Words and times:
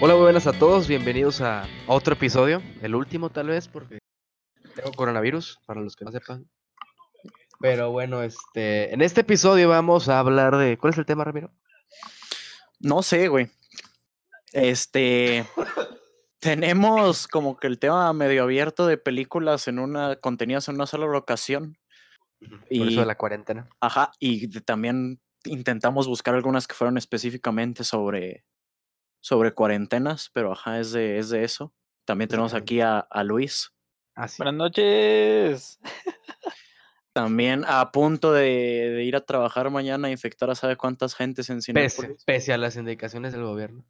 Hola, 0.00 0.14
muy 0.14 0.22
buenas 0.24 0.46
a 0.46 0.52
todos, 0.52 0.86
bienvenidos 0.88 1.40
a 1.40 1.66
otro 1.86 2.14
episodio, 2.14 2.60
el 2.82 2.94
último 2.94 3.30
tal 3.30 3.48
vez, 3.48 3.68
porque 3.68 3.98
tengo 4.74 4.92
coronavirus, 4.92 5.58
para 5.66 5.80
los 5.80 5.96
que 5.96 6.04
no 6.04 6.10
sepan. 6.12 6.48
Pero 7.60 7.90
bueno, 7.90 8.22
este, 8.22 8.92
en 8.92 9.00
este 9.00 9.22
episodio 9.22 9.68
vamos 9.68 10.08
a 10.08 10.18
hablar 10.18 10.56
de. 10.56 10.76
¿Cuál 10.76 10.92
es 10.92 10.98
el 10.98 11.06
tema, 11.06 11.24
Ramiro? 11.24 11.50
No 12.80 13.02
sé, 13.02 13.28
güey. 13.28 13.48
Este. 14.52 15.46
tenemos 16.40 17.26
como 17.26 17.56
que 17.56 17.66
el 17.68 17.78
tema 17.78 18.12
medio 18.12 18.42
abierto 18.42 18.86
de 18.86 18.98
películas 18.98 19.68
en 19.68 19.78
una. 19.78 20.16
contenidas 20.16 20.68
en 20.68 20.74
una 20.74 20.86
sola 20.86 21.06
locación. 21.06 21.78
Por 22.40 22.60
Y- 22.68 22.88
eso 22.92 23.00
de 23.00 23.06
la 23.06 23.16
cuarentena. 23.16 23.68
Ajá. 23.80 24.10
Y 24.18 24.48
de- 24.48 24.60
también 24.60 25.20
intentamos 25.44 26.06
buscar 26.06 26.34
algunas 26.34 26.66
que 26.66 26.74
fueron 26.74 26.98
específicamente 26.98 27.84
sobre. 27.84 28.44
Sobre 29.24 29.54
cuarentenas, 29.54 30.28
pero 30.34 30.52
ajá, 30.52 30.78
es 30.80 30.92
de, 30.92 31.18
es 31.18 31.30
de 31.30 31.44
eso. 31.44 31.72
También 32.04 32.28
tenemos 32.28 32.52
aquí 32.52 32.82
a, 32.82 32.98
a 32.98 33.24
Luis. 33.24 33.72
Así. 34.14 34.36
Buenas 34.42 34.54
noches. 34.54 35.80
También 37.14 37.64
a 37.66 37.90
punto 37.90 38.34
de, 38.34 38.42
de 38.44 39.02
ir 39.04 39.16
a 39.16 39.24
trabajar 39.24 39.70
mañana 39.70 40.08
e 40.08 40.10
infectar 40.10 40.50
a 40.50 40.54
sabe 40.54 40.76
cuántas 40.76 41.14
gentes 41.14 41.48
en 41.48 41.62
Pese, 41.62 41.88
Cinepolis. 42.02 42.24
pese 42.26 42.52
a 42.52 42.58
las 42.58 42.76
indicaciones 42.76 43.32
del 43.32 43.44
gobierno. 43.44 43.86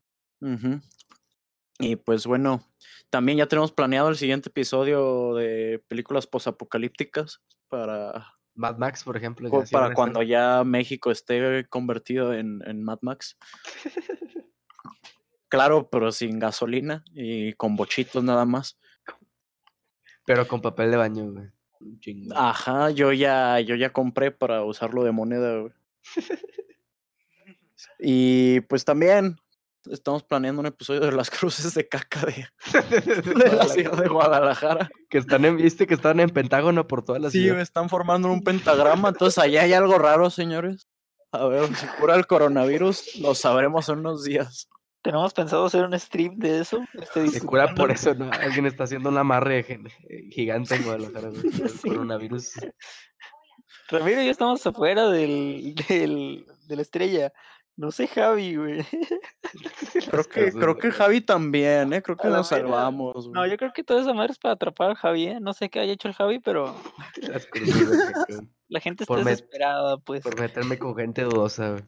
Y 1.80 1.96
pues 1.96 2.28
bueno, 2.28 2.64
también 3.10 3.38
ya 3.38 3.48
tenemos 3.48 3.72
planeado 3.72 4.10
el 4.10 4.16
siguiente 4.16 4.50
episodio 4.50 5.34
de 5.34 5.82
películas 5.88 6.28
posapocalípticas 6.28 7.42
para, 7.68 8.36
Mad 8.54 8.76
Max, 8.76 9.02
por 9.02 9.16
ejemplo. 9.16 9.48
ya 9.48 9.64
para 9.72 9.86
a 9.86 9.94
cuando 9.94 10.20
estar. 10.20 10.30
ya 10.58 10.64
México 10.64 11.10
esté 11.10 11.66
convertido 11.68 12.34
en, 12.34 12.62
en 12.66 12.84
Mad 12.84 12.98
Max. 13.02 13.36
Claro, 15.54 15.88
pero 15.88 16.10
sin 16.12 16.38
gasolina 16.38 17.04
y 17.14 17.52
con 17.54 17.76
bochitos 17.76 18.22
nada 18.24 18.44
más. 18.44 18.76
Pero 20.26 20.46
con 20.48 20.60
papel 20.60 20.90
de 20.90 20.96
baño, 20.96 21.30
güey. 21.30 21.46
Chingo. 22.00 22.34
Ajá, 22.36 22.90
yo 22.90 23.12
ya, 23.12 23.60
yo 23.60 23.74
ya 23.76 23.92
compré 23.92 24.30
para 24.30 24.64
usarlo 24.64 25.04
de 25.04 25.12
moneda. 25.12 25.60
güey. 25.60 25.72
Y 27.98 28.60
pues 28.62 28.84
también 28.84 29.36
estamos 29.90 30.22
planeando 30.22 30.60
un 30.60 30.66
episodio 30.66 31.00
de 31.00 31.12
las 31.12 31.30
cruces 31.38 31.74
de 31.74 31.86
caca 31.88 32.24
de, 32.26 32.48
de 33.34 33.56
la 33.56 33.64
ciudad 33.68 33.96
de 34.02 34.08
Guadalajara. 34.08 34.90
que 35.08 35.18
están 35.18 35.44
en, 35.44 35.56
viste 35.58 35.86
que 35.86 35.94
están 35.94 36.20
en 36.20 36.30
Pentágono 36.30 36.86
por 36.86 37.04
toda 37.04 37.18
la 37.18 37.30
Sí, 37.30 37.42
ciudad. 37.42 37.56
me 37.56 37.62
están 37.62 37.88
formando 37.88 38.30
un 38.32 38.42
pentagrama, 38.42 39.10
entonces 39.10 39.38
allá 39.38 39.62
hay 39.62 39.72
algo 39.74 39.98
raro, 39.98 40.30
señores. 40.30 40.88
A 41.32 41.46
ver, 41.46 41.74
si 41.76 41.86
cura 42.00 42.14
el 42.14 42.26
coronavirus, 42.26 43.16
lo 43.20 43.34
sabremos 43.34 43.88
en 43.88 43.98
unos 43.98 44.24
días. 44.24 44.68
Tenemos 45.04 45.34
pensado 45.34 45.66
hacer 45.66 45.84
un 45.84 45.98
stream 46.00 46.38
de 46.38 46.60
eso. 46.60 46.82
Este, 46.94 47.28
Se 47.28 47.42
cura 47.42 47.74
por 47.74 47.90
eso, 47.90 48.14
¿no? 48.14 48.30
Alguien 48.32 48.64
está 48.64 48.84
haciendo 48.84 49.10
un 49.10 49.18
amarre 49.18 49.62
gigante 50.30 50.76
en 50.76 50.82
Guadalajara, 50.84 51.30
Sí. 51.82 51.90
coronavirus. 51.90 52.54
Ramiro 53.88 54.22
y 54.22 54.24
yo 54.24 54.30
estamos 54.30 54.66
afuera 54.66 55.10
del, 55.10 55.74
del, 55.88 56.46
de 56.66 56.76
la 56.76 56.80
estrella. 56.80 57.32
No 57.76 57.90
sé, 57.90 58.06
Javi, 58.06 58.56
güey. 58.56 58.82
Creo 60.10 60.24
que, 60.24 60.52
creo 60.52 60.78
que 60.78 60.90
Javi 60.90 61.20
también, 61.20 61.92
¿eh? 61.92 62.00
Creo 62.02 62.16
que 62.16 62.28
A 62.28 62.30
nos 62.30 62.48
salvamos. 62.48 63.26
No, 63.28 63.40
güey. 63.40 63.50
yo 63.50 63.56
creo 63.58 63.72
que 63.74 63.84
toda 63.84 64.00
esa 64.00 64.14
madre 64.14 64.32
es 64.32 64.38
para 64.38 64.54
atrapar 64.54 64.90
al 64.90 64.96
Javi, 64.96 65.26
¿eh? 65.26 65.38
No 65.40 65.52
sé 65.52 65.68
qué 65.68 65.80
haya 65.80 65.92
hecho 65.92 66.08
el 66.08 66.14
Javi, 66.14 66.38
pero 66.38 66.74
la 68.68 68.80
gente 68.80 69.02
está 69.04 69.14
Por 69.14 69.24
desesperada, 69.24 69.98
pues. 69.98 70.22
Por 70.22 70.40
meterme 70.40 70.78
con 70.78 70.96
gente 70.96 71.22
dudosa, 71.24 71.72
güey. 71.72 71.82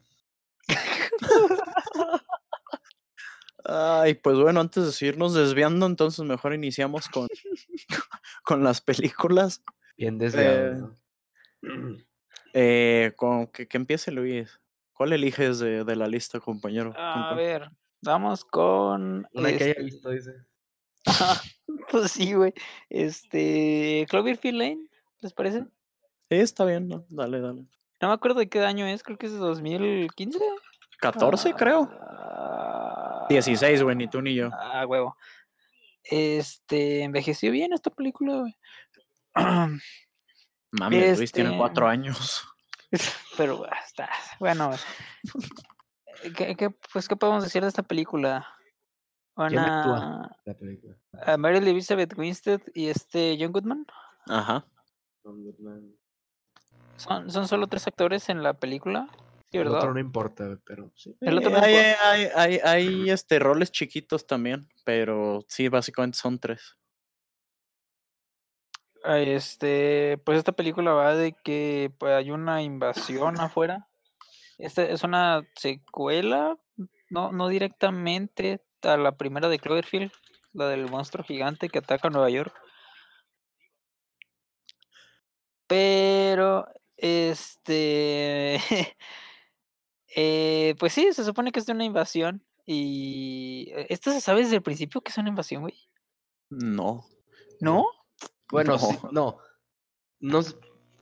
Ay, 3.69 4.13
pues 4.13 4.37
bueno, 4.37 4.61
antes 4.61 4.85
de 4.85 4.91
seguirnos 4.93 5.33
desviando, 5.33 5.85
entonces 5.85 6.23
mejor 6.25 6.53
iniciamos 6.53 7.09
con, 7.09 7.27
con 8.43 8.63
las 8.63 8.79
películas. 8.79 9.61
Bien 9.97 10.17
desviado, 10.17 10.71
Eh, 10.71 10.75
¿no? 10.75 11.97
Eh, 12.53 13.11
con 13.17 13.47
que, 13.47 13.67
que 13.67 13.77
empiece 13.77 14.09
Luis. 14.11 14.61
¿Cuál 14.93 15.11
eliges 15.13 15.59
de, 15.59 15.83
de 15.83 15.95
la 15.97 16.07
lista, 16.07 16.39
compañero? 16.39 16.91
¿Con 16.91 17.01
A 17.03 17.33
ver, 17.35 17.69
vamos 18.01 18.45
con. 18.45 19.27
Una 19.33 19.49
que 19.49 19.55
haya 19.55 19.65
este, 19.71 19.83
visto, 19.83 20.09
dice. 20.11 20.31
pues 21.91 22.11
sí, 22.11 22.33
güey. 22.33 22.53
Este. 22.89 24.05
Cloverfield 24.09 24.57
Lane, 24.57 24.87
¿les 25.19 25.33
parece? 25.33 25.65
Sí, 26.29 26.37
está 26.37 26.63
bien, 26.63 26.87
¿no? 26.87 27.05
Dale, 27.09 27.41
dale. 27.41 27.65
No 28.01 28.07
me 28.07 28.13
acuerdo 28.13 28.39
de 28.39 28.49
qué 28.49 28.63
año 28.63 28.87
es, 28.87 29.03
creo 29.03 29.17
que 29.17 29.25
es 29.25 29.33
de 29.33 29.39
2015. 29.39 30.39
14, 30.99 31.53
creo. 31.53 31.89
Ah, 32.01 32.96
16, 33.29 33.83
güey, 33.83 33.95
ni 33.95 34.07
tú 34.07 34.21
ni 34.21 34.35
yo. 34.35 34.49
Ah, 34.53 34.85
huevo. 34.85 35.17
Este, 36.03 37.03
envejeció 37.03 37.51
bien 37.51 37.73
esta 37.73 37.89
película, 37.89 38.37
güey. 38.37 38.55
Mami, 40.71 40.99
Luis 41.15 41.31
tiene 41.31 41.49
este- 41.49 41.57
cuatro 41.59 41.87
años. 41.87 42.47
Pero 43.37 43.65
está, 43.85 44.09
bueno. 44.39 44.71
¿Qué, 46.35 46.55
qué, 46.55 46.69
pues, 46.91 47.07
¿qué 47.07 47.15
podemos 47.15 47.43
decir 47.43 47.61
de 47.61 47.67
esta 47.67 47.83
película? 47.83 48.47
Una, 49.35 50.29
La 50.45 50.53
película. 50.55 50.97
a 51.21 51.37
Mary 51.37 51.57
Elizabeth 51.57 52.17
Winstead 52.17 52.59
y 52.73 52.87
este 52.87 53.37
John 53.39 53.51
Goodman. 53.51 53.85
Ajá. 54.27 54.65
Son, 56.95 57.29
son 57.29 57.47
solo 57.47 57.67
tres 57.67 57.85
actores 57.85 58.29
en 58.29 58.41
la 58.41 58.55
película. 58.55 59.07
Sí, 59.51 59.57
El 59.57 59.63
¿verdad? 59.63 59.79
otro 59.79 59.93
no 59.93 59.99
importa, 59.99 60.59
pero 60.65 60.91
sí. 60.95 61.15
El 61.21 61.37
otro 61.37 61.51
Eh, 61.51 61.53
no 61.53 61.59
hay, 61.61 61.75
hay, 61.75 62.29
hay, 62.35 62.59
hay, 62.63 63.09
este, 63.09 63.39
roles 63.39 63.71
chiquitos 63.71 64.27
también, 64.27 64.67
pero 64.83 65.45
sí, 65.47 65.69
básicamente 65.69 66.17
son 66.17 66.37
tres. 66.37 66.77
Ah, 69.03 69.19
Este, 69.19 70.17
pues 70.25 70.37
esta 70.37 70.51
película 70.51 70.91
va 70.91 71.15
de 71.15 71.33
que 71.43 71.91
pues, 71.97 72.13
hay 72.13 72.31
una 72.31 72.61
invasión 72.61 73.39
afuera. 73.39 73.87
Esta 74.57 74.83
es 74.83 75.03
una 75.03 75.47
secuela, 75.55 76.57
no, 77.09 77.31
no 77.31 77.47
directamente 77.47 78.61
a 78.81 78.97
la 78.97 79.15
primera 79.15 79.49
de 79.49 79.59
Cloverfield, 79.59 80.11
la 80.51 80.67
del 80.67 80.89
monstruo 80.89 81.23
gigante 81.23 81.69
que 81.69 81.77
ataca 81.79 82.07
a 82.07 82.11
Nueva 82.11 82.29
York. 82.29 82.53
Pero, 85.67 86.67
este, 86.97 88.59
eh, 90.19 90.73
pues 90.79 90.93
sí, 90.93 91.13
se 91.13 91.23
supone 91.23 91.51
que 91.51 91.59
es 91.59 91.65
de 91.67 91.73
una 91.73 91.85
invasión. 91.85 92.43
Y 92.65 93.69
eh, 93.75 93.85
esto 93.89 94.11
se 94.11 94.19
sabe 94.19 94.41
desde 94.41 94.55
el 94.57 94.61
principio 94.63 94.99
que 95.01 95.11
es 95.11 95.17
una 95.17 95.29
invasión, 95.29 95.61
güey. 95.61 95.75
No. 96.49 97.05
¿No? 97.61 97.85
Bueno, 98.51 98.73
No. 98.73 98.79
sí, 98.79 98.97
no. 99.11 99.37
No, 100.21 100.39
s- 100.39 100.55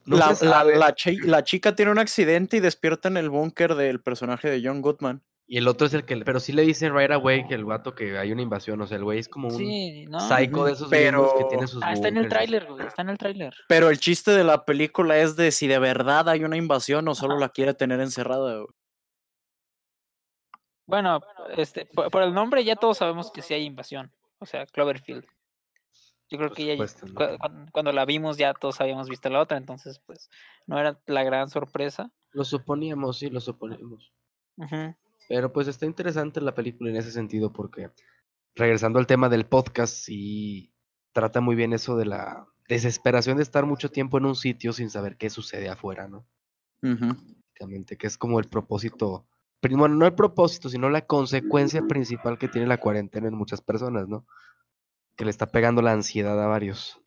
no 0.06 0.18
la, 0.18 0.34
se 0.36 0.46
la- 0.46 0.52
sabe. 0.52 0.76
la 0.78 0.96
chi- 0.96 1.22
la 1.22 1.44
chica 1.44 1.76
tiene 1.76 1.92
un 1.92 2.00
accidente 2.00 2.58
y 2.58 2.60
despierta 2.60 3.08
en 3.08 3.18
el 3.18 3.30
búnker 3.30 3.76
del 3.76 4.02
personaje 4.02 4.50
de 4.50 4.62
John 4.68 4.82
Goodman. 4.82 5.24
Y 5.48 5.58
el 5.60 5.68
otro 5.68 5.86
es 5.86 5.94
el 5.94 6.06
que. 6.06 6.18
Pero 6.18 6.40
sí 6.40 6.54
le 6.54 6.64
dice 6.64 6.90
right 6.90 7.12
away 7.12 7.48
que 7.48 7.54
el 7.54 7.66
vato 7.66 7.94
que 7.94 8.18
hay 8.18 8.32
una 8.32 8.42
invasión. 8.42 8.82
O 8.82 8.88
sea, 8.88 8.98
el 8.98 9.04
güey 9.04 9.20
es 9.20 9.30
como 9.30 9.50
un 9.50 9.58
Sí, 9.58 10.06
¿no? 10.08 10.20
psycho 10.22 10.66
de 10.66 10.72
esos 10.74 10.90
gringos 10.90 11.34
que 11.34 11.38
pero- 11.38 11.48
tiene 11.50 11.68
sus 11.68 11.84
Ah, 11.84 11.94
está 11.94 12.08
en 12.08 12.18
el 12.18 12.30
tráiler, 12.30 12.66
güey, 12.66 12.88
está 12.88 13.04
en 13.04 13.10
el 13.10 13.18
tráiler. 13.20 13.54
Pero 13.70 13.92
el 13.92 14.00
chiste 14.00 14.32
de 14.32 14.44
la 14.44 14.66
película 14.66 15.20
es 15.20 15.36
de 15.36 15.52
si 15.52 15.68
de 15.68 15.78
verdad 15.78 16.28
hay 16.30 16.44
una 16.44 16.58
invasión 16.58 17.08
o 17.08 17.14
solo 17.14 17.38
la 17.38 17.50
quiere 17.50 17.76
tener 17.76 18.00
encerrada. 18.02 18.56
güey. 18.56 18.68
Bueno, 20.88 21.22
este, 21.58 21.86
por, 21.86 22.12
por 22.12 22.22
el 22.22 22.34
nombre 22.34 22.64
ya 22.64 22.76
todos 22.76 22.98
sabemos 22.98 23.32
que 23.32 23.42
sí 23.42 23.54
hay 23.54 23.64
invasión. 23.66 24.12
O 24.40 24.46
sea, 24.46 24.66
Cloverfield. 24.66 25.26
Yo 26.30 26.40
creo 26.40 26.52
que 26.52 26.78
ya, 26.78 26.86
cuando 27.72 27.92
la 27.92 28.04
vimos 28.06 28.38
ya 28.38 28.54
todos 28.54 28.82
habíamos 28.82 29.10
visto 29.10 29.30
la 29.30 29.42
otra, 29.42 29.58
entonces 29.58 30.00
pues 30.00 30.30
no 30.66 30.80
era 30.80 31.00
la 31.06 31.24
gran 31.24 31.50
sorpresa. 31.50 32.12
Lo 32.32 32.44
suponíamos, 32.44 33.20
sí, 33.20 33.30
lo 33.30 33.40
suponíamos. 33.40 34.12
Pero 35.30 35.54
pues 35.54 35.68
está 35.68 35.86
interesante 35.86 36.42
la 36.42 36.56
película 36.56 36.90
en 36.90 36.96
ese 36.96 37.12
sentido 37.12 37.54
porque, 37.54 37.92
regresando 38.56 38.98
al 38.98 39.08
tema 39.08 39.30
del 39.30 39.46
podcast, 39.46 39.94
sí 39.94 40.74
trata 41.14 41.42
muy 41.42 41.56
bien 41.56 41.74
eso 41.74 41.96
de 41.96 42.06
la 42.06 42.48
desesperación 42.68 43.38
de 43.38 43.44
estar 43.44 43.66
mucho 43.66 43.92
tiempo 43.92 44.18
en 44.18 44.26
un 44.26 44.36
sitio 44.36 44.74
sin 44.74 44.90
saber 44.90 45.18
qué 45.18 45.30
sucede 45.30 45.70
afuera, 45.70 46.08
¿no? 46.08 46.28
Básicamente, 46.82 47.98
que 47.98 48.08
es 48.08 48.18
como 48.18 48.40
el 48.40 48.48
propósito, 48.48 49.28
bueno, 49.70 49.96
no 49.96 50.06
el 50.06 50.14
propósito, 50.14 50.70
sino 50.70 50.90
la 50.90 51.06
consecuencia 51.06 51.82
principal 51.88 52.38
que 52.38 52.48
tiene 52.48 52.68
la 52.68 52.78
cuarentena 52.80 53.28
en 53.28 53.36
muchas 53.36 53.62
personas, 53.62 54.08
¿no? 54.08 54.26
Que 55.16 55.26
le 55.26 55.32
está 55.32 55.48
pegando 55.48 55.82
la 55.82 55.92
ansiedad 55.92 56.42
a 56.42 56.48
varios. 56.48 57.00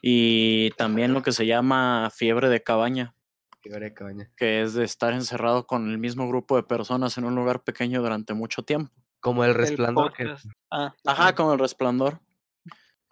Y 0.00 0.70
también 0.72 1.12
lo 1.12 1.22
que 1.22 1.32
se 1.32 1.46
llama 1.46 2.10
fiebre 2.14 2.48
de 2.48 2.62
cabaña, 2.62 3.14
Qué 3.60 3.70
veré, 3.70 3.92
cabaña. 3.92 4.30
que 4.36 4.62
es 4.62 4.74
de 4.74 4.84
estar 4.84 5.12
encerrado 5.12 5.66
con 5.66 5.90
el 5.90 5.98
mismo 5.98 6.28
grupo 6.28 6.56
de 6.56 6.62
personas 6.62 7.18
en 7.18 7.24
un 7.24 7.34
lugar 7.34 7.64
pequeño 7.64 8.00
durante 8.00 8.32
mucho 8.34 8.62
tiempo. 8.62 8.92
Como 9.20 9.42
el 9.42 9.50
El 9.50 9.56
resplandor. 9.56 10.12
Ah, 10.70 10.94
Ajá, 11.04 11.34
como 11.34 11.52
el 11.52 11.58
resplandor. 11.58 12.20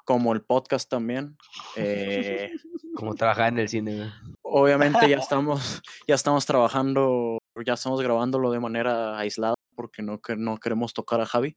Como 0.05 0.33
el 0.33 0.43
podcast 0.43 0.89
también. 0.89 1.37
Eh, 1.77 2.53
como 2.95 3.15
trabajar 3.15 3.49
en 3.53 3.59
el 3.59 3.69
cine, 3.69 4.11
obviamente 4.41 5.07
ya 5.07 5.19
estamos, 5.19 5.83
ya 6.09 6.15
estamos 6.15 6.47
trabajando, 6.47 7.37
ya 7.65 7.75
estamos 7.75 8.01
grabándolo 8.03 8.51
de 8.51 8.61
manera 8.61 9.19
aislada 9.19 9.55
porque 9.75 10.03
no, 10.03 10.21
que- 10.21 10.37
no 10.37 10.59
queremos 10.59 10.93
tocar 10.95 11.21
a 11.21 11.27
Javi. 11.27 11.55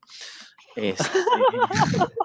Este... 0.76 1.04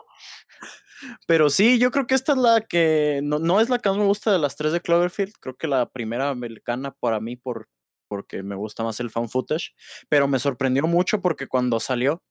Pero 1.27 1.49
sí, 1.49 1.77
yo 1.77 1.91
creo 1.91 2.07
que 2.07 2.15
esta 2.15 2.31
es 2.33 2.37
la 2.37 2.61
que 2.61 3.19
no, 3.23 3.39
no, 3.39 3.59
es 3.59 3.69
la 3.69 3.79
que 3.79 3.89
más 3.89 3.97
me 3.97 4.05
gusta 4.05 4.31
de 4.31 4.39
las 4.39 4.55
tres 4.55 4.71
de 4.71 4.81
Cloverfield. 4.81 5.33
Creo 5.39 5.55
que 5.55 5.67
la 5.67 5.89
primera 5.89 6.29
americana 6.29 6.91
para 6.91 7.19
mí 7.19 7.35
por, 7.35 7.67
porque 8.07 8.43
me 8.43 8.55
gusta 8.55 8.83
más 8.83 8.99
el 8.99 9.09
fan 9.11 9.29
footage. 9.29 9.73
Pero 10.09 10.27
me 10.27 10.39
sorprendió 10.39 10.83
mucho 10.87 11.21
porque 11.21 11.47
cuando 11.47 11.79
salió 11.79 12.23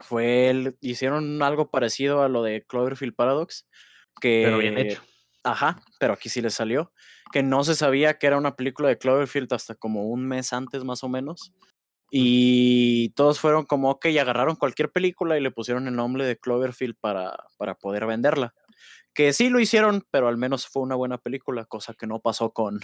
fue 0.00 0.50
el, 0.50 0.76
hicieron 0.80 1.42
algo 1.42 1.70
parecido 1.70 2.22
a 2.22 2.28
lo 2.28 2.42
de 2.42 2.64
Cloverfield 2.66 3.14
Paradox. 3.14 3.66
Que, 4.20 4.42
pero 4.44 4.58
bien 4.58 4.78
hecho. 4.78 5.02
Ajá, 5.44 5.82
pero 6.00 6.14
aquí 6.14 6.28
sí 6.28 6.40
le 6.40 6.50
salió. 6.50 6.92
Que 7.32 7.42
no 7.42 7.62
se 7.64 7.74
sabía 7.74 8.18
que 8.18 8.26
era 8.26 8.38
una 8.38 8.56
película 8.56 8.88
de 8.88 8.98
Cloverfield 8.98 9.52
hasta 9.52 9.74
como 9.74 10.08
un 10.08 10.26
mes 10.26 10.52
antes 10.52 10.84
más 10.84 11.04
o 11.04 11.08
menos. 11.08 11.52
Y 12.10 13.10
todos 13.10 13.40
fueron 13.40 13.66
como, 13.66 13.90
ok, 13.90 14.06
agarraron 14.06 14.56
cualquier 14.56 14.90
película 14.90 15.36
y 15.36 15.42
le 15.42 15.50
pusieron 15.50 15.86
el 15.86 15.96
nombre 15.96 16.24
de 16.24 16.38
Cloverfield 16.38 16.96
para, 16.98 17.36
para 17.56 17.74
poder 17.74 18.06
venderla. 18.06 18.54
Que 19.12 19.32
sí 19.32 19.50
lo 19.50 19.60
hicieron, 19.60 20.06
pero 20.10 20.28
al 20.28 20.36
menos 20.36 20.66
fue 20.66 20.82
una 20.82 20.94
buena 20.94 21.18
película, 21.18 21.64
cosa 21.66 21.94
que 21.94 22.06
no 22.06 22.20
pasó 22.20 22.50
con, 22.50 22.80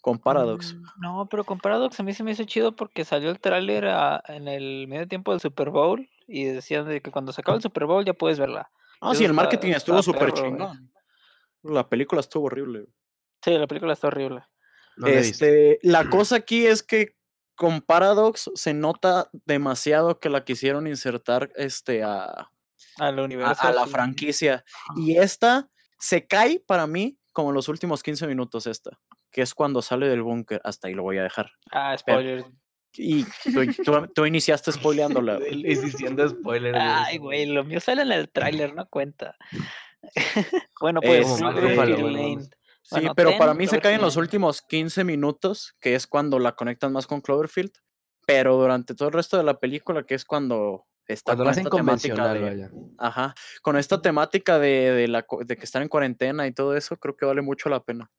con 0.00 0.18
Paradox. 0.18 0.74
Mm, 0.74 0.84
no, 1.00 1.28
pero 1.30 1.44
con 1.44 1.58
Paradox 1.58 1.98
a 2.00 2.02
mí 2.02 2.12
se 2.12 2.22
me 2.24 2.32
hizo 2.32 2.44
chido 2.44 2.76
porque 2.76 3.04
salió 3.04 3.30
el 3.30 3.40
tráiler 3.40 3.84
en 4.28 4.48
el 4.48 4.86
medio 4.88 5.08
tiempo 5.08 5.30
del 5.30 5.40
Super 5.40 5.70
Bowl 5.70 6.08
y 6.26 6.44
decían 6.44 6.86
de 6.86 7.00
que 7.00 7.10
cuando 7.10 7.32
se 7.32 7.40
acaba 7.40 7.56
el 7.56 7.62
Super 7.62 7.86
Bowl 7.86 8.04
ya 8.04 8.14
puedes 8.14 8.38
verla. 8.38 8.70
Ah, 9.00 9.14
sí, 9.14 9.24
el 9.24 9.32
marketing 9.32 9.72
estuvo 9.72 10.02
súper 10.02 10.32
chingón. 10.32 10.90
La 11.62 11.88
película 11.88 12.20
estuvo 12.20 12.46
horrible. 12.46 12.86
Sí, 13.42 13.52
la 13.52 13.66
película 13.66 13.92
está 13.92 14.08
horrible. 14.08 14.42
este, 15.06 15.78
la 15.82 16.04
cosa 16.10 16.36
aquí 16.36 16.66
es 16.66 16.82
que 16.82 17.16
con 17.60 17.82
Paradox 17.82 18.50
se 18.54 18.72
nota 18.72 19.28
demasiado 19.44 20.18
que 20.18 20.30
la 20.30 20.44
quisieron 20.44 20.86
insertar 20.86 21.52
este 21.56 22.02
a, 22.02 22.50
universo, 22.98 23.66
a, 23.66 23.72
la 23.72 23.86
franquicia. 23.86 24.64
Y 24.96 25.18
esta 25.18 25.68
se 25.98 26.26
cae 26.26 26.60
para 26.66 26.86
mí 26.86 27.18
como 27.32 27.52
los 27.52 27.68
últimos 27.68 28.02
15 28.02 28.26
minutos 28.26 28.66
esta, 28.66 28.98
que 29.30 29.42
es 29.42 29.54
cuando 29.54 29.82
sale 29.82 30.08
del 30.08 30.22
búnker. 30.22 30.60
Hasta 30.64 30.88
ahí 30.88 30.94
lo 30.94 31.02
voy 31.02 31.18
a 31.18 31.22
dejar. 31.22 31.50
Ah, 31.70 31.94
spoilers. 31.98 32.46
y 32.94 33.24
tú, 34.14 34.24
iniciaste 34.26 34.72
spoileándola. 34.72 35.38
diciendo 35.38 36.26
spoilers. 36.28 36.78
Ay, 36.80 37.18
güey, 37.18 37.44
lo 37.44 37.62
mío 37.62 37.80
sale 37.80 38.02
en 38.02 38.12
el 38.12 38.30
tráiler, 38.30 38.74
no 38.74 38.86
cuenta. 38.86 39.36
bueno, 40.80 41.00
pues, 41.00 41.26
Sí, 42.82 43.06
pero 43.14 43.38
para 43.38 43.54
mí 43.54 43.66
se 43.68 43.80
cae 43.80 43.94
en 43.94 44.00
los 44.00 44.16
últimos 44.16 44.62
15 44.62 45.04
minutos, 45.04 45.76
que 45.80 45.94
es 45.94 46.06
cuando 46.06 46.38
la 46.38 46.56
conectan 46.56 46.92
más 46.92 47.06
con 47.06 47.20
Cloverfield, 47.20 47.70
pero 48.26 48.56
durante 48.56 48.94
todo 48.94 49.08
el 49.08 49.14
resto 49.14 49.36
de 49.36 49.44
la 49.44 49.60
película, 49.60 50.02
que 50.04 50.14
es 50.14 50.24
cuando 50.24 50.86
está 51.06 51.36
con 51.36 51.48
esta 51.48 51.70
temática 51.70 52.34
de, 52.34 52.68
ajá, 52.98 53.34
con 53.62 53.76
esta 53.76 54.02
temática 54.02 54.58
de, 54.58 54.92
de, 54.92 55.08
la, 55.08 55.24
de 55.44 55.56
que 55.56 55.64
están 55.64 55.82
en 55.82 55.88
cuarentena 55.88 56.46
y 56.46 56.52
todo 56.52 56.76
eso, 56.76 56.96
creo 56.96 57.16
que 57.16 57.26
vale 57.26 57.42
mucho 57.42 57.68
la 57.68 57.80
pena. 57.80 58.10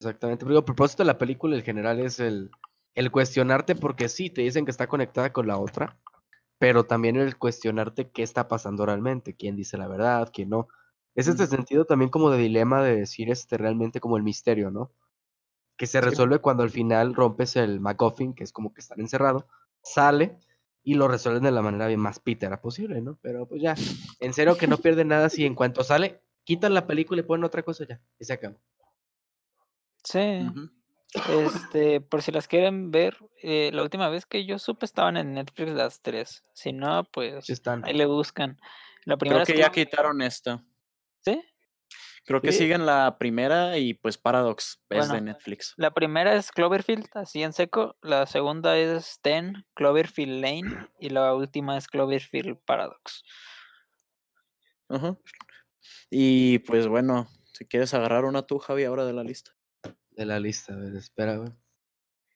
Exactamente, 0.00 0.44
pero 0.44 0.58
a 0.58 0.64
propósito 0.64 1.02
de 1.02 1.08
la 1.08 1.18
película, 1.18 1.56
en 1.56 1.62
general 1.62 2.00
es 2.00 2.20
el, 2.20 2.50
el 2.94 3.10
cuestionarte, 3.10 3.74
porque 3.74 4.08
sí, 4.08 4.30
te 4.30 4.42
dicen 4.42 4.64
que 4.64 4.70
está 4.70 4.86
conectada 4.86 5.32
con 5.32 5.46
la 5.46 5.58
otra, 5.58 5.98
pero 6.58 6.84
también 6.84 7.16
el 7.16 7.36
cuestionarte 7.36 8.10
qué 8.10 8.22
está 8.22 8.48
pasando 8.48 8.86
realmente, 8.86 9.34
quién 9.34 9.56
dice 9.56 9.76
la 9.76 9.88
verdad, 9.88 10.30
quién 10.32 10.50
no. 10.50 10.68
Es 11.16 11.26
este 11.28 11.46
sentido 11.46 11.86
también 11.86 12.10
como 12.10 12.30
de 12.30 12.38
dilema 12.38 12.82
de 12.82 12.94
decir 12.94 13.30
este 13.30 13.56
realmente 13.56 14.00
como 14.00 14.18
el 14.18 14.22
misterio, 14.22 14.70
¿no? 14.70 14.92
Que 15.76 15.86
se 15.86 16.00
resuelve 16.00 16.38
cuando 16.38 16.62
al 16.62 16.70
final 16.70 17.14
rompes 17.14 17.56
el 17.56 17.80
MacGuffin, 17.80 18.34
que 18.34 18.44
es 18.44 18.52
como 18.52 18.72
que 18.72 18.80
están 18.80 19.00
encerrados, 19.00 19.44
sale 19.82 20.38
y 20.82 20.94
lo 20.94 21.08
resuelven 21.08 21.42
de 21.42 21.50
la 21.50 21.62
manera 21.62 21.94
más 21.96 22.20
pítera 22.20 22.60
posible, 22.60 23.00
¿no? 23.00 23.18
Pero 23.22 23.48
pues 23.48 23.62
ya, 23.62 23.74
en 24.20 24.34
serio 24.34 24.56
que 24.56 24.66
no 24.66 24.76
pierden 24.76 25.08
nada 25.08 25.30
si 25.30 25.44
en 25.44 25.54
cuanto 25.54 25.82
sale, 25.82 26.20
quitan 26.44 26.74
la 26.74 26.86
película 26.86 27.20
y 27.20 27.24
ponen 27.24 27.44
otra 27.44 27.62
cosa 27.62 27.86
ya, 27.88 28.00
y 28.18 28.24
se 28.24 28.34
acaba. 28.34 28.56
Sí. 30.04 30.46
Este, 31.30 32.00
por 32.00 32.20
si 32.22 32.30
las 32.30 32.46
quieren 32.46 32.90
ver, 32.90 33.16
eh, 33.42 33.70
la 33.72 33.82
última 33.82 34.08
vez 34.10 34.26
que 34.26 34.44
yo 34.44 34.58
supe 34.58 34.84
estaban 34.84 35.16
en 35.16 35.32
Netflix 35.32 35.72
las 35.72 36.02
tres. 36.02 36.44
Si 36.52 36.72
no, 36.72 37.04
pues 37.04 37.46
ahí 37.84 37.94
le 37.94 38.06
buscan. 38.06 38.60
La 39.04 39.16
primera 39.16 39.44
Creo 39.44 39.56
que 39.56 39.62
ya 39.62 39.70
quitaron 39.70 40.20
esta. 40.20 40.62
¿Sí? 41.26 41.42
Creo 42.24 42.40
que 42.40 42.50
siguen 42.50 42.86
la 42.86 43.18
primera 43.18 43.78
y 43.78 43.94
pues 43.94 44.18
Paradox 44.18 44.80
es 44.90 45.08
de 45.08 45.20
Netflix. 45.20 45.74
La 45.76 45.92
primera 45.92 46.34
es 46.34 46.50
Cloverfield, 46.50 47.06
así 47.14 47.44
en 47.44 47.52
seco. 47.52 47.96
La 48.02 48.26
segunda 48.26 48.76
es 48.76 49.20
Ten, 49.22 49.64
Cloverfield 49.74 50.42
Lane. 50.42 50.88
Y 50.98 51.10
la 51.10 51.34
última 51.34 51.76
es 51.76 51.86
Cloverfield 51.86 52.58
Paradox. 52.64 53.22
Y 56.10 56.58
pues 56.60 56.88
bueno, 56.88 57.28
si 57.52 57.64
quieres 57.64 57.94
agarrar 57.94 58.24
una 58.24 58.42
tú, 58.42 58.58
Javi, 58.58 58.84
ahora 58.84 59.04
de 59.04 59.12
la 59.12 59.22
lista. 59.22 59.52
De 60.10 60.26
la 60.26 60.40
lista, 60.40 60.74
a 60.74 60.76
ver, 60.76 60.96
espera, 60.96 61.36
güey. 61.36 61.50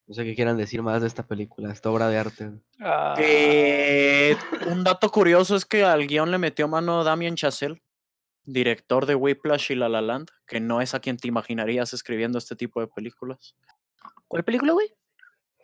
No 0.07 0.15
sé 0.15 0.25
qué 0.25 0.37
quieran 0.37 0.57
decir 0.57 0.83
más 0.83 1.01
de 1.01 1.09
esta 1.09 1.27
película, 1.27 1.73
esta 1.73 1.91
obra 1.91 2.09
de 2.09 2.19
arte. 2.19 2.51
Ah. 2.81 3.17
un 4.69 4.85
dato 4.85 5.11
curioso 5.11 5.57
es 5.57 5.65
que 5.65 5.85
al 5.85 6.07
guion 6.07 6.31
le 6.31 6.39
metió 6.39 6.69
mano 6.69 7.03
Damien 7.03 7.35
Chazelle 7.37 7.81
director 8.45 9.07
de 9.07 9.15
Whiplash 9.15 9.73
y 9.73 9.75
La 9.75 9.89
La 9.89 10.01
Land, 10.01 10.29
que 10.47 10.61
no 10.61 10.81
es 10.81 10.95
a 10.95 11.01
quien 11.01 11.17
te 11.17 11.29
imaginarías 11.29 11.93
escribiendo 11.93 12.39
este 12.39 12.57
tipo 12.57 12.81
de 12.81 12.89
películas. 12.89 13.57
¿Cuál 14.29 14.45
película, 14.45 14.73
güey? 14.73 14.89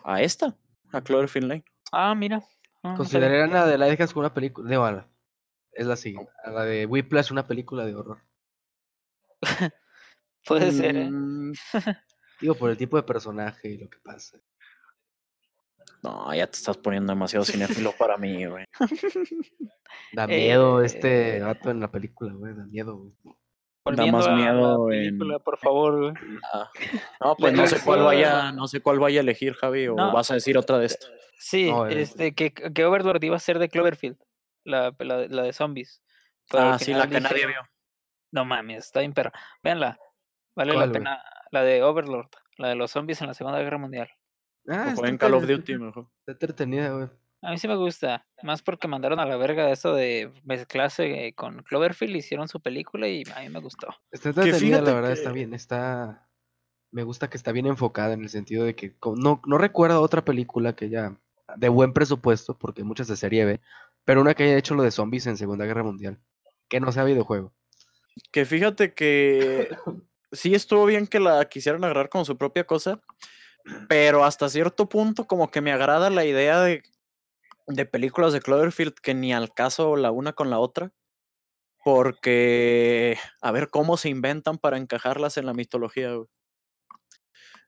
A 0.04 0.22
esta, 0.22 0.56
a 0.92 1.00
Cloverfield 1.02 1.48
Lane. 1.48 1.64
Ah, 1.92 2.14
mira. 2.14 2.42
Ah, 2.82 2.94
Considerarían 2.96 3.54
a 3.56 3.66
The 3.66 3.78
Lighthouse 3.78 4.12
como 4.12 4.26
una 4.26 4.34
película 4.34 4.68
de 4.68 4.76
bala. 4.76 5.08
Es 5.72 5.86
la 5.86 5.96
siguiente. 5.96 6.30
A 6.44 6.50
la 6.50 6.64
de 6.64 6.86
Whiplash, 6.86 7.32
una 7.32 7.46
película 7.46 7.84
de 7.84 7.94
horror. 7.94 8.22
Puede 10.46 10.72
ser, 10.72 10.96
¿eh? 10.96 11.10
Mm. 11.10 11.52
Digo, 12.40 12.54
por 12.54 12.70
el 12.70 12.76
tipo 12.76 12.96
de 12.96 13.02
personaje 13.02 13.68
y 13.68 13.78
lo 13.78 13.88
que 13.88 13.98
pasa. 13.98 14.38
No, 16.06 16.32
ya 16.32 16.46
te 16.46 16.56
estás 16.56 16.76
poniendo 16.76 17.12
demasiado 17.12 17.44
cinéfilo 17.44 17.92
para 17.92 18.16
mí, 18.16 18.46
güey. 18.46 18.64
Da 20.12 20.26
miedo 20.26 20.82
este 20.82 21.40
gato 21.40 21.68
eh, 21.68 21.72
en 21.72 21.80
la 21.80 21.90
película, 21.90 22.32
güey. 22.32 22.54
Da 22.54 22.64
miedo, 22.64 22.96
güey. 22.96 23.96
Da 23.96 24.06
más 24.06 24.28
miedo 24.30 24.90
en... 24.92 25.18
por 25.44 25.58
favor, 25.58 26.00
güey. 26.00 26.14
Ah. 26.52 26.70
No, 27.20 27.36
pues 27.36 27.52
no 27.52 27.66
sé 27.66 27.80
cuál 27.84 28.02
vaya, 28.02 28.52
no 28.52 28.68
sé 28.68 28.80
cuál 28.80 28.98
vaya 28.98 29.20
a 29.20 29.22
elegir, 29.22 29.54
Javi, 29.54 29.88
o 29.88 29.96
vas 29.96 30.30
a 30.30 30.34
decir 30.34 30.56
otra 30.58 30.78
de 30.78 30.86
esto. 30.86 31.06
Sí, 31.38 31.70
este, 31.90 32.34
que, 32.34 32.52
que 32.52 32.84
Overlord 32.84 33.22
iba 33.22 33.36
a 33.36 33.40
ser 33.40 33.58
de 33.58 33.68
Cloverfield, 33.68 34.16
la, 34.64 34.94
la, 34.98 35.26
la 35.28 35.42
de 35.42 35.52
zombies. 35.52 36.02
ah, 36.52 36.78
sí, 36.80 36.94
la 36.94 37.08
que 37.08 37.20
nadie 37.20 37.46
vio. 37.46 37.60
No 38.32 38.44
mames, 38.44 38.86
está 38.86 39.00
bien 39.00 39.12
perra. 39.12 39.32
Véanla. 39.62 39.98
Vale 40.54 40.74
la 40.74 40.90
pena. 40.90 41.22
La 41.50 41.62
de 41.62 41.82
Overlord, 41.82 42.30
la 42.58 42.68
de 42.68 42.74
los 42.74 42.90
zombies 42.90 43.20
en 43.20 43.28
la 43.28 43.34
Segunda 43.34 43.60
Guerra 43.60 43.78
Mundial. 43.78 44.08
Ah, 44.68 44.94
o 44.96 45.06
en 45.06 45.18
Call 45.18 45.34
of 45.34 45.46
Duty 45.46 45.78
mejor. 45.78 46.08
Está 46.20 46.32
entretenida, 46.32 46.90
güey. 46.90 47.08
A 47.42 47.50
mí 47.50 47.58
sí 47.58 47.68
me 47.68 47.76
gusta, 47.76 48.26
más 48.42 48.62
porque 48.62 48.88
mandaron 48.88 49.20
a 49.20 49.26
la 49.26 49.36
verga 49.36 49.70
eso 49.70 49.94
de 49.94 50.32
mezclarse 50.44 51.32
con 51.36 51.62
Cloverfield, 51.62 52.16
hicieron 52.16 52.48
su 52.48 52.60
película 52.60 53.08
y 53.08 53.22
a 53.34 53.40
mí 53.40 53.50
me 53.50 53.60
gustó. 53.60 53.88
Está 54.10 54.30
entretenida, 54.30 54.80
la 54.80 54.94
verdad, 54.94 55.12
está 55.12 55.32
bien, 55.32 55.54
está... 55.54 56.26
Me 56.90 57.02
gusta 57.02 57.28
que 57.28 57.36
está 57.36 57.52
bien 57.52 57.66
enfocada 57.66 58.14
en 58.14 58.22
el 58.22 58.30
sentido 58.30 58.64
de 58.64 58.74
que 58.74 58.96
no, 59.16 59.42
no 59.46 59.58
recuerdo 59.58 60.00
otra 60.00 60.24
película 60.24 60.74
que 60.74 60.88
ya 60.88 61.16
de 61.56 61.68
buen 61.68 61.92
presupuesto, 61.92 62.58
porque 62.58 62.84
muchas 62.84 63.06
de 63.08 63.16
serie 63.16 63.44
B, 63.44 63.60
pero 64.04 64.20
una 64.20 64.34
que 64.34 64.44
haya 64.44 64.56
hecho 64.56 64.74
lo 64.74 64.82
de 64.82 64.90
zombies 64.90 65.26
en 65.26 65.36
Segunda 65.36 65.66
Guerra 65.66 65.82
Mundial, 65.82 66.18
que 66.68 66.80
no 66.80 66.90
sea 66.90 67.04
videojuego. 67.04 67.52
Que 68.32 68.44
fíjate 68.44 68.94
que 68.94 69.68
sí 70.32 70.54
estuvo 70.54 70.86
bien 70.86 71.06
que 71.06 71.20
la 71.20 71.44
quisieran 71.48 71.84
agarrar 71.84 72.08
con 72.08 72.24
su 72.24 72.36
propia 72.36 72.64
cosa, 72.64 73.00
pero 73.88 74.24
hasta 74.24 74.48
cierto 74.48 74.88
punto 74.88 75.26
como 75.26 75.50
que 75.50 75.60
me 75.60 75.72
agrada 75.72 76.10
la 76.10 76.24
idea 76.24 76.60
de, 76.60 76.82
de 77.66 77.86
películas 77.86 78.32
de 78.32 78.40
Cloverfield 78.40 78.94
que 78.94 79.14
ni 79.14 79.32
al 79.32 79.52
caso 79.54 79.96
la 79.96 80.10
una 80.10 80.32
con 80.32 80.50
la 80.50 80.58
otra, 80.58 80.92
porque 81.84 83.18
a 83.40 83.52
ver 83.52 83.70
cómo 83.70 83.96
se 83.96 84.08
inventan 84.08 84.58
para 84.58 84.76
encajarlas 84.78 85.36
en 85.36 85.46
la 85.46 85.54
mitología. 85.54 86.10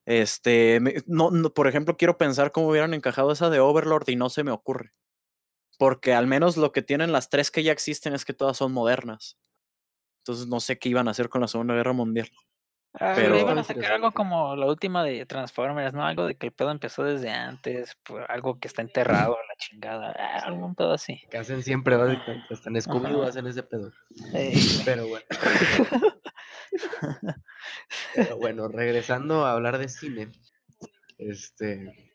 Este, 0.07 0.81
no, 1.07 1.31
por 1.55 1.69
ejemplo, 1.69 1.97
quiero 1.97 2.17
pensar 2.19 2.51
cómo 2.51 2.69
hubieran 2.69 2.95
encajado 2.95 3.31
esa 3.31 3.51
de 3.51 3.61
Overlord 3.61 4.09
y 4.09 4.17
no 4.17 4.31
se 4.31 4.43
me 4.45 4.51
ocurre. 4.51 4.93
Porque 5.79 6.15
al 6.15 6.27
menos 6.27 6.57
lo 6.57 6.73
que 6.73 6.83
tienen 6.83 7.13
las 7.13 7.31
tres 7.31 7.51
que 7.51 7.63
ya 7.63 7.73
existen 7.73 8.15
es 8.15 8.25
que 8.25 8.35
todas 8.35 8.57
son 8.57 8.73
modernas. 8.73 9.39
Entonces 10.23 10.47
no 10.49 10.61
sé 10.61 10.79
qué 10.79 10.89
iban 10.91 11.09
a 11.09 11.13
hacer 11.13 11.29
con 11.29 11.41
la 11.41 11.49
Segunda 11.49 11.75
Guerra 11.75 11.93
Mundial. 11.93 12.31
Ah, 12.95 13.13
pero 13.15 13.39
iban 13.39 13.59
a 13.59 13.65
sacar 13.65 13.93
algo 13.93 14.13
como 14.13 14.57
la 14.57 14.67
última 14.67 15.05
de 15.05 15.27
Transformers, 15.27 15.95
¿no? 15.95 16.05
Algo 16.05 16.27
de 16.27 16.37
que 16.37 16.47
el 16.47 16.53
pedo 16.53 16.71
empezó 16.71 17.05
desde 17.05 17.31
antes, 17.31 17.97
algo 18.29 18.59
que 18.59 18.67
está 18.67 18.83
enterrado, 18.83 19.37
la 19.47 19.55
chingada, 19.57 20.15
ah, 20.19 20.41
algún 20.45 20.75
pedo 20.75 20.93
así. 20.93 21.21
Que 21.31 21.39
hacen 21.39 21.63
siempre, 21.63 21.97
básicamente, 21.97 22.47
hasta 22.51 22.71
en 22.71 22.81
scooby 22.81 23.21
hacen 23.27 23.47
ese 23.47 23.63
pedo. 23.63 23.93
Pero 24.85 25.07
bueno. 25.07 25.27
pero 28.15 28.37
bueno, 28.39 28.69
regresando 28.69 29.45
a 29.45 29.53
hablar 29.53 29.79
de 29.79 29.89
cine, 29.89 30.29
este... 31.19 32.15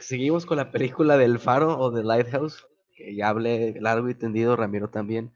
Seguimos 0.00 0.44
con 0.44 0.58
la 0.58 0.70
película 0.70 1.16
del 1.16 1.38
Faro 1.38 1.78
o 1.78 1.90
de 1.90 2.04
Lighthouse, 2.04 2.66
que 2.94 3.14
ya 3.14 3.28
hablé 3.28 3.74
largo 3.80 4.10
y 4.10 4.14
tendido, 4.14 4.54
Ramiro 4.54 4.90
también. 4.90 5.32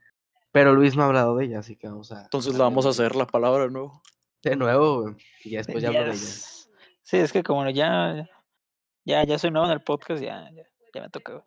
Pero 0.55 0.73
Luis 0.73 0.95
no 0.95 1.03
ha 1.03 1.07
hablado 1.07 1.35
de 1.35 1.43
ella, 1.47 1.59
así 1.59 1.75
que 1.75 1.89
vamos 1.89 2.13
a. 2.13 2.21
Entonces 2.23 2.53
le 2.53 2.59
vamos 2.59 2.85
a 2.85 2.89
hacer 2.89 3.13
la 3.17 3.27
palabra 3.27 3.63
de 3.65 3.71
nuevo. 3.71 4.01
De 4.41 4.55
nuevo, 4.55 5.01
güey, 5.01 5.15
y 5.43 5.49
ya 5.49 5.57
después 5.57 5.83
ya 5.83 5.89
hablo 5.89 5.99
de 5.99 6.11
ella. 6.11 6.17
Sí, 7.01 7.17
es 7.17 7.33
que 7.33 7.43
como 7.43 7.69
ya, 7.71 8.25
ya, 9.03 9.25
ya 9.25 9.37
soy 9.37 9.51
nuevo 9.51 9.67
en 9.67 9.73
el 9.73 9.81
podcast, 9.83 10.23
ya, 10.23 10.49
ya, 10.55 10.63
ya 10.93 11.01
me 11.01 11.09
toca. 11.09 11.33
güey. 11.33 11.43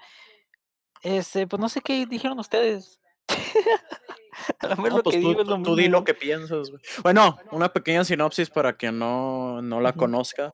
Este, 1.01 1.47
pues 1.47 1.59
no 1.59 1.71
sé 1.71 1.81
qué 1.81 2.05
dijeron 2.05 2.39
ustedes. 2.39 3.01
A 4.61 4.67
lo 4.67 4.77
mejor 4.77 4.91
No, 4.91 4.97
lo 4.99 5.03
pues 5.05 5.17
que 5.17 5.23
tú, 5.23 5.29
digo 5.29 5.41
es 5.41 5.49
lo 5.49 5.63
tú 5.63 5.75
di 5.75 5.89
lo 5.89 6.05
que 6.05 6.13
piensas. 6.13 6.69
güey. 6.69 6.83
Bueno, 7.03 7.39
una 7.51 7.73
pequeña 7.73 8.05
sinopsis 8.05 8.51
para 8.51 8.77
quien 8.77 8.99
no, 8.99 9.63
no 9.63 9.81
la 9.81 9.95
conozca. 9.95 10.53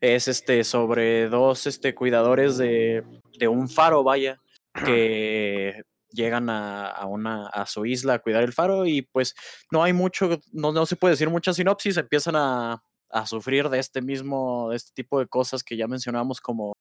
Es 0.00 0.28
este 0.28 0.62
sobre 0.62 1.28
dos 1.28 1.66
este, 1.66 1.92
cuidadores 1.96 2.56
de, 2.56 3.02
de 3.36 3.48
un 3.48 3.68
faro, 3.68 4.04
vaya, 4.04 4.40
que 4.84 5.82
llegan 6.12 6.50
a, 6.50 6.88
a 6.88 7.06
una, 7.06 7.46
a 7.48 7.66
su 7.66 7.86
isla 7.86 8.14
a 8.14 8.18
cuidar 8.18 8.42
el 8.42 8.52
faro 8.52 8.86
y 8.86 9.02
pues 9.02 9.34
no 9.70 9.82
hay 9.82 9.92
mucho, 9.92 10.40
no, 10.52 10.72
no 10.72 10.86
se 10.86 10.96
puede 10.96 11.12
decir 11.12 11.30
mucha 11.30 11.52
sinopsis, 11.52 11.96
empiezan 11.96 12.36
a, 12.36 12.82
a 13.10 13.26
sufrir 13.26 13.68
de 13.68 13.78
este 13.78 14.02
mismo, 14.02 14.70
de 14.70 14.76
este 14.76 14.92
tipo 14.94 15.18
de 15.18 15.26
cosas 15.26 15.62
que 15.62 15.76
ya 15.76 15.86
mencionamos 15.86 16.40
como 16.40 16.74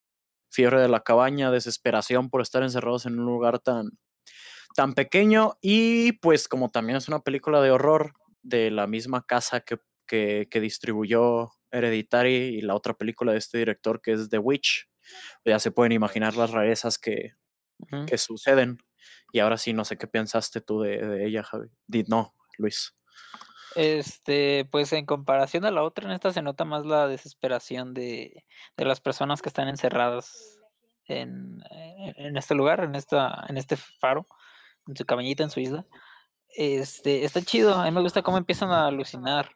fiebre 0.51 0.81
de 0.81 0.89
la 0.89 1.01
cabaña, 1.01 1.51
desesperación 1.51 2.29
por 2.29 2.41
estar 2.41 2.63
encerrados 2.63 3.05
en 3.05 3.19
un 3.19 3.25
lugar 3.25 3.59
tan, 3.59 3.89
tan 4.75 4.93
pequeño 4.93 5.57
y 5.61 6.13
pues 6.13 6.47
como 6.47 6.69
también 6.69 6.97
es 6.97 7.07
una 7.07 7.19
película 7.19 7.61
de 7.61 7.71
horror 7.71 8.13
de 8.41 8.71
la 8.71 8.87
misma 8.87 9.25
casa 9.25 9.61
que, 9.61 9.77
que, 10.07 10.47
que 10.49 10.59
distribuyó 10.59 11.51
Hereditary 11.71 12.57
y 12.57 12.61
la 12.61 12.75
otra 12.75 12.93
película 12.93 13.31
de 13.31 13.37
este 13.37 13.59
director 13.59 14.01
que 14.01 14.13
es 14.13 14.29
The 14.29 14.39
Witch, 14.39 14.89
ya 15.45 15.59
se 15.59 15.71
pueden 15.71 15.91
imaginar 15.91 16.35
las 16.35 16.51
rarezas 16.51 16.97
que, 16.97 17.33
que 18.07 18.17
suceden. 18.17 18.79
Y 19.31 19.39
ahora 19.39 19.57
sí, 19.57 19.73
no 19.73 19.85
sé 19.85 19.97
qué 19.97 20.07
pensaste 20.07 20.61
tú 20.61 20.81
de, 20.81 21.25
ella, 21.25 21.43
Javi. 21.43 21.67
Di- 21.87 22.05
no, 22.07 22.33
Luis. 22.57 22.95
Este, 23.75 24.65
pues 24.71 24.91
en 24.93 25.05
comparación 25.05 25.65
a 25.65 25.71
la 25.71 25.83
otra, 25.83 26.05
en 26.05 26.11
esta 26.11 26.33
se 26.33 26.41
nota 26.41 26.65
más 26.65 26.85
la 26.85 27.07
desesperación 27.07 27.93
de, 27.93 28.45
de 28.75 28.85
las 28.85 28.99
personas 28.99 29.41
que 29.41 29.49
están 29.49 29.67
encerradas 29.67 30.59
en, 31.05 31.61
en- 31.69 32.15
en 32.17 32.37
este 32.37 32.55
lugar, 32.55 32.83
en 32.83 32.95
esta, 32.95 33.45
en 33.47 33.57
este 33.57 33.75
faro, 33.77 34.25
en 34.87 34.95
su 34.95 35.05
cabañita, 35.05 35.43
en 35.43 35.51
su 35.51 35.59
isla. 35.59 35.85
Este, 36.55 37.23
está 37.25 37.41
chido, 37.43 37.75
a 37.75 37.85
mí 37.85 37.91
me 37.91 38.01
gusta 38.01 38.23
cómo 38.23 38.37
empiezan 38.37 38.71
a 38.71 38.87
alucinar. 38.87 39.51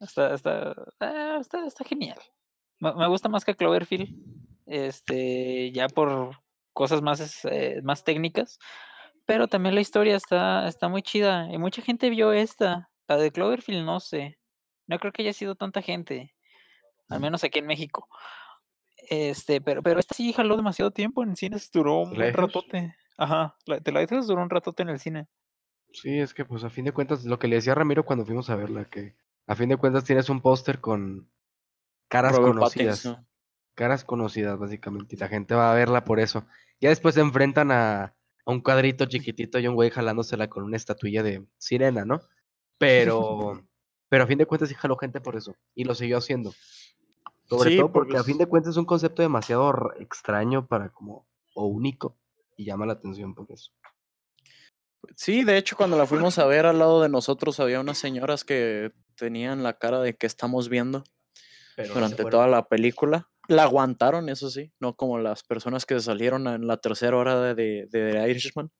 Está, 0.00 0.34
está, 0.34 0.74
ah, 1.00 1.38
está, 1.40 1.66
está 1.66 1.84
genial. 1.84 2.18
Me, 2.80 2.92
me 2.94 3.06
gusta 3.06 3.28
más 3.28 3.44
que 3.44 3.54
Cloverfield, 3.54 4.12
este, 4.66 5.70
ya 5.70 5.88
por 5.88 6.36
cosas 6.74 7.00
más, 7.00 7.20
es- 7.20 7.44
eh, 7.46 7.80
más 7.82 8.04
técnicas, 8.04 8.58
pero 9.24 9.48
también 9.48 9.74
la 9.74 9.80
historia 9.80 10.16
está, 10.16 10.68
está 10.68 10.88
muy 10.88 11.00
chida 11.02 11.48
y 11.50 11.56
mucha 11.56 11.80
gente 11.80 12.10
vio 12.10 12.32
esta. 12.32 12.90
La 13.08 13.16
de 13.16 13.30
Cloverfield 13.32 13.84
no 13.84 14.00
sé, 14.00 14.38
no 14.86 14.98
creo 14.98 15.12
que 15.12 15.22
haya 15.22 15.32
sido 15.32 15.54
tanta 15.54 15.80
gente, 15.82 16.34
al 17.08 17.20
menos 17.20 17.44
aquí 17.44 17.58
en 17.58 17.66
México. 17.66 18.08
Este, 19.10 19.60
pero, 19.60 19.82
pero 19.82 20.00
esta 20.00 20.14
sí 20.14 20.32
jaló 20.32 20.56
demasiado 20.56 20.90
tiempo 20.90 21.22
en 21.22 21.36
cines, 21.36 21.70
duró 21.70 22.00
un 22.00 22.16
ratote. 22.32 22.94
Ajá, 23.16 23.56
la 23.66 23.80
The 23.80 23.92
Lighthouse 23.92 24.26
duró 24.26 24.42
un 24.42 24.50
ratote 24.50 24.82
en 24.82 24.88
el 24.88 24.98
cine. 24.98 25.26
Sí, 25.92 26.18
es 26.18 26.34
que 26.34 26.44
pues 26.44 26.64
a 26.64 26.70
fin 26.70 26.86
de 26.86 26.92
cuentas, 26.92 27.24
lo 27.24 27.38
que 27.38 27.46
le 27.46 27.56
decía 27.56 27.72
a 27.72 27.76
Ramiro 27.76 28.04
cuando 28.04 28.24
fuimos 28.24 28.50
a 28.50 28.56
verla, 28.56 28.86
que 28.86 29.14
a 29.46 29.54
fin 29.54 29.68
de 29.68 29.76
cuentas 29.76 30.04
tienes 30.04 30.28
un 30.28 30.40
póster 30.40 30.80
con 30.80 31.30
caras 32.08 32.32
Robert 32.32 32.54
conocidas. 32.54 33.02
Pattinson. 33.04 33.28
Caras 33.74 34.04
conocidas, 34.04 34.58
básicamente, 34.58 35.16
y 35.16 35.18
la 35.18 35.28
gente 35.28 35.54
va 35.54 35.72
a 35.72 35.74
verla 35.74 36.04
por 36.04 36.20
eso. 36.20 36.46
Ya 36.80 36.90
después 36.90 37.14
se 37.14 37.20
enfrentan 37.20 37.70
a, 37.70 38.14
a 38.46 38.50
un 38.50 38.60
cuadrito 38.60 39.06
chiquitito 39.06 39.58
y 39.58 39.66
un 39.66 39.74
güey 39.74 39.90
jalándosela 39.90 40.48
con 40.48 40.64
una 40.64 40.76
estatuilla 40.76 41.22
de 41.22 41.44
sirena, 41.58 42.04
¿no? 42.04 42.20
Pero, 42.78 43.62
pero 44.08 44.24
a 44.24 44.26
fin 44.26 44.38
de 44.38 44.46
cuentas 44.46 44.68
sí 44.68 44.74
jaló 44.74 44.96
gente 44.96 45.20
por 45.20 45.36
eso, 45.36 45.56
y 45.74 45.84
lo 45.84 45.94
siguió 45.94 46.18
haciendo. 46.18 46.52
Sobre 47.46 47.70
Sí, 47.70 47.76
todo 47.76 47.92
porque 47.92 48.16
a 48.16 48.24
fin 48.24 48.38
de 48.38 48.46
cuentas 48.46 48.72
es 48.72 48.76
un 48.76 48.86
concepto 48.86 49.22
demasiado 49.22 49.92
extraño 49.98 50.66
para 50.66 50.90
como, 50.90 51.26
o 51.54 51.66
único, 51.66 52.16
y 52.56 52.64
llama 52.64 52.86
la 52.86 52.94
atención 52.94 53.34
por 53.34 53.50
eso. 53.50 53.72
Sí, 55.16 55.44
de 55.44 55.58
hecho, 55.58 55.76
cuando 55.76 55.98
la 55.98 56.06
fuimos 56.06 56.38
a 56.38 56.46
ver 56.46 56.66
al 56.66 56.78
lado 56.78 57.02
de 57.02 57.08
nosotros 57.08 57.60
había 57.60 57.80
unas 57.80 57.98
señoras 57.98 58.44
que 58.44 58.92
tenían 59.16 59.62
la 59.62 59.78
cara 59.78 60.00
de 60.00 60.16
que 60.16 60.26
estamos 60.26 60.68
viendo 60.68 61.04
Pero 61.76 61.94
durante 61.94 62.24
toda 62.24 62.48
la 62.48 62.66
película. 62.68 63.28
La 63.48 63.64
aguantaron, 63.64 64.28
eso 64.28 64.50
sí, 64.50 64.72
no 64.80 64.96
como 64.96 65.18
las 65.18 65.42
personas 65.42 65.84
que 65.84 66.00
salieron 66.00 66.46
en 66.46 66.66
la 66.66 66.78
tercera 66.78 67.16
hora 67.16 67.54
de, 67.54 67.86
de, 67.90 68.30
Irishman. 68.30 68.70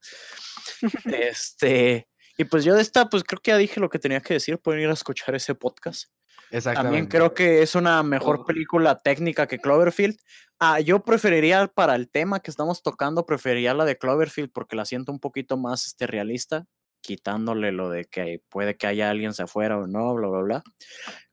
este, 1.05 2.09
y 2.39 2.45
pues 2.45 2.65
yo 2.65 2.75
de 2.75 2.83
esta, 2.83 3.09
pues 3.09 3.25
creo 3.25 3.41
que 3.41 3.51
ya 3.51 3.59
dije 3.59 3.81
lo 3.81 3.91
que 3.91 3.99
tenía 3.99 4.21
que 4.21 4.35
decir, 4.35 4.59
pueden 4.59 4.83
ir 4.83 4.89
a 4.89 4.95
escuchar 4.95 5.35
ese 5.35 5.55
podcast. 5.55 6.11
Exactamente. 6.51 6.85
También 6.85 7.07
creo 7.07 7.35
que 7.35 7.63
es 7.63 7.75
una 7.75 8.03
mejor 8.03 8.41
Oh. 8.41 8.45
película 8.45 8.99
técnica 8.99 9.47
que 9.47 9.59
Cloverfield. 9.59 10.17
Ah, 10.61 10.81
yo 10.81 11.03
preferiría 11.03 11.67
para 11.67 11.95
el 11.97 12.09
tema 12.09 12.41
que 12.41 12.51
estamos 12.51 12.83
tocando, 12.83 13.27
preferiría 13.27 13.75
la 13.75 13.85
de 13.85 13.99
Cloverfield 13.99 14.51
porque 14.53 14.77
la 14.77 14.85
siento 14.85 15.11
un 15.11 15.19
poquito 15.21 15.57
más 15.57 15.87
este, 15.87 16.07
realista, 16.07 16.65
quitándole 17.01 17.73
lo 17.73 17.91
de 17.91 18.05
que 18.05 18.41
puede 18.49 18.77
que 18.77 18.87
haya 18.87 19.11
alguien 19.11 19.33
afuera 19.37 19.79
o 19.79 19.87
no, 19.87 20.15
bla, 20.15 20.29
bla, 20.29 20.41
bla. 20.41 20.63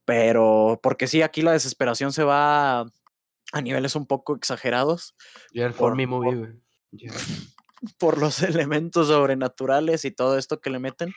Pero 0.05 0.79
porque 0.81 1.07
sí, 1.07 1.21
aquí 1.21 1.41
la 1.41 1.51
desesperación 1.51 2.11
se 2.11 2.23
va 2.23 2.85
a, 3.51 3.62
niveles 3.62 3.96
un 3.96 4.05
poco 4.05 4.36
exagerados 4.36 5.15
por- 5.77 5.96
me 5.96 6.08
movie, 6.08 6.36
por-. 6.36 6.55
Ya. 6.91 7.12
por 7.98 8.17
los 8.17 8.41
elementos 8.43 9.08
sobrenaturales 9.08 10.05
y 10.05 10.12
todo 10.12 10.38
esto 10.38 10.60
que 10.62 10.70
le 10.70 10.79
meten. 10.79 11.13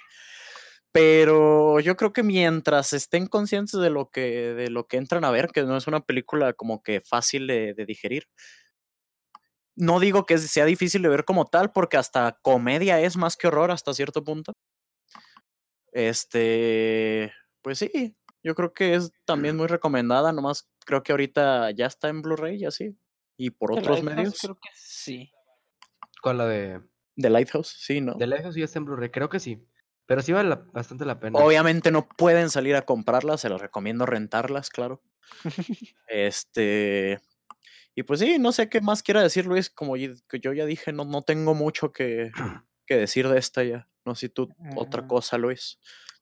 Pero 0.93 1.81
yo 1.81 1.97
creo 1.97 2.13
que 2.13 2.23
mientras 2.23 2.93
estén 2.93 3.27
conscientes 3.27 3.81
de 3.81 3.91
lo 3.91 4.11
que, 4.11 4.55
de 4.55 4.71
lo 4.71 4.87
que 4.87 4.97
entran 4.97 5.25
a 5.25 5.33
ver, 5.33 5.49
que 5.49 5.65
no 5.65 5.77
es 5.77 5.89
una 5.89 6.01
película 6.01 6.53
como 6.53 6.83
que 6.83 7.01
fácil 7.01 7.49
de, 7.49 7.75
de 7.75 7.85
digerir. 7.85 8.29
No 9.77 9.99
digo 9.99 10.25
que 10.25 10.39
sea 10.39 10.65
difícil 10.67 11.03
de 11.03 11.09
ver 11.09 11.25
como 11.25 11.47
tal, 11.47 11.73
porque 11.73 11.97
hasta 11.97 12.39
comedia 12.43 13.01
es 13.01 13.17
más 13.17 13.37
que 13.37 13.49
horror 13.49 13.73
hasta 13.73 13.93
cierto 13.93 14.23
punto. 14.23 14.53
Este, 15.91 17.33
pues 17.63 17.79
sí, 17.79 18.17
yo 18.45 18.55
creo 18.55 18.73
que 18.73 18.95
es 18.95 19.11
también 19.25 19.57
muy 19.57 19.67
recomendada, 19.67 20.31
nomás 20.33 20.69
creo 20.87 21.03
que 21.03 21.13
ahorita 21.13 21.71
ya 21.73 21.87
está 21.87 22.09
en 22.09 22.23
Blu-ray 22.23 22.63
y 22.63 22.65
así, 22.67 22.97
y 23.37 23.51
por 23.51 23.73
The 23.73 23.81
otros 23.81 24.03
Lighthouse 24.05 24.17
medios. 24.17 24.41
Creo 24.41 24.55
que 24.55 24.69
sí. 24.75 25.33
Con 26.23 26.39
la 26.39 26.47
de... 26.47 26.81
The 27.17 27.31
Lighthouse, 27.31 27.69
sí, 27.79 28.01
¿no? 28.01 28.15
De 28.15 28.27
lejos 28.27 28.55
sí 28.55 28.63
está 28.63 28.79
en 28.79 28.85
Blu-ray, 28.85 29.11
creo 29.11 29.29
que 29.29 29.41
sí. 29.41 29.67
Pero 30.07 30.21
sí 30.21 30.33
vale 30.33 30.49
la- 30.51 30.67
bastante 30.73 31.05
la 31.05 31.19
pena. 31.19 31.39
Obviamente 31.39 31.91
no 31.91 32.07
pueden 32.07 32.51
salir 32.51 32.77
a 32.77 32.83
comprarlas, 32.83 33.41
se 33.41 33.49
los 33.49 33.61
recomiendo 33.61 34.05
rentarlas, 34.05 34.69
claro. 34.69 35.03
Este. 36.09 37.21
Y 37.95 38.03
pues 38.03 38.21
sí, 38.21 38.39
no 38.39 38.53
sé 38.53 38.69
qué 38.69 38.81
más 38.81 39.03
quiera 39.03 39.23
decir 39.23 39.47
Luis, 39.47 39.71
como 39.71 39.97
yo, 39.97 40.13
que 40.29 40.41
yo 40.41 40.53
ya 40.53 40.67
dije, 40.67 40.93
no, 40.93 41.05
no 41.05 41.23
tengo 41.23 41.55
mucho 41.55 41.93
que, 41.93 42.33
que 42.87 42.97
decir 42.97 43.29
de 43.29 43.39
esta 43.39 43.63
ya. 43.63 43.89
No 44.05 44.15
sé 44.15 44.27
si 44.27 44.29
tú 44.33 44.49
otra 44.77 45.03
Mm. 45.03 45.07
cosa, 45.09 45.39
Luis. 45.39 45.79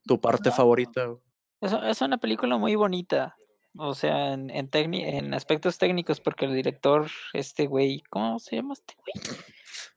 Tu 0.07 0.21
parte 0.21 0.50
No. 0.50 0.55
favorita. 0.57 1.05
güey. 1.07 1.21
Es, 1.62 1.73
es 1.73 2.00
una 2.02 2.19
película 2.19 2.59
muy 2.59 2.75
bonita. 2.75 3.37
O 3.78 3.95
sea, 3.95 4.35
en, 4.35 4.50
en, 4.50 4.71
tecni- 4.71 5.02
en 5.07 5.33
aspectos 5.33 5.78
técnicos, 5.78 6.21
porque 6.21 6.45
el 6.45 6.54
director, 6.54 7.11
este 7.33 7.66
güey, 7.66 8.02
¿cómo 8.11 8.38
se 8.38 8.57
llama 8.57 8.75
este 8.75 8.95
güey? 8.99 9.38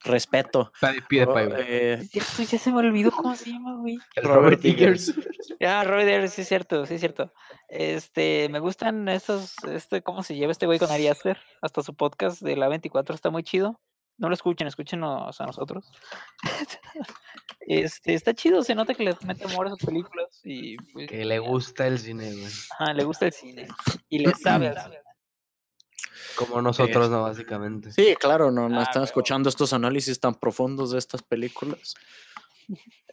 Respeto. 0.06 0.72
Pide, 0.80 1.02
pide 1.10 1.26
Oh, 1.26 1.38
eh, 1.38 1.94
Es 1.96 2.10
cierto, 2.12 2.44
ya 2.44 2.58
se 2.58 2.72
me 2.72 2.78
olvidó 2.78 3.12
cómo 3.12 3.36
se 3.36 3.50
llama, 3.52 3.76
güey. 3.76 3.98
Robert. 4.16 4.64
Eggers. 4.64 5.14
Ah, 5.60 5.84
Robert 5.86 6.08
Eggers, 6.08 6.34
sí 6.34 6.42
es 6.44 6.48
cierto, 6.48 6.86
sí 6.86 6.94
es 6.94 7.00
cierto. 7.02 7.34
Este, 7.68 8.48
me 8.50 8.60
gustan 8.60 9.10
estos, 9.10 9.56
este, 9.68 10.02
cómo 10.02 10.24
se 10.24 10.36
lleva 10.36 10.54
este 10.54 10.68
güey 10.68 10.80
con 10.80 10.90
Ari 10.92 11.08
Aster. 11.10 11.38
Hasta 11.62 11.84
su 11.84 11.96
podcast 11.96 12.42
de 12.42 12.56
la 12.56 12.70
24 12.70 13.14
está 13.14 13.30
muy 13.30 13.44
chido. 13.44 13.82
No 14.18 14.30
lo 14.30 14.34
escuchen, 14.34 14.68
escúchenos 14.68 15.40
a 15.42 15.46
nosotros. 15.46 15.92
Este, 17.68 18.14
está 18.14 18.32
chido, 18.36 18.62
se 18.64 18.76
nota 18.76 18.94
que 18.94 19.04
le 19.04 19.16
mete 19.26 19.44
amor 19.46 19.66
a 19.66 19.70
sus 19.72 19.80
películas 19.80 20.40
y 20.44 20.78
pues, 20.94 21.10
Que 21.10 21.26
le 21.26 21.40
gusta 21.40 21.88
el 21.88 21.98
cine, 21.98 22.32
güey. 22.32 22.46
ajá, 22.80 22.94
le 22.94 23.04
gusta 23.04 23.26
el 23.26 23.32
cine 23.34 23.68
y 24.08 24.20
le 24.20 24.32
sabe. 24.36 24.72
Como 26.38 26.62
nosotros, 26.62 27.10
¿no? 27.10 27.24
Básicamente. 27.24 27.92
sí, 27.92 28.16
claro, 28.20 28.52
no, 28.52 28.70
no 28.70 28.80
Ah, 28.80 28.84
están 28.84 28.94
pero- 29.02 29.06
escuchando 29.06 29.50
estos 29.50 29.74
análisis 29.74 30.20
tan 30.20 30.36
profundos 30.36 30.92
de 30.92 31.00
estas 31.00 31.24
películas. 31.24 31.96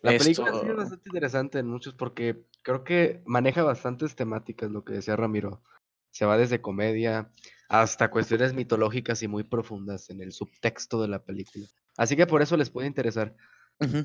La 0.02 0.10
película 0.18 0.50
sí 0.50 0.56
Esto- 0.58 0.70
es 0.70 0.76
bastante 0.76 1.08
interesante 1.08 1.58
en 1.58 1.66
muchos 1.68 1.94
porque 1.94 2.44
creo 2.60 2.84
que 2.84 3.22
maneja 3.24 3.62
bastantes 3.62 4.14
temáticas, 4.16 4.70
lo 4.70 4.84
que 4.84 4.92
decía 4.92 5.16
Ramiro. 5.16 5.62
Se 6.10 6.26
va 6.26 6.36
desde 6.36 6.60
comedia 6.60 7.30
hasta 7.72 8.10
cuestiones 8.10 8.52
mitológicas 8.52 9.22
y 9.22 9.28
muy 9.28 9.44
profundas 9.44 10.10
en 10.10 10.20
el 10.20 10.32
subtexto 10.32 11.00
de 11.00 11.08
la 11.08 11.24
película. 11.24 11.66
Así 11.96 12.16
que 12.16 12.26
por 12.26 12.42
eso 12.42 12.58
les 12.58 12.68
puede 12.68 12.86
interesar. 12.86 13.34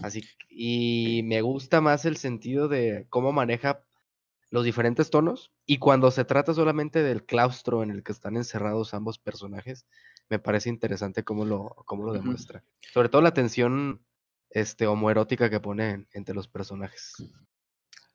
Así, 0.01 0.23
y 0.49 1.21
me 1.25 1.41
gusta 1.41 1.81
más 1.81 2.05
el 2.05 2.15
sentido 2.15 2.69
de 2.69 3.05
cómo 3.09 3.33
maneja 3.33 3.83
los 4.49 4.63
diferentes 4.63 5.09
tonos 5.09 5.51
y 5.65 5.79
cuando 5.79 6.09
se 6.11 6.23
trata 6.23 6.53
solamente 6.53 7.03
del 7.03 7.25
claustro 7.25 7.83
en 7.83 7.91
el 7.91 8.03
que 8.03 8.13
están 8.13 8.37
encerrados 8.37 8.93
ambos 8.93 9.19
personajes, 9.19 9.85
me 10.29 10.39
parece 10.39 10.69
interesante 10.69 11.23
cómo 11.23 11.43
lo, 11.43 11.75
cómo 11.85 12.05
lo 12.05 12.13
demuestra. 12.13 12.63
Sobre 12.93 13.09
todo 13.09 13.21
la 13.21 13.33
tensión 13.33 14.01
este, 14.49 14.87
homoerótica 14.87 15.49
que 15.49 15.59
pone 15.59 16.07
entre 16.13 16.33
los 16.33 16.47
personajes. 16.47 17.13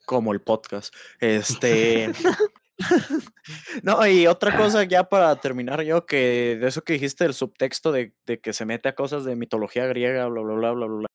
como 0.06 0.32
el 0.32 0.40
podcast. 0.40 0.94
Este. 1.20 2.10
no, 3.82 4.06
y 4.06 4.26
otra 4.26 4.56
cosa 4.56 4.84
ya 4.84 5.04
para 5.08 5.34
terminar 5.36 5.82
yo, 5.82 6.06
que 6.06 6.56
de 6.60 6.68
eso 6.68 6.82
que 6.82 6.94
dijiste, 6.94 7.24
el 7.24 7.34
subtexto 7.34 7.92
de, 7.92 8.14
de 8.26 8.40
que 8.40 8.52
se 8.52 8.64
mete 8.64 8.88
a 8.88 8.94
cosas 8.94 9.24
de 9.24 9.36
mitología 9.36 9.86
griega, 9.86 10.26
bla, 10.26 10.42
bla, 10.42 10.54
bla, 10.54 10.72
bla, 10.72 10.86
bla. 10.86 11.06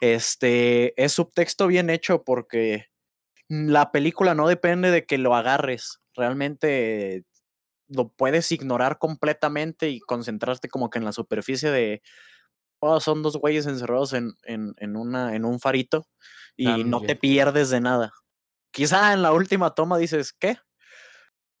Este 0.00 1.00
es 1.02 1.12
subtexto 1.12 1.66
bien 1.68 1.88
hecho 1.88 2.24
porque 2.24 2.86
la 3.48 3.92
película 3.92 4.34
no 4.34 4.48
depende 4.48 4.90
de 4.90 5.04
que 5.06 5.18
lo 5.18 5.34
agarres. 5.34 6.00
Realmente 6.14 7.24
lo 7.88 8.08
puedes 8.08 8.50
ignorar 8.50 8.98
completamente 8.98 9.90
y 9.90 10.00
concentrarte 10.00 10.68
como 10.68 10.90
que 10.90 10.98
en 10.98 11.04
la 11.04 11.12
superficie 11.12 11.70
de. 11.70 12.02
Oh, 12.80 12.98
son 12.98 13.22
dos 13.22 13.36
güeyes 13.36 13.66
encerrados 13.66 14.12
en, 14.12 14.32
en, 14.42 14.74
en 14.78 14.96
una, 14.96 15.36
en 15.36 15.44
un 15.44 15.60
farito 15.60 16.08
y 16.56 16.66
Ah, 16.66 16.78
no 16.84 17.00
te 17.00 17.14
pierdes 17.14 17.70
de 17.70 17.80
nada. 17.80 18.12
Quizá 18.72 19.12
en 19.12 19.22
la 19.22 19.32
última 19.32 19.74
toma 19.74 19.98
dices, 19.98 20.32
¿qué? 20.32 20.58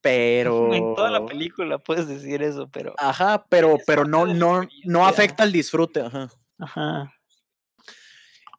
Pero. 0.02 0.74
En 0.74 0.94
toda 0.94 1.10
la 1.10 1.24
película 1.24 1.78
puedes 1.78 2.06
decir 2.08 2.42
eso, 2.42 2.68
pero. 2.70 2.94
Ajá, 2.98 3.46
pero, 3.48 3.76
es 3.76 3.84
pero 3.86 4.04
no, 4.04 4.26
no, 4.26 4.68
no 4.84 5.06
afecta 5.06 5.44
el 5.44 5.52
disfrute. 5.52 6.00
Ajá. 6.00 6.28
Ajá. 6.58 7.14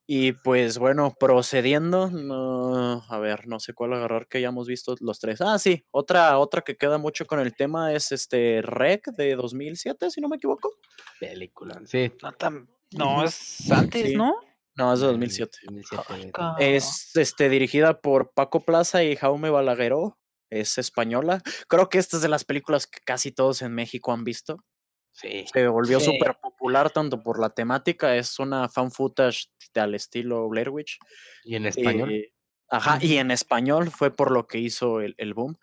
Y 0.05 0.33
pues 0.33 0.77
bueno, 0.79 1.15
procediendo, 1.17 2.09
no, 2.11 3.03
a 3.07 3.19
ver, 3.19 3.47
no 3.47 3.59
sé 3.61 3.73
cuál 3.73 3.93
agarrar 3.93 4.27
que 4.27 4.37
hayamos 4.39 4.67
visto 4.67 4.95
los 4.99 5.19
tres. 5.19 5.39
Ah, 5.39 5.57
sí, 5.57 5.85
otra, 5.91 6.37
otra 6.39 6.61
que 6.61 6.75
queda 6.75 6.97
mucho 6.97 7.25
con 7.25 7.39
el 7.39 7.55
tema 7.55 7.93
es 7.93 8.11
este 8.11 8.61
Rec 8.61 9.05
de 9.15 9.35
2007, 9.35 10.11
si 10.11 10.19
no 10.19 10.27
me 10.27 10.35
equivoco. 10.35 10.73
Película. 11.21 11.79
Sí. 11.85 12.11
No, 12.21 12.33
tan- 12.33 12.67
no, 12.91 13.23
es 13.23 13.71
antes, 13.71 14.09
Sí. 14.09 14.15
¿no? 14.15 14.35
No, 14.75 14.93
es 14.93 14.99
de 14.99 15.07
del 15.07 15.15
2007. 15.15 15.57
2007, 15.67 16.03
Ay, 16.09 16.25
de- 16.25 16.31
ca- 16.31 16.55
Es 16.59 17.15
este, 17.15 17.47
dirigida 17.47 18.01
por 18.01 18.31
Paco 18.33 18.65
Plaza 18.65 19.03
y 19.05 19.15
Jaume 19.15 19.49
Balagueró. 19.51 20.17
Es 20.59 20.77
española. 20.77 21.41
Creo 21.67 21.89
que 21.89 21.97
esta 21.99 22.17
es 22.17 22.21
de 22.23 22.29
las 22.29 22.43
películas 22.45 22.87
que 22.87 22.99
casi 23.05 23.31
todos 23.31 23.61
en 23.61 23.73
México 23.73 24.11
han 24.13 24.23
visto. 24.23 24.63
Sí. 25.11 25.45
Se 25.53 25.67
volvió 25.67 25.99
Sí. 25.99 26.07
súper 26.07 26.37
popular 26.41 26.89
tanto 26.89 27.21
por 27.21 27.39
la 27.39 27.49
temática, 27.51 28.15
es 28.15 28.39
una 28.39 28.67
fan 28.69 28.91
footage 28.91 29.45
al 29.75 29.93
estilo 29.95 30.47
Blair 30.49 30.69
Witch. 30.69 30.97
Y 31.43 31.55
en 31.55 31.65
español. 31.67 32.11
Eh, 32.11 32.33
ajá, 32.69 32.97
y 33.01 33.17
en 33.17 33.29
español 33.31 33.91
fue 33.91 34.09
por 34.11 34.31
lo 34.31 34.47
que 34.47 34.57
hizo 34.57 35.01
el, 35.01 35.13
el 35.17 35.33
boom. 35.33 35.57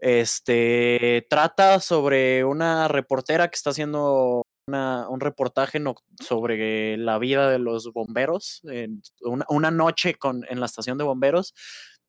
Este 0.00 1.26
trata 1.28 1.80
sobre 1.80 2.44
una 2.44 2.88
reportera 2.88 3.48
que 3.48 3.56
está 3.56 3.70
haciendo 3.70 4.42
una- 4.68 5.08
un 5.08 5.20
reportaje 5.20 5.82
sobre 6.20 6.96
la 6.98 7.18
vida 7.18 7.50
de 7.50 7.58
los 7.58 7.92
bomberos. 7.92 8.60
en 8.64 9.02
una, 9.22 9.44
una 9.48 9.70
noche 9.70 10.14
con, 10.14 10.44
en 10.48 10.60
la 10.60 10.66
estación 10.66 10.98
de 10.98 11.04
bomberos, 11.04 11.54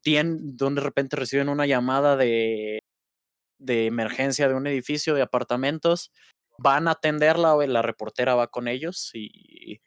tien- 0.03 0.39
donde 0.57 0.81
de 0.81 0.85
repente 0.85 1.15
reciben 1.15 1.49
una 1.49 1.65
llamada 1.65 2.17
de, 2.17 2.79
de 3.59 3.87
emergencia 3.87 4.47
de 4.47 4.55
un 4.55 4.67
edificio 4.67 5.15
de 5.15 5.21
apartamentos. 5.23 6.11
Van 6.57 6.87
a 6.87 6.91
atenderla, 6.91 7.55
la 7.67 7.81
reportera 7.81 8.35
va 8.35 8.47
con 8.47 8.67
ellos 8.67 9.11
y, 9.13 9.81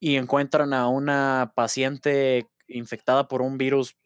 y 0.00 0.16
encuentran 0.16 0.72
a 0.74 0.88
una 0.88 1.52
paciente 1.56 2.48
infectada 2.68 3.28
por 3.28 3.42
un 3.42 3.58
virus 3.58 3.96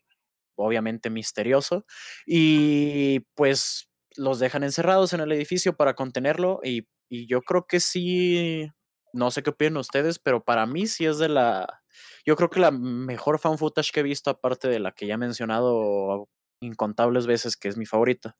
obviamente 0.56 1.10
misterioso 1.10 1.86
y 2.26 3.20
pues 3.34 3.88
los 4.16 4.38
dejan 4.38 4.64
encerrados 4.64 5.12
en 5.12 5.20
el 5.20 5.32
edificio 5.32 5.76
para 5.76 5.94
contenerlo 5.94 6.60
y, 6.62 6.86
y 7.08 7.26
yo 7.26 7.42
creo 7.42 7.66
que 7.66 7.80
sí, 7.80 8.70
no 9.12 9.30
sé 9.30 9.42
qué 9.42 9.50
opinan 9.50 9.78
ustedes, 9.78 10.18
pero 10.18 10.44
para 10.44 10.66
mí 10.66 10.86
sí 10.86 11.06
es 11.06 11.18
de 11.18 11.28
la, 11.30 11.79
yo 12.24 12.36
creo 12.36 12.50
que 12.50 12.60
la 12.60 12.70
mejor 12.70 13.38
fan 13.38 13.58
footage 13.58 13.92
que 13.92 14.00
he 14.00 14.04
visto 14.04 14.30
aparte 14.30 14.68
de 14.68 14.80
la 14.80 14.92
que 14.92 15.06
ya 15.06 15.14
he 15.14 15.18
mencionado 15.18 16.28
incontables 16.62 17.26
veces 17.26 17.56
que 17.56 17.68
es 17.68 17.76
mi 17.76 17.86
favorita. 17.86 18.36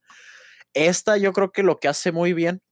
Esta 0.75 1.17
yo 1.17 1.33
creo 1.33 1.53
que 1.53 1.63
lo 1.63 1.79
que 1.81 1.89
hace 1.89 2.13
muy 2.13 2.33
bien 2.33 2.63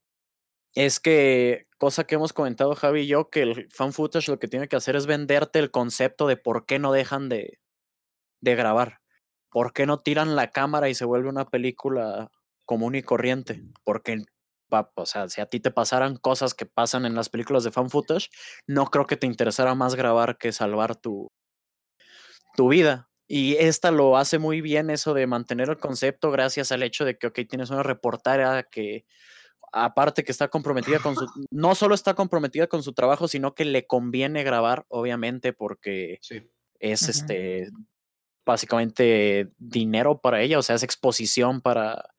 es 0.74 1.00
que, 1.00 1.66
cosa 1.78 2.04
que 2.04 2.14
hemos 2.16 2.32
comentado 2.32 2.74
Javi 2.74 3.02
y 3.02 3.06
yo, 3.08 3.30
que 3.30 3.42
el 3.42 3.68
fan 3.72 3.92
footage 3.92 4.28
lo 4.28 4.38
que 4.38 4.48
tiene 4.48 4.68
que 4.68 4.76
hacer 4.76 4.96
es 4.96 5.06
venderte 5.06 5.58
el 5.58 5.70
concepto 5.70 6.26
de 6.26 6.36
por 6.36 6.66
qué 6.66 6.78
no 6.78 6.92
dejan 6.92 7.28
de, 7.28 7.58
de 8.40 8.54
grabar. 8.54 9.00
¿Por 9.50 9.72
qué 9.72 9.86
no 9.86 9.98
tiran 9.98 10.36
la 10.36 10.50
cámara 10.50 10.88
y 10.88 10.94
se 10.94 11.04
vuelve 11.04 11.28
una 11.28 11.46
película 11.46 12.30
común 12.66 12.94
y 12.94 13.02
corriente? 13.02 13.62
Porque, 13.84 14.24
o 14.70 15.06
sea, 15.06 15.28
si 15.28 15.40
a 15.40 15.46
ti 15.46 15.60
te 15.60 15.70
pasaran 15.70 16.16
cosas 16.16 16.54
que 16.54 16.66
pasan 16.66 17.06
en 17.06 17.14
las 17.14 17.28
películas 17.28 17.64
de 17.64 17.70
fan 17.70 17.90
footage, 17.90 18.30
no 18.66 18.86
creo 18.86 19.06
que 19.06 19.16
te 19.16 19.26
interesara 19.26 19.74
más 19.74 19.94
grabar 19.94 20.38
que 20.38 20.52
salvar 20.52 20.96
tu, 20.96 21.28
tu 22.56 22.68
vida. 22.68 23.08
Y 23.26 23.56
esta 23.56 23.90
lo 23.90 24.16
hace 24.16 24.38
muy 24.38 24.60
bien 24.62 24.88
eso 24.90 25.12
de 25.12 25.26
mantener 25.26 25.68
el 25.68 25.78
concepto 25.78 26.30
gracias 26.30 26.72
al 26.72 26.82
hecho 26.82 27.04
de 27.04 27.18
que, 27.18 27.26
ok, 27.26 27.40
tienes 27.48 27.70
una 27.70 27.82
reportera 27.82 28.62
que, 28.62 29.04
aparte 29.72 30.24
que 30.24 30.32
está 30.32 30.48
comprometida 30.48 30.98
con 30.98 31.14
su, 31.14 31.26
no 31.50 31.74
solo 31.74 31.94
está 31.94 32.14
comprometida 32.14 32.66
con 32.68 32.82
su 32.82 32.94
trabajo, 32.94 33.28
sino 33.28 33.54
que 33.54 33.64
le 33.66 33.86
conviene 33.86 34.44
grabar, 34.44 34.86
obviamente, 34.88 35.52
porque 35.52 36.18
Sí. 36.22 36.42
es 36.80 37.08
este 37.08 37.68
básicamente 38.46 39.52
dinero 39.58 40.20
para 40.20 40.40
ella, 40.40 40.58
o 40.58 40.62
sea, 40.62 40.76
es 40.76 40.82
exposición 40.82 41.60
para, 41.60 42.14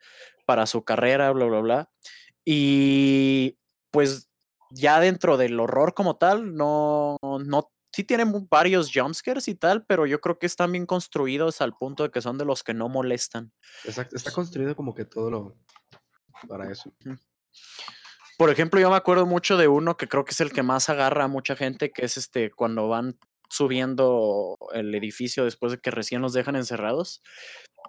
para 0.46 0.68
su 0.68 0.84
carrera, 0.84 1.32
bla, 1.32 1.46
bla, 1.46 1.60
bla. 1.60 1.90
Y 2.52 3.60
pues 3.92 4.28
ya 4.72 5.00
dentro 5.00 5.38
del 5.38 5.60
horror 5.60 5.94
como 5.94 6.18
tal, 6.18 6.56
no, 6.56 7.18
no, 7.22 7.72
sí 7.94 8.04
tiene 8.04 8.26
mu- 8.26 8.48
varios 8.50 8.90
jumpscares 8.92 9.48
y 9.48 9.54
tal, 9.54 9.86
pero 9.86 10.08
yo 10.08 10.20
creo 10.20 10.40
que 10.40 10.48
están 10.48 10.72
bien 10.72 10.88
construidos 10.88 11.62
al 11.62 11.76
punto 11.78 12.02
de 12.02 12.10
que 12.10 12.22
son 12.22 12.40
de 12.40 12.46
los 12.46 12.64
que 12.64 12.74
no 12.74 12.90
molestan. 12.90 13.54
Exacto. 13.84 14.16
Está 14.16 14.32
construido 14.32 14.76
como 14.76 14.96
que 14.96 15.06
todo 15.06 15.30
lo 15.30 15.58
para 16.48 16.72
eso. 16.72 16.92
Por 18.40 18.50
ejemplo, 18.50 18.80
yo 18.80 18.90
me 18.90 18.96
acuerdo 18.96 19.28
mucho 19.28 19.56
de 19.56 19.68
uno 19.68 19.96
que 19.96 20.08
creo 20.08 20.26
que 20.26 20.32
es 20.32 20.42
el 20.42 20.52
que 20.52 20.64
más 20.64 20.90
agarra 20.90 21.26
a 21.26 21.28
mucha 21.28 21.56
gente, 21.56 21.92
que 21.92 22.06
es 22.06 22.18
este 22.18 22.50
cuando 22.50 22.88
van 22.88 23.20
subiendo 23.52 24.58
el 24.74 24.96
edificio 24.96 25.44
después 25.44 25.72
de 25.72 25.80
que 25.80 25.92
recién 25.92 26.24
los 26.24 26.34
dejan 26.34 26.56
encerrados, 26.56 27.22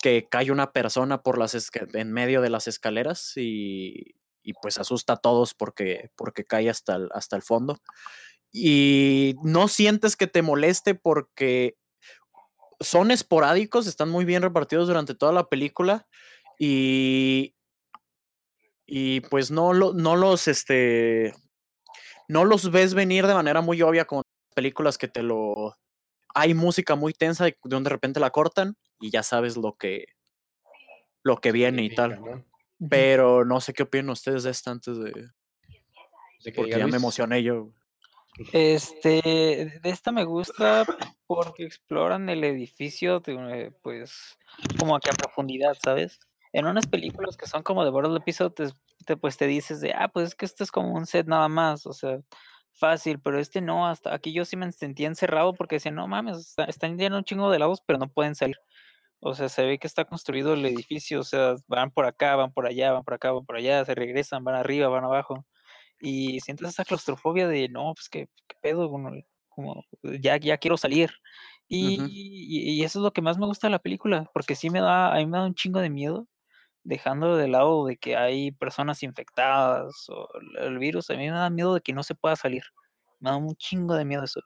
que 0.02 0.28
cae 0.30 0.50
una 0.50 0.72
persona 0.72 1.22
por 1.22 1.38
las 1.38 1.56
en 1.94 2.12
medio 2.12 2.42
de 2.42 2.50
las 2.50 2.68
escaleras 2.68 3.32
y, 3.36 4.16
y 4.42 4.54
pues 4.54 4.78
asusta 4.78 5.14
a 5.14 5.16
todos 5.16 5.54
porque, 5.54 6.10
porque 6.16 6.44
cae 6.44 6.70
hasta 6.70 6.96
el, 6.96 7.08
hasta 7.12 7.36
el 7.36 7.42
fondo. 7.42 7.78
Y 8.52 9.36
no 9.42 9.68
sientes 9.68 10.16
que 10.16 10.26
te 10.26 10.42
moleste 10.42 10.94
porque 10.94 11.76
son 12.80 13.10
esporádicos, 13.10 13.86
están 13.86 14.10
muy 14.10 14.24
bien 14.24 14.42
repartidos 14.42 14.88
durante 14.88 15.14
toda 15.14 15.32
la 15.32 15.48
película 15.48 16.06
y, 16.58 17.54
y 18.86 19.20
pues 19.20 19.50
no, 19.50 19.72
lo, 19.72 19.92
no 19.92 20.16
los 20.16 20.48
este 20.48 21.34
no 22.28 22.44
los 22.44 22.70
ves 22.70 22.94
venir 22.94 23.26
de 23.26 23.34
manera 23.34 23.60
muy 23.60 23.82
obvia 23.82 24.04
como 24.04 24.22
películas 24.54 24.98
que 24.98 25.08
te 25.08 25.22
lo 25.22 25.76
hay 26.34 26.54
música 26.54 26.94
muy 26.94 27.12
tensa 27.12 27.44
de 27.44 27.58
donde 27.64 27.88
de 27.88 27.94
repente 27.94 28.20
la 28.20 28.30
cortan 28.30 28.76
y 29.00 29.10
ya 29.10 29.22
sabes 29.22 29.56
lo 29.56 29.74
que 29.76 30.06
lo 31.22 31.36
que 31.38 31.52
viene 31.52 31.82
y 31.82 31.94
tal. 31.94 32.20
¿no? 32.20 32.49
Pero 32.88 33.44
no 33.44 33.60
sé 33.60 33.72
qué 33.72 33.82
opinan 33.82 34.10
ustedes 34.10 34.42
de 34.44 34.50
esta 34.50 34.70
antes 34.70 34.96
de 34.98 35.10
De 35.10 35.32
que 36.44 36.52
porque 36.52 36.70
ya 36.70 36.86
me 36.86 36.96
emocioné 36.96 37.42
yo. 37.42 37.70
Este, 38.52 39.80
de 39.82 39.90
esta 39.90 40.12
me 40.12 40.24
gusta 40.24 40.86
porque 41.26 41.64
exploran 41.64 42.28
el 42.28 42.42
edificio, 42.44 43.20
de, 43.20 43.34
eh, 43.34 43.72
pues, 43.82 44.38
como 44.78 44.98
que 44.98 45.10
a 45.10 45.12
profundidad, 45.12 45.76
¿sabes? 45.82 46.18
En 46.52 46.66
unas 46.66 46.86
películas 46.86 47.36
que 47.36 47.46
son 47.46 47.62
como 47.62 47.84
de 47.84 47.90
Battle 47.90 48.16
Episode, 48.16 48.50
te, 48.50 48.68
te, 49.04 49.16
pues 49.16 49.36
te 49.36 49.46
dices 49.46 49.80
de, 49.80 49.92
ah, 49.92 50.08
pues 50.08 50.28
es 50.28 50.34
que 50.34 50.46
esto 50.46 50.64
es 50.64 50.72
como 50.72 50.92
un 50.94 51.06
set 51.06 51.26
nada 51.26 51.48
más, 51.48 51.86
o 51.86 51.92
sea, 51.92 52.18
fácil, 52.72 53.20
pero 53.20 53.38
este 53.38 53.60
no, 53.60 53.86
hasta 53.86 54.14
aquí 54.14 54.32
yo 54.32 54.44
sí 54.44 54.56
me 54.56 54.70
sentía 54.72 55.06
encerrado 55.06 55.52
porque 55.54 55.76
decía, 55.76 55.92
no 55.92 56.08
mames, 56.08 56.38
está- 56.38 56.64
están 56.64 56.96
llenos 56.98 57.18
un 57.18 57.24
chingo 57.24 57.50
de 57.50 57.58
lados, 57.58 57.82
pero 57.86 57.98
no 57.98 58.08
pueden 58.08 58.34
salir. 58.34 58.56
O 59.20 59.34
sea, 59.34 59.48
se 59.48 59.64
ve 59.64 59.78
que 59.78 59.86
está 59.86 60.04
construido 60.06 60.54
el 60.54 60.64
edificio, 60.66 61.20
o 61.20 61.24
sea, 61.24 61.54
van 61.68 61.90
por 61.90 62.06
acá, 62.06 62.36
van 62.36 62.52
por 62.52 62.66
allá, 62.66 62.92
van 62.92 63.04
por 63.04 63.14
acá, 63.14 63.32
van 63.32 63.44
por 63.46 63.56
allá, 63.56 63.84
se 63.84 63.94
regresan, 63.94 64.44
van 64.44 64.54
arriba, 64.56 64.88
van 64.88 65.04
abajo. 65.04 65.46
Y 66.00 66.40
sientes 66.40 66.68
esa 66.70 66.84
claustrofobia 66.84 67.48
de, 67.48 67.68
no, 67.68 67.92
pues 67.94 68.08
qué, 68.08 68.28
qué 68.48 68.56
pedo, 68.62 68.90
como, 68.90 69.10
como, 69.48 69.84
ya, 70.22 70.36
ya 70.38 70.58
quiero 70.58 70.76
salir. 70.78 71.10
Y, 71.68 71.96
y- 72.06 72.80
y 72.80 72.84
eso 72.84 72.98
es 73.00 73.02
lo 73.04 73.12
que 73.12 73.22
más 73.22 73.38
me 73.38 73.46
gusta 73.46 73.66
de 73.68 73.72
la 73.72 73.78
película, 73.80 74.30
porque 74.34 74.56
sí 74.56 74.70
me 74.70 74.80
da, 74.80 75.12
a 75.14 75.18
mí 75.18 75.26
me 75.26 75.38
da 75.38 75.44
un 75.46 75.54
chingo 75.54 75.80
de 75.80 75.90
miedo, 75.90 76.26
dejando 76.84 77.36
de 77.36 77.48
lado 77.48 77.86
de 77.86 77.96
que 77.98 78.16
hay 78.16 78.52
personas 78.52 79.02
infectadas 79.02 80.06
o 80.10 80.28
el, 80.58 80.64
el 80.74 80.78
virus, 80.78 81.10
a 81.10 81.14
mí 81.16 81.26
me 81.30 81.32
da 81.36 81.50
miedo 81.50 81.74
de 81.74 81.80
que 81.82 81.92
no 81.94 82.02
se 82.04 82.14
pueda 82.16 82.36
salir. 82.36 82.64
Me 83.20 83.30
da 83.30 83.36
un 83.36 83.54
chingo 83.56 83.94
de 83.96 84.04
miedo 84.06 84.24
eso. 84.24 84.40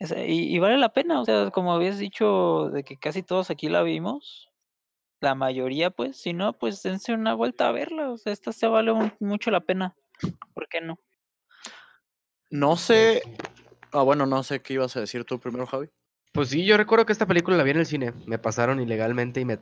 Esa- 0.00 0.24
Y, 0.24 0.52
y 0.54 0.58
vale 0.58 0.78
la 0.78 0.92
pena, 0.92 1.20
o 1.20 1.24
sea, 1.24 1.50
como 1.52 1.72
habías 1.72 1.98
dicho, 1.98 2.70
de 2.72 2.82
que 2.82 2.96
casi 2.98 3.22
todos 3.22 3.50
aquí 3.50 3.68
la 3.68 3.82
vimos, 3.82 4.50
la 5.20 5.34
mayoría, 5.34 5.90
pues, 5.90 6.16
si 6.16 6.32
no, 6.32 6.54
pues 6.58 6.82
dense 6.82 7.12
una 7.12 7.34
vuelta 7.34 7.68
a 7.68 7.72
verla, 7.72 8.10
o 8.10 8.16
sea, 8.16 8.32
esta 8.32 8.50
se 8.52 8.66
vale 8.66 8.90
un- 8.90 9.12
mucho 9.20 9.50
la 9.52 9.60
pena, 9.60 9.94
¿por 10.54 10.66
qué 10.68 10.80
no? 10.80 10.98
No 12.50 12.76
sé. 12.76 13.22
Ah, 13.92 14.02
bueno, 14.02 14.26
no 14.26 14.42
sé 14.42 14.60
qué 14.60 14.74
ibas 14.74 14.96
a 14.96 15.00
decir 15.00 15.24
tú 15.24 15.38
primero, 15.38 15.66
Javi. 15.66 15.88
Pues 16.32 16.48
sí, 16.48 16.64
yo 16.64 16.76
recuerdo 16.76 17.04
que 17.06 17.12
esta 17.12 17.26
película 17.26 17.56
la 17.56 17.62
vi 17.64 17.70
en 17.72 17.78
el 17.78 17.86
cine. 17.86 18.12
Me 18.26 18.38
pasaron 18.38 18.80
ilegalmente 18.80 19.40
y 19.40 19.44
me... 19.44 19.58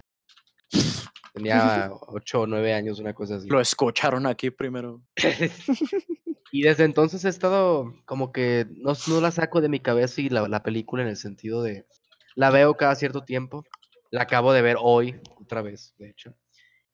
Tenía 1.33 1.91
8 1.93 2.41
o 2.41 2.47
9 2.47 2.75
años, 2.75 2.99
una 2.99 3.15
cosa 3.15 3.37
así. 3.37 3.49
Lo 3.49 3.61
escucharon 3.61 4.27
aquí 4.27 4.51
primero. 4.51 5.03
Y 6.51 6.63
desde 6.63 6.85
entonces 6.85 7.25
he 7.25 7.29
estado 7.29 7.95
como 8.07 8.33
que 8.33 8.67
no, 8.71 8.93
no 9.09 9.21
la 9.21 9.31
saco 9.31 9.61
de 9.61 9.69
mi 9.69 9.81
cabeza 9.81 10.21
y 10.21 10.29
la, 10.29 10.49
la 10.49 10.63
película 10.63 11.03
en 11.03 11.09
el 11.09 11.17
sentido 11.17 11.63
de... 11.63 11.87
La 12.35 12.51
veo 12.51 12.75
cada 12.75 12.95
cierto 12.95 13.23
tiempo. 13.23 13.65
La 14.11 14.23
acabo 14.23 14.53
de 14.53 14.63
ver 14.63 14.77
hoy, 14.81 15.21
otra 15.37 15.61
vez, 15.61 15.95
de 15.99 16.09
hecho. 16.09 16.35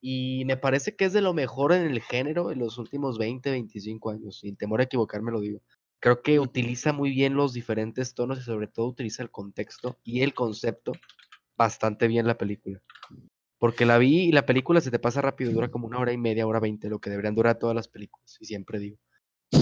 Y 0.00 0.44
me 0.46 0.56
parece 0.56 0.96
que 0.96 1.04
es 1.04 1.12
de 1.12 1.20
lo 1.20 1.34
mejor 1.34 1.72
en 1.72 1.86
el 1.86 2.00
género 2.00 2.50
en 2.50 2.58
los 2.58 2.78
últimos 2.78 3.18
20, 3.18 3.50
25 3.50 4.10
años. 4.10 4.40
Sin 4.40 4.56
temor 4.56 4.80
a 4.80 4.84
equivocarme 4.84 5.30
lo 5.30 5.40
digo. 5.40 5.60
Creo 6.00 6.22
que 6.22 6.40
utiliza 6.40 6.92
muy 6.92 7.10
bien 7.10 7.34
los 7.34 7.52
diferentes 7.52 8.14
tonos 8.14 8.38
y 8.38 8.42
sobre 8.42 8.66
todo 8.66 8.86
utiliza 8.86 9.22
el 9.22 9.30
contexto 9.30 9.98
y 10.02 10.22
el 10.22 10.34
concepto 10.34 10.92
bastante 11.56 12.08
bien 12.08 12.26
la 12.26 12.36
película. 12.36 12.82
Porque 13.64 13.86
la 13.86 13.96
vi 13.96 14.24
y 14.24 14.30
la 14.30 14.44
película 14.44 14.82
se 14.82 14.90
te 14.90 14.98
pasa 14.98 15.22
rápido, 15.22 15.50
dura 15.50 15.70
como 15.70 15.86
una 15.86 15.98
hora 15.98 16.12
y 16.12 16.18
media, 16.18 16.46
hora 16.46 16.60
veinte, 16.60 16.90
lo 16.90 16.98
que 16.98 17.08
deberían 17.08 17.34
durar 17.34 17.58
todas 17.58 17.74
las 17.74 17.88
películas, 17.88 18.36
y 18.38 18.44
siempre 18.44 18.78
digo. 18.78 18.98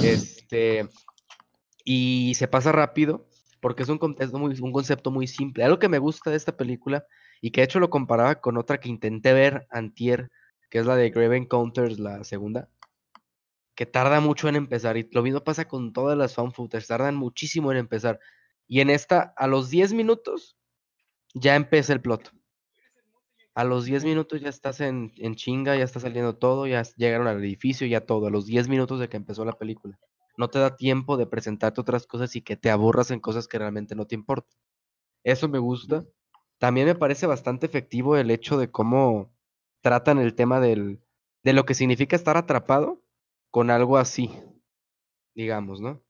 Este, 0.03 0.88
y 1.85 2.35
se 2.35 2.49
pasa 2.49 2.73
rápido 2.73 3.29
porque 3.61 3.85
es 3.85 3.88
un, 3.88 3.99
con- 3.99 4.17
es 4.19 4.33
muy- 4.33 4.59
un 4.61 4.73
concepto 4.73 5.12
muy 5.12 5.29
simple. 5.29 5.62
Algo 5.62 5.79
que 5.79 5.88
me 5.88 6.01
gusta 6.01 6.33
de 6.33 6.37
esta 6.37 6.57
película 6.57 7.07
y 7.41 7.53
que 7.53 7.61
de 7.61 7.67
hecho 7.67 7.79
lo 7.79 7.91
comparaba 7.91 8.41
con 8.41 8.57
otra 8.59 8.81
que 8.81 8.88
intenté 8.88 9.35
ver 9.35 9.69
antier, 9.71 10.33
que 10.69 10.81
es 10.81 10.87
la 10.87 10.97
de 10.97 11.11
Grave 11.11 11.37
Encounters, 11.37 12.01
la 12.01 12.25
segunda, 12.25 12.69
que 13.77 13.87
tarda 13.87 14.19
mucho 14.19 14.49
en 14.49 14.57
empezar. 14.57 14.97
Y 14.97 15.09
lo 15.12 15.23
mismo 15.23 15.45
pasa 15.45 15.69
con 15.69 15.93
todas 15.93 16.19
las 16.19 16.35
fan 16.35 16.53
tardan 16.88 17.15
muchísimo 17.15 17.71
en 17.71 17.79
empezar. 17.79 18.19
Y 18.67 18.81
en 18.81 18.91
esta, 18.91 19.33
a 19.37 19.47
los 19.47 19.71
10 19.71 19.93
minutos, 19.93 20.57
ya 21.35 21.55
empieza 21.55 21.93
el 21.93 22.01
plot. 22.01 22.33
A 23.55 23.65
los 23.65 23.85
10 23.85 24.03
Ujú. 24.03 24.11
minutos 24.11 24.41
ya 24.41 24.49
estás 24.49 24.81
en, 24.81 25.12
en 25.17 25.35
chinga, 25.35 25.77
ya 25.77 25.85
está 25.85 26.01
saliendo 26.01 26.37
todo, 26.37 26.67
ya 26.67 26.83
llegaron 26.97 27.27
al 27.27 27.38
edificio, 27.38 27.87
ya 27.87 28.01
todo. 28.01 28.27
A 28.27 28.31
los 28.31 28.47
10 28.47 28.69
minutos 28.69 28.99
de 28.99 29.09
que 29.09 29.17
empezó 29.17 29.45
la 29.45 29.53
película. 29.59 29.99
No 30.38 30.49
te 30.49 30.59
da 30.59 30.77
tiempo 30.77 31.17
de 31.17 31.27
presentarte 31.27 31.81
otras 31.81 32.07
cosas 32.07 32.35
y 32.37 32.43
que 32.43 32.57
te 32.57 32.71
aburras 32.71 33.11
en 33.11 33.21
cosas 33.21 33.47
que 33.49 33.59
realmente 33.59 33.95
no 33.95 34.07
te 34.07 34.15
importan. 34.15 34.57
Eso 35.25 35.49
me 35.49 35.59
gusta. 35.59 36.05
También 36.59 36.87
me 36.87 36.95
parece 36.95 37.27
bastante 37.27 37.67
efectivo 37.67 38.17
el 38.17 38.31
hecho 38.31 38.57
de 38.57 38.71
cómo 38.71 39.35
tratan 39.83 40.19
el 40.19 40.35
tema 40.35 40.61
del, 40.61 41.03
de 41.43 41.53
lo 41.53 41.65
que 41.65 41.75
significa 41.75 42.17
estar 42.17 42.37
atrapado 42.37 43.03
con 43.51 43.71
algo 43.71 43.99
así, 43.99 44.31
digamos, 45.35 45.81
¿no? 45.81 46.03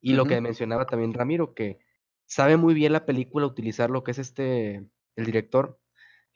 Y 0.00 0.14
lo 0.14 0.24
que 0.24 0.40
mencionaba 0.40 0.86
también 0.86 1.12
Ramiro, 1.12 1.54
que 1.54 1.78
sabe 2.26 2.56
muy 2.56 2.74
bien 2.74 2.92
la 2.92 3.04
película 3.04 3.46
utilizar 3.46 3.90
lo 3.90 4.04
que 4.04 4.12
es 4.12 4.18
este, 4.18 4.88
el 5.16 5.24
director, 5.26 5.80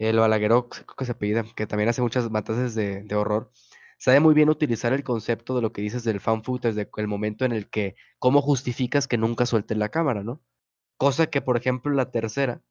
el 0.08 0.18
Balagueró, 0.18 0.68
creo 0.68 0.86
que 0.86 1.04
se 1.04 1.12
apellida, 1.12 1.44
que 1.54 1.66
también 1.66 1.90
hace 1.90 2.00
muchas 2.00 2.30
matanzas 2.30 2.74
de, 2.74 3.02
de 3.02 3.14
horror. 3.14 3.50
Sabe 3.98 4.18
muy 4.20 4.32
bien 4.32 4.48
utilizar 4.48 4.94
el 4.94 5.04
concepto 5.04 5.54
de 5.54 5.60
lo 5.60 5.72
que 5.72 5.82
dices 5.82 6.04
del 6.04 6.20
fan 6.20 6.42
footage, 6.42 6.74
de 6.74 6.88
el 6.96 7.06
momento 7.06 7.44
en 7.44 7.52
el 7.52 7.68
que, 7.68 7.96
cómo 8.18 8.40
justificas 8.40 9.06
que 9.06 9.18
nunca 9.18 9.44
suelten 9.44 9.78
la 9.78 9.90
cámara, 9.90 10.22
¿no? 10.22 10.42
Cosa 10.96 11.26
que, 11.26 11.42
por 11.42 11.58
ejemplo, 11.58 11.92
la 11.92 12.10
tercera, 12.10 12.62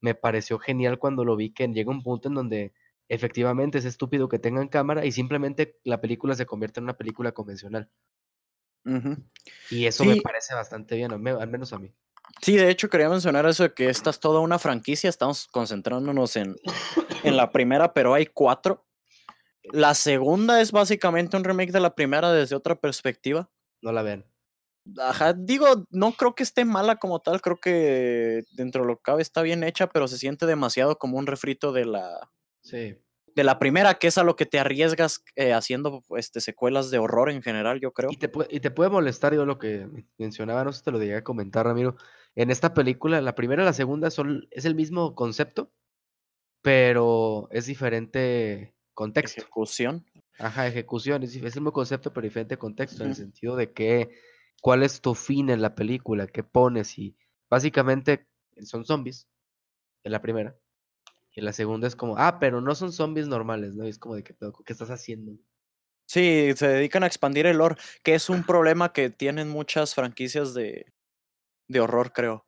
me 0.00 0.14
pareció 0.14 0.60
genial 0.60 1.00
cuando 1.00 1.24
lo 1.24 1.34
vi, 1.34 1.52
que 1.52 1.66
llega 1.66 1.90
un 1.90 2.04
punto 2.04 2.28
en 2.28 2.34
donde 2.34 2.72
efectivamente 3.08 3.78
es 3.78 3.84
estúpido 3.84 4.28
que 4.28 4.38
tengan 4.38 4.68
cámara 4.68 5.04
y 5.04 5.10
simplemente 5.10 5.80
la 5.82 6.00
película 6.00 6.36
se 6.36 6.46
convierte 6.46 6.78
en 6.78 6.84
una 6.84 6.96
película 6.96 7.32
convencional. 7.32 7.90
Y 9.68 9.86
eso 9.86 10.04
me 10.04 10.20
parece 10.20 10.54
bastante 10.54 10.94
bien, 10.94 11.10
al 11.10 11.48
menos 11.48 11.72
a 11.72 11.78
mí. 11.80 11.92
Sí, 12.42 12.56
de 12.56 12.70
hecho 12.70 12.88
quería 12.88 13.08
mencionar 13.08 13.46
eso 13.46 13.62
de 13.64 13.74
que 13.74 13.88
esta 13.88 14.10
es 14.10 14.20
toda 14.20 14.40
una 14.40 14.58
franquicia, 14.58 15.08
estamos 15.08 15.46
concentrándonos 15.48 16.36
en, 16.36 16.56
en 17.24 17.36
la 17.36 17.50
primera, 17.50 17.92
pero 17.92 18.14
hay 18.14 18.26
cuatro. 18.26 18.86
La 19.72 19.94
segunda 19.94 20.60
es 20.60 20.70
básicamente 20.70 21.36
un 21.36 21.44
remake 21.44 21.72
de 21.72 21.80
la 21.80 21.94
primera 21.94 22.32
desde 22.32 22.54
otra 22.54 22.76
perspectiva. 22.76 23.50
No 23.82 23.92
la 23.92 24.02
vean. 24.02 24.24
Ajá, 24.98 25.32
digo, 25.32 25.66
no 25.90 26.12
creo 26.12 26.34
que 26.36 26.44
esté 26.44 26.64
mala 26.64 26.96
como 26.96 27.20
tal, 27.20 27.40
creo 27.40 27.58
que 27.58 28.44
dentro 28.52 28.82
de 28.82 28.88
lo 28.88 28.96
que 28.96 29.02
cabe 29.02 29.22
está 29.22 29.42
bien 29.42 29.64
hecha, 29.64 29.88
pero 29.88 30.06
se 30.06 30.18
siente 30.18 30.46
demasiado 30.46 30.96
como 30.98 31.18
un 31.18 31.26
refrito 31.26 31.72
de 31.72 31.86
la, 31.86 32.30
Sí. 32.66 32.96
De 33.36 33.44
la 33.44 33.58
primera, 33.58 33.94
que 33.94 34.06
es 34.06 34.16
a 34.16 34.24
lo 34.24 34.34
que 34.34 34.46
te 34.46 34.58
arriesgas 34.58 35.22
eh, 35.36 35.52
haciendo 35.52 36.02
este, 36.16 36.40
secuelas 36.40 36.90
de 36.90 36.98
horror 36.98 37.30
en 37.30 37.42
general, 37.42 37.80
yo 37.80 37.92
creo. 37.92 38.10
Y 38.10 38.16
te, 38.16 38.30
puede, 38.30 38.48
y 38.50 38.60
te 38.60 38.70
puede 38.70 38.88
molestar, 38.88 39.34
yo 39.34 39.44
lo 39.44 39.58
que 39.58 39.86
mencionaba, 40.16 40.64
no 40.64 40.72
sé 40.72 40.78
si 40.78 40.84
te 40.86 40.90
lo 40.90 40.98
llegué 40.98 41.16
a 41.16 41.24
comentar, 41.24 41.66
Ramiro. 41.66 41.96
En 42.34 42.50
esta 42.50 42.72
película, 42.72 43.20
la 43.20 43.34
primera 43.34 43.62
y 43.62 43.66
la 43.66 43.74
segunda 43.74 44.10
son, 44.10 44.48
es 44.50 44.64
el 44.64 44.74
mismo 44.74 45.14
concepto, 45.14 45.70
pero 46.62 47.48
es 47.50 47.66
diferente 47.66 48.74
contexto. 48.94 49.42
Ejecución. 49.42 50.06
Ajá, 50.38 50.66
ejecución, 50.66 51.22
es, 51.22 51.36
el 51.36 51.42
mismo 51.42 51.72
concepto, 51.72 52.14
pero 52.14 52.24
diferente 52.24 52.56
contexto, 52.56 53.04
en 53.04 53.10
el 53.10 53.16
sentido 53.16 53.54
de 53.54 53.70
que, 53.70 54.10
cuál 54.62 54.82
es 54.82 55.02
tu 55.02 55.14
fin 55.14 55.50
en 55.50 55.60
la 55.60 55.74
película, 55.74 56.26
qué 56.26 56.42
pones, 56.42 56.98
y 56.98 57.14
básicamente 57.50 58.26
son 58.62 58.86
zombies, 58.86 59.28
en 60.04 60.12
la 60.12 60.22
primera, 60.22 60.56
y 61.36 61.42
la 61.42 61.52
segunda 61.52 61.86
es 61.86 61.94
como, 61.94 62.16
ah, 62.16 62.38
pero 62.40 62.62
no 62.62 62.74
son 62.74 62.92
zombies 62.92 63.28
normales, 63.28 63.74
¿no? 63.74 63.84
Y 63.84 63.90
es 63.90 63.98
como 63.98 64.14
de, 64.14 64.24
¿qué, 64.24 64.32
pedo? 64.32 64.54
¿Qué 64.64 64.72
estás 64.72 64.88
haciendo? 64.88 65.38
Sí, 66.08 66.52
se 66.56 66.66
dedican 66.66 67.02
a 67.04 67.06
expandir 67.06 67.46
el 67.46 67.58
lore, 67.58 67.76
que 68.02 68.14
es 68.14 68.30
un 68.30 68.42
problema 68.42 68.94
que 68.94 69.10
tienen 69.10 69.50
muchas 69.50 69.94
franquicias 69.94 70.54
de, 70.54 70.86
de 71.68 71.80
horror, 71.80 72.12
creo. 72.14 72.46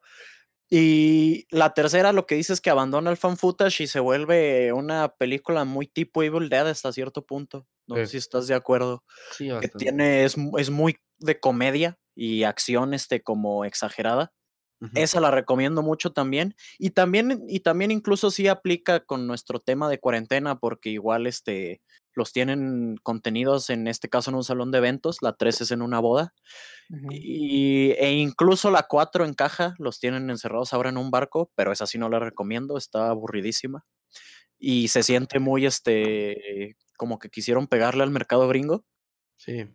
Y 0.70 1.46
la 1.50 1.74
tercera, 1.74 2.14
lo 2.14 2.26
que 2.26 2.34
dice 2.34 2.54
es 2.54 2.62
que 2.62 2.70
abandona 2.70 3.10
el 3.10 3.18
fan 3.18 3.36
footage 3.36 3.82
y 3.82 3.86
se 3.86 4.00
vuelve 4.00 4.72
una 4.72 5.14
película 5.16 5.64
muy 5.64 5.86
tipo 5.86 6.22
Evil 6.22 6.48
Dead 6.48 6.66
hasta 6.66 6.92
cierto 6.92 7.26
punto. 7.26 7.66
No 7.86 7.96
sé 7.96 8.06
si 8.06 8.16
estás 8.16 8.46
de 8.46 8.54
acuerdo. 8.54 9.04
Sí, 9.32 9.50
Que 9.60 9.68
tiene, 9.68 10.24
es, 10.24 10.36
es 10.58 10.70
muy 10.70 10.96
de 11.18 11.40
comedia 11.40 11.98
y 12.14 12.44
acción 12.44 12.94
este, 12.94 13.22
como 13.22 13.66
exagerada. 13.66 14.32
Esa 14.94 15.20
la 15.20 15.30
recomiendo 15.30 15.82
mucho 15.82 16.12
también. 16.12 16.54
Y 16.78 16.90
también, 16.90 17.44
y 17.48 17.60
también 17.60 17.90
incluso 17.90 18.30
sí 18.30 18.48
aplica 18.48 19.00
con 19.00 19.26
nuestro 19.26 19.60
tema 19.60 19.88
de 19.88 19.98
cuarentena, 19.98 20.58
porque 20.58 20.90
igual 20.90 21.26
este, 21.26 21.80
los 22.14 22.32
tienen 22.32 22.96
contenidos, 23.02 23.70
en 23.70 23.86
este 23.88 24.08
caso 24.08 24.30
en 24.30 24.36
un 24.36 24.44
salón 24.44 24.70
de 24.70 24.78
eventos, 24.78 25.18
la 25.22 25.32
3 25.34 25.62
es 25.62 25.70
en 25.70 25.82
una 25.82 26.00
boda. 26.00 26.34
Y, 27.10 27.92
e 27.92 28.12
incluso 28.12 28.70
la 28.70 28.84
4 28.84 29.24
en 29.24 29.34
caja, 29.34 29.74
los 29.78 30.00
tienen 30.00 30.30
encerrados 30.30 30.72
ahora 30.72 30.90
en 30.90 30.96
un 30.96 31.10
barco, 31.10 31.50
pero 31.54 31.72
esa 31.72 31.86
sí 31.86 31.98
no 31.98 32.08
la 32.08 32.18
recomiendo, 32.18 32.76
está 32.78 33.08
aburridísima. 33.10 33.84
Y 34.58 34.88
se 34.88 35.02
siente 35.02 35.38
muy, 35.40 35.66
este, 35.66 36.76
como 36.96 37.18
que 37.18 37.30
quisieron 37.30 37.66
pegarle 37.68 38.02
al 38.04 38.10
mercado 38.10 38.48
gringo. 38.48 38.84
Sí. 39.36 39.68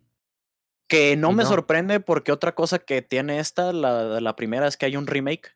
Que 0.94 1.16
no 1.16 1.30
Y 1.32 1.34
me 1.34 1.42
no. 1.44 1.48
sorprende 1.48 2.00
porque 2.00 2.32
otra 2.32 2.54
cosa 2.54 2.78
que 2.78 3.02
tiene 3.02 3.38
esta, 3.40 3.72
la, 3.72 4.20
la 4.20 4.36
primera 4.36 4.66
es 4.66 4.76
que 4.76 4.86
hay 4.86 4.96
un 4.96 5.06
remake 5.06 5.48
que 5.48 5.54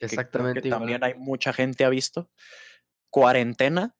que 0.00 0.06
Exactamente 0.06 0.68
igual. 0.68 0.80
también 0.80 1.04
hay 1.04 1.14
mucha 1.14 1.52
gente 1.52 1.84
ha 1.84 1.88
visto. 1.88 2.30
Cuarentena. 3.10 3.96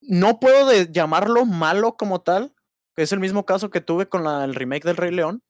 No 0.00 0.38
puedo 0.38 0.68
de- 0.68 0.90
llamarlo 0.92 1.44
malo 1.46 1.96
como 1.96 2.20
tal, 2.22 2.54
que 2.94 3.02
es 3.02 3.12
el 3.12 3.18
mismo 3.20 3.44
caso 3.44 3.70
que 3.70 3.80
tuve 3.80 4.08
con 4.08 4.22
la- 4.24 4.44
el 4.44 4.54
remake 4.54 4.84
del 4.84 4.96
Rey 4.96 5.10
León, 5.10 5.42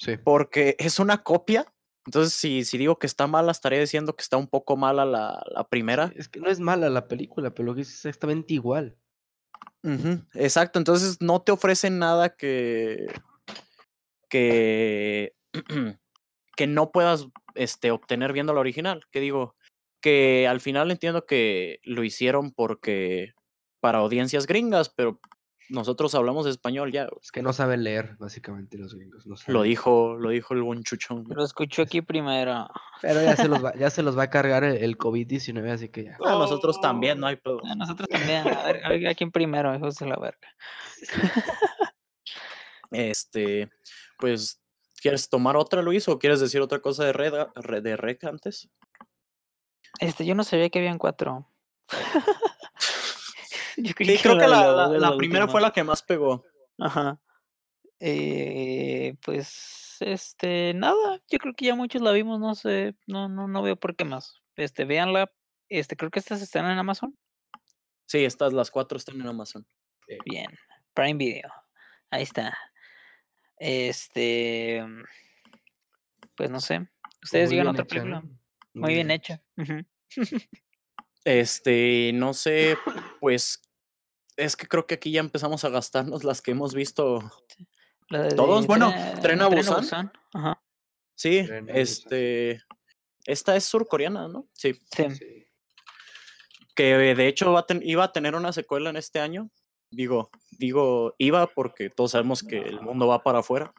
Sí. 0.00 0.16
porque 0.16 0.74
es 0.78 0.98
una 0.98 1.22
copia. 1.22 1.72
Entonces, 2.06 2.32
si, 2.32 2.64
si 2.64 2.78
digo 2.78 2.98
que 2.98 3.06
está 3.06 3.26
mala, 3.26 3.52
estaré 3.52 3.78
diciendo 3.78 4.16
que 4.16 4.22
está 4.22 4.36
un 4.38 4.48
poco 4.48 4.76
mala 4.76 5.04
la, 5.04 5.42
la 5.54 5.64
primera. 5.68 6.10
Es 6.16 6.28
que 6.28 6.40
no 6.40 6.48
es 6.48 6.58
mala 6.58 6.88
la 6.88 7.06
película, 7.06 7.50
pero 7.54 7.66
lo 7.66 7.74
que 7.74 7.82
es 7.82 7.90
exactamente 7.92 8.54
igual. 8.54 8.96
Exacto, 10.34 10.78
entonces 10.78 11.18
no 11.20 11.42
te 11.42 11.52
ofrecen 11.52 11.98
nada 11.98 12.34
que. 12.34 13.06
Que. 14.28 15.34
que 16.56 16.66
no 16.66 16.90
puedas 16.90 17.28
este, 17.54 17.90
obtener 17.90 18.32
viendo 18.32 18.52
la 18.52 18.60
original. 18.60 19.04
Que 19.10 19.20
digo, 19.20 19.56
que 20.00 20.46
al 20.48 20.60
final 20.60 20.90
entiendo 20.90 21.26
que 21.26 21.80
lo 21.84 22.04
hicieron 22.04 22.52
porque. 22.52 23.32
para 23.80 23.98
audiencias 23.98 24.46
gringas, 24.46 24.88
pero 24.88 25.20
nosotros 25.70 26.14
hablamos 26.14 26.46
español 26.46 26.92
ya. 26.92 27.08
Es 27.22 27.30
que 27.30 27.42
no 27.42 27.52
saben 27.52 27.84
leer, 27.84 28.16
básicamente, 28.18 28.78
los 28.78 28.94
gringos. 28.94 29.26
No 29.26 29.36
Lo 29.46 29.62
dijo, 29.62 30.16
lo 30.16 30.30
dijo 30.30 30.54
el 30.54 30.62
buen 30.62 30.82
chuchón. 30.82 31.24
Lo 31.28 31.44
escucho 31.44 31.82
aquí 31.82 32.00
primero. 32.00 32.68
Pero 33.02 33.22
ya 33.22 33.36
se 33.36 33.48
los 33.48 33.62
va, 33.64 33.74
ya 33.74 33.90
se 33.90 34.02
los 34.02 34.16
va 34.16 34.24
a 34.24 34.30
cargar 34.30 34.64
el, 34.64 34.78
el 34.78 34.96
COVID-19, 34.96 35.70
así 35.70 35.88
que 35.90 36.04
ya. 36.04 36.16
A 36.24 36.30
nosotros 36.30 36.80
también, 36.80 37.20
no 37.20 37.26
hay 37.26 37.36
pedo. 37.36 37.60
A 37.64 37.74
nosotros 37.74 38.08
también. 38.08 38.48
A 38.48 38.64
ver, 38.64 38.84
a 38.84 38.88
ver 38.88 39.08
a 39.08 39.14
quién 39.14 39.30
primero, 39.30 39.74
hijos 39.74 39.96
de 39.96 40.06
la 40.06 40.16
verga. 40.16 40.48
Este, 42.90 43.70
pues 44.18 44.60
¿Quieres 45.00 45.28
tomar 45.28 45.56
otra, 45.56 45.80
Luis, 45.80 46.08
o 46.08 46.18
quieres 46.18 46.40
decir 46.40 46.60
otra 46.60 46.80
cosa 46.80 47.04
de 47.04 47.12
Red, 47.12 47.32
Red- 47.54 47.82
de 47.82 47.96
Rec 47.96 48.24
antes? 48.24 48.68
Este, 50.00 50.26
yo 50.26 50.34
no 50.34 50.42
sabía 50.42 50.68
que 50.70 50.80
habían 50.80 50.98
cuatro. 50.98 51.48
Yo 53.76 53.94
creí 53.94 54.16
Sí, 54.16 54.22
creo 54.24 54.36
que 54.38 54.48
la, 54.48 55.14
primera 55.16 55.44
última. 55.44 55.48
fue 55.48 55.60
la 55.60 55.72
que 55.72 55.84
más 55.84 56.02
pegó. 56.02 56.44
Ajá. 56.78 57.20
Eh, 58.00 59.14
pues, 59.24 59.96
este, 60.00 60.74
nada, 60.74 61.20
yo 61.28 61.38
creo 61.38 61.54
que 61.54 61.66
ya 61.66 61.74
muchos 61.76 62.02
la 62.02 62.10
vimos, 62.12 62.40
no 62.40 62.54
sé, 62.56 62.96
no, 63.06 63.28
no, 63.28 63.46
no 63.46 63.62
veo 63.62 63.76
por 63.76 63.94
qué 63.94 64.04
más. 64.04 64.34
Este, 64.56 64.84
véanla, 64.84 65.32
este, 65.68 65.96
creo 65.96 66.10
que 66.10 66.18
estas 66.18 66.42
están 66.42 66.68
en 66.68 66.78
Amazon. 66.78 67.16
Sí, 68.06 68.24
estas, 68.24 68.52
las 68.52 68.70
cuatro 68.72 68.98
están 68.98 69.20
en 69.20 69.28
Amazon. 69.28 69.64
Bien, 70.24 70.46
Prime 70.94 71.14
Video, 71.18 71.52
ahí 72.10 72.22
está. 72.24 72.56
Este, 73.60 74.84
pues 76.36 76.50
no 76.50 76.60
sé, 76.60 76.86
ustedes 77.22 77.48
Muy 77.50 77.56
digan 77.58 77.66
bien 77.66 77.74
otra 77.74 77.84
hecha, 77.84 77.88
película, 77.94 78.20
¿no? 78.20 78.38
muy 78.74 78.94
bien 78.94 79.10
hecha. 79.10 79.42
ujú. 79.56 79.84
Este, 81.24 82.12
no 82.14 82.34
sé, 82.34 82.76
pues 83.20 83.60
es 84.36 84.56
que 84.56 84.66
creo 84.66 84.86
que 84.86 84.94
aquí 84.94 85.10
ya 85.10 85.20
empezamos 85.20 85.64
a 85.64 85.68
gastarnos 85.68 86.24
las 86.24 86.40
que 86.40 86.52
hemos 86.52 86.74
visto. 86.74 87.20
La 88.08 88.22
de 88.22 88.34
Todos, 88.34 88.66
bueno, 88.66 88.90
Tren- 88.92 89.20
Tren 89.20 89.42
a 89.42 89.48
Busan. 89.48 90.12
Ajá, 90.32 90.62
Sí, 91.14 91.42
Tren 91.44 91.64
a 91.68 91.72
Busan. 91.72 91.76
este, 91.76 92.62
esta 93.26 93.56
es 93.56 93.64
surcoreana, 93.64 94.28
¿no? 94.28 94.48
Sí, 94.52 94.74
sí. 94.94 95.10
Sí. 95.10 95.44
que 96.74 96.94
de 96.94 97.26
hecho 97.26 97.52
va 97.52 97.60
a 97.60 97.66
ten- 97.66 97.82
iba 97.84 98.04
a 98.04 98.12
tener 98.12 98.36
una 98.36 98.52
secuela 98.52 98.88
en 98.90 98.96
este 98.96 99.18
año. 99.18 99.50
Digo, 99.90 100.30
digo, 100.58 101.14
iba 101.18 101.46
porque 101.46 101.88
todos 101.90 102.10
sabemos 102.12 102.42
que 102.42 102.58
el 102.58 102.80
mundo 102.80 103.06
va 103.06 103.22
para 103.22 103.38
afuera. 103.40 103.72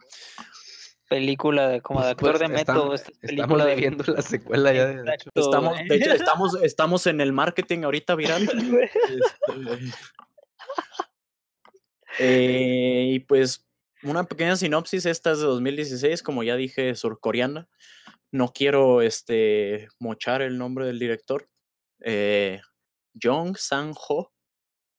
Película 1.08 1.68
de, 1.68 1.82
como 1.82 2.02
de 2.04 2.10
actor 2.12 2.38
Pues, 2.38 2.40
de 2.40 2.46
estam- 2.46 2.74
método, 2.76 2.94
esta 2.94 3.10
es 3.12 3.18
Estamos 3.18 3.30
película 3.36 3.66
de- 3.66 3.76
viviendo 3.76 4.04
la 4.14 4.22
secuela 4.22 4.74
ya 4.74 4.86
de 4.86 4.96
de 4.96 5.02
hecho. 5.02 5.30
Exacto, 5.30 5.42
Estamos, 5.42 5.78
de 5.88 5.96
hecho, 5.96 6.12
estamos, 6.14 6.58
estamos 6.64 7.08
en 7.08 7.22
el 7.22 7.34
marketing 7.34 7.84
ahorita 7.84 8.16
viral. 8.16 8.48
Este, 12.20 12.20
eh, 12.20 13.12
y 13.14 13.20
pues 13.20 13.66
una 14.04 14.24
pequeña 14.26 14.56
sinopsis, 14.56 15.06
esta 15.06 15.32
es 15.32 15.40
de 15.40 15.46
2016, 15.46 16.24
como 16.24 16.44
ya 16.44 16.56
dije, 16.56 16.96
surcoreana. 16.96 17.68
No 18.32 18.52
quiero 18.54 19.02
este, 19.02 19.88
mochar 20.00 20.42
el 20.42 20.58
nombre 20.58 20.86
del 20.86 21.00
director. 21.00 21.48
Eh, 22.02 22.62
Jong 23.22 23.58
Sang-ho. 23.58 24.32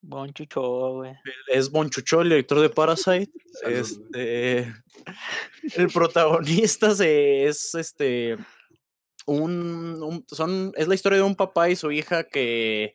Bon 0.03 0.33
chucho, 0.33 0.61
güey. 0.95 1.13
Es 1.49 1.71
Bonchucho, 1.71 2.23
el 2.23 2.31
director 2.31 2.61
de 2.61 2.71
Parasite. 2.71 3.31
Este, 3.67 4.61
el 5.77 5.89
protagonista 5.93 6.95
se- 6.95 7.47
es 7.47 7.75
este 7.75 8.37
un, 9.27 10.03
un- 10.03 10.25
son 10.29 10.73
es 10.77 10.89
la 10.89 10.95
historia 10.95 11.19
de 11.19 11.25
un 11.25 11.35
papá 11.37 11.69
y 11.69 11.77
su 11.77 11.91
hija 11.93 12.25
que 12.25 12.95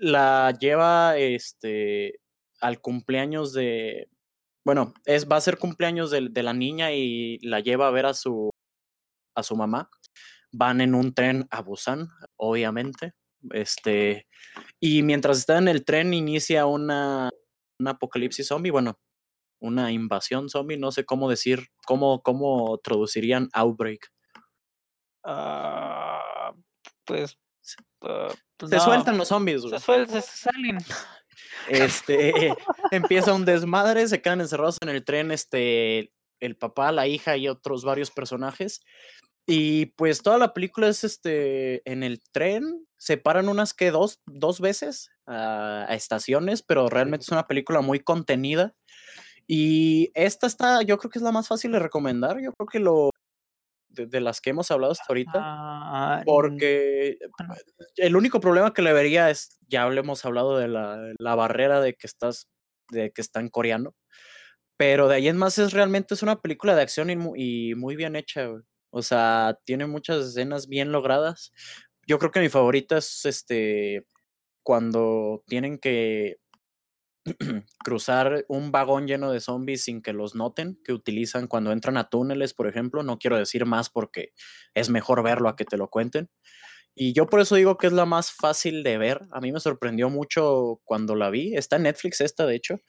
la 0.00 0.52
lleva 0.58 1.16
este 1.16 2.18
al 2.60 2.80
cumpleaños 2.80 3.52
de 3.52 4.08
bueno, 4.66 4.92
es 5.06 5.28
va 5.28 5.36
a 5.36 5.40
ser 5.40 5.56
cumpleaños 5.58 6.10
de, 6.10 6.28
de 6.30 6.42
la 6.42 6.52
niña 6.52 6.92
y 6.92 7.38
la 7.38 7.60
lleva 7.60 7.86
a 7.88 7.92
ver 7.92 8.06
a 8.06 8.14
su 8.14 8.50
a 9.36 9.42
su 9.42 9.54
mamá. 9.56 9.88
Van 10.50 10.80
en 10.80 10.94
un 10.94 11.14
tren 11.14 11.46
a 11.50 11.60
Busan, 11.62 12.08
obviamente. 12.36 13.12
Este, 13.50 14.26
y 14.80 15.02
mientras 15.02 15.38
está 15.38 15.58
en 15.58 15.68
el 15.68 15.84
tren 15.84 16.14
inicia 16.14 16.66
una 16.66 17.30
un 17.78 17.88
apocalipsis 17.88 18.46
zombie, 18.46 18.70
bueno, 18.70 18.98
una 19.60 19.92
invasión 19.92 20.48
zombie, 20.48 20.76
no 20.76 20.92
sé 20.92 21.04
cómo 21.04 21.28
decir, 21.28 21.68
cómo, 21.86 22.22
cómo 22.22 22.78
traducirían 22.78 23.48
outbreak. 23.52 24.10
Ah, 25.24 26.52
pues, 27.04 27.38
ah, 28.02 28.32
pues 28.56 28.70
Se 28.70 28.76
no, 28.76 28.82
sueltan 28.82 29.18
los 29.18 29.28
zombies, 29.28 29.62
Se 29.62 29.68
güey. 29.68 29.80
sueltan, 29.80 30.22
se 30.22 30.36
salen. 30.36 30.78
Este, 31.68 32.32
empieza 32.90 33.32
un 33.32 33.44
desmadre, 33.44 34.08
se 34.08 34.20
quedan 34.20 34.40
encerrados 34.40 34.78
en 34.80 34.88
el 34.88 35.04
tren, 35.04 35.30
este, 35.30 36.12
el 36.40 36.56
papá, 36.56 36.92
la 36.92 37.06
hija 37.06 37.36
y 37.36 37.48
otros 37.48 37.84
varios 37.84 38.10
personajes. 38.10 38.80
Y 39.46 39.86
pues 39.86 40.22
toda 40.22 40.38
la 40.38 40.52
película 40.52 40.88
es 40.88 41.04
este, 41.04 41.88
en 41.90 42.02
el 42.02 42.20
tren, 42.32 42.87
se 42.98 43.16
paran 43.16 43.48
unas 43.48 43.74
que 43.74 43.90
dos, 43.90 44.20
dos 44.26 44.60
veces 44.60 45.10
a, 45.26 45.86
a 45.88 45.94
estaciones, 45.94 46.62
pero 46.62 46.88
realmente 46.88 47.24
es 47.24 47.32
una 47.32 47.46
película 47.46 47.80
muy 47.80 48.00
contenida. 48.00 48.74
Y 49.46 50.10
esta 50.14 50.46
está, 50.46 50.82
yo 50.82 50.98
creo 50.98 51.10
que 51.10 51.18
es 51.18 51.22
la 51.22 51.32
más 51.32 51.48
fácil 51.48 51.72
de 51.72 51.78
recomendar, 51.78 52.38
yo 52.40 52.52
creo 52.52 52.66
que 52.68 52.80
lo, 52.80 53.10
de, 53.88 54.06
de 54.06 54.20
las 54.20 54.40
que 54.40 54.50
hemos 54.50 54.70
hablado 54.70 54.92
hasta 54.92 55.06
ahorita. 55.08 55.32
Ah, 55.36 56.22
Porque 56.24 57.18
el 57.96 58.16
único 58.16 58.40
problema 58.40 58.74
que 58.74 58.82
le 58.82 58.92
vería 58.92 59.30
es, 59.30 59.58
ya 59.68 59.88
le 59.88 60.00
hemos 60.00 60.24
hablado 60.24 60.58
de 60.58 60.68
la, 60.68 61.12
la 61.18 61.34
barrera 61.34 61.80
de 61.80 61.94
que 61.94 62.06
estás, 62.06 62.48
de 62.90 63.10
que 63.12 63.20
está 63.20 63.40
en 63.40 63.48
coreano. 63.48 63.94
Pero 64.76 65.08
de 65.08 65.16
ahí 65.16 65.28
en 65.28 65.36
más 65.36 65.58
es 65.58 65.72
realmente 65.72 66.14
es 66.14 66.22
una 66.22 66.40
película 66.40 66.76
de 66.76 66.82
acción 66.82 67.10
y, 67.10 67.70
y 67.70 67.74
muy 67.74 67.96
bien 67.96 68.16
hecha, 68.16 68.46
güey. 68.46 68.62
O 68.90 69.02
sea, 69.02 69.58
tiene 69.64 69.86
muchas 69.86 70.24
escenas 70.24 70.68
bien 70.68 70.92
logradas. 70.92 71.52
Yo 72.08 72.18
creo 72.18 72.30
que 72.30 72.40
mi 72.40 72.48
favorita 72.48 72.96
es 72.96 73.26
este 73.26 74.06
cuando 74.62 75.44
tienen 75.46 75.76
que 75.76 76.38
cruzar 77.84 78.46
un 78.48 78.72
vagón 78.72 79.06
lleno 79.06 79.30
de 79.30 79.40
zombies 79.40 79.84
sin 79.84 80.00
que 80.00 80.14
los 80.14 80.34
noten, 80.34 80.80
que 80.84 80.94
utilizan 80.94 81.46
cuando 81.48 81.70
entran 81.70 81.98
a 81.98 82.08
túneles, 82.08 82.54
por 82.54 82.66
ejemplo. 82.66 83.02
No 83.02 83.18
quiero 83.18 83.36
decir 83.36 83.66
más 83.66 83.90
porque 83.90 84.32
es 84.72 84.88
mejor 84.88 85.22
verlo 85.22 85.50
a 85.50 85.56
que 85.56 85.66
te 85.66 85.76
lo 85.76 85.90
cuenten. 85.90 86.30
Y 86.94 87.12
yo 87.12 87.26
por 87.26 87.40
eso 87.40 87.56
digo 87.56 87.76
que 87.76 87.88
es 87.88 87.92
la 87.92 88.06
más 88.06 88.32
fácil 88.32 88.82
de 88.82 88.96
ver. 88.96 89.20
A 89.30 89.42
mí 89.42 89.52
me 89.52 89.60
sorprendió 89.60 90.08
mucho 90.08 90.80
cuando 90.84 91.14
la 91.14 91.28
vi. 91.28 91.54
Está 91.56 91.76
en 91.76 91.82
Netflix 91.82 92.22
esta, 92.22 92.46
de 92.46 92.56
hecho. 92.56 92.80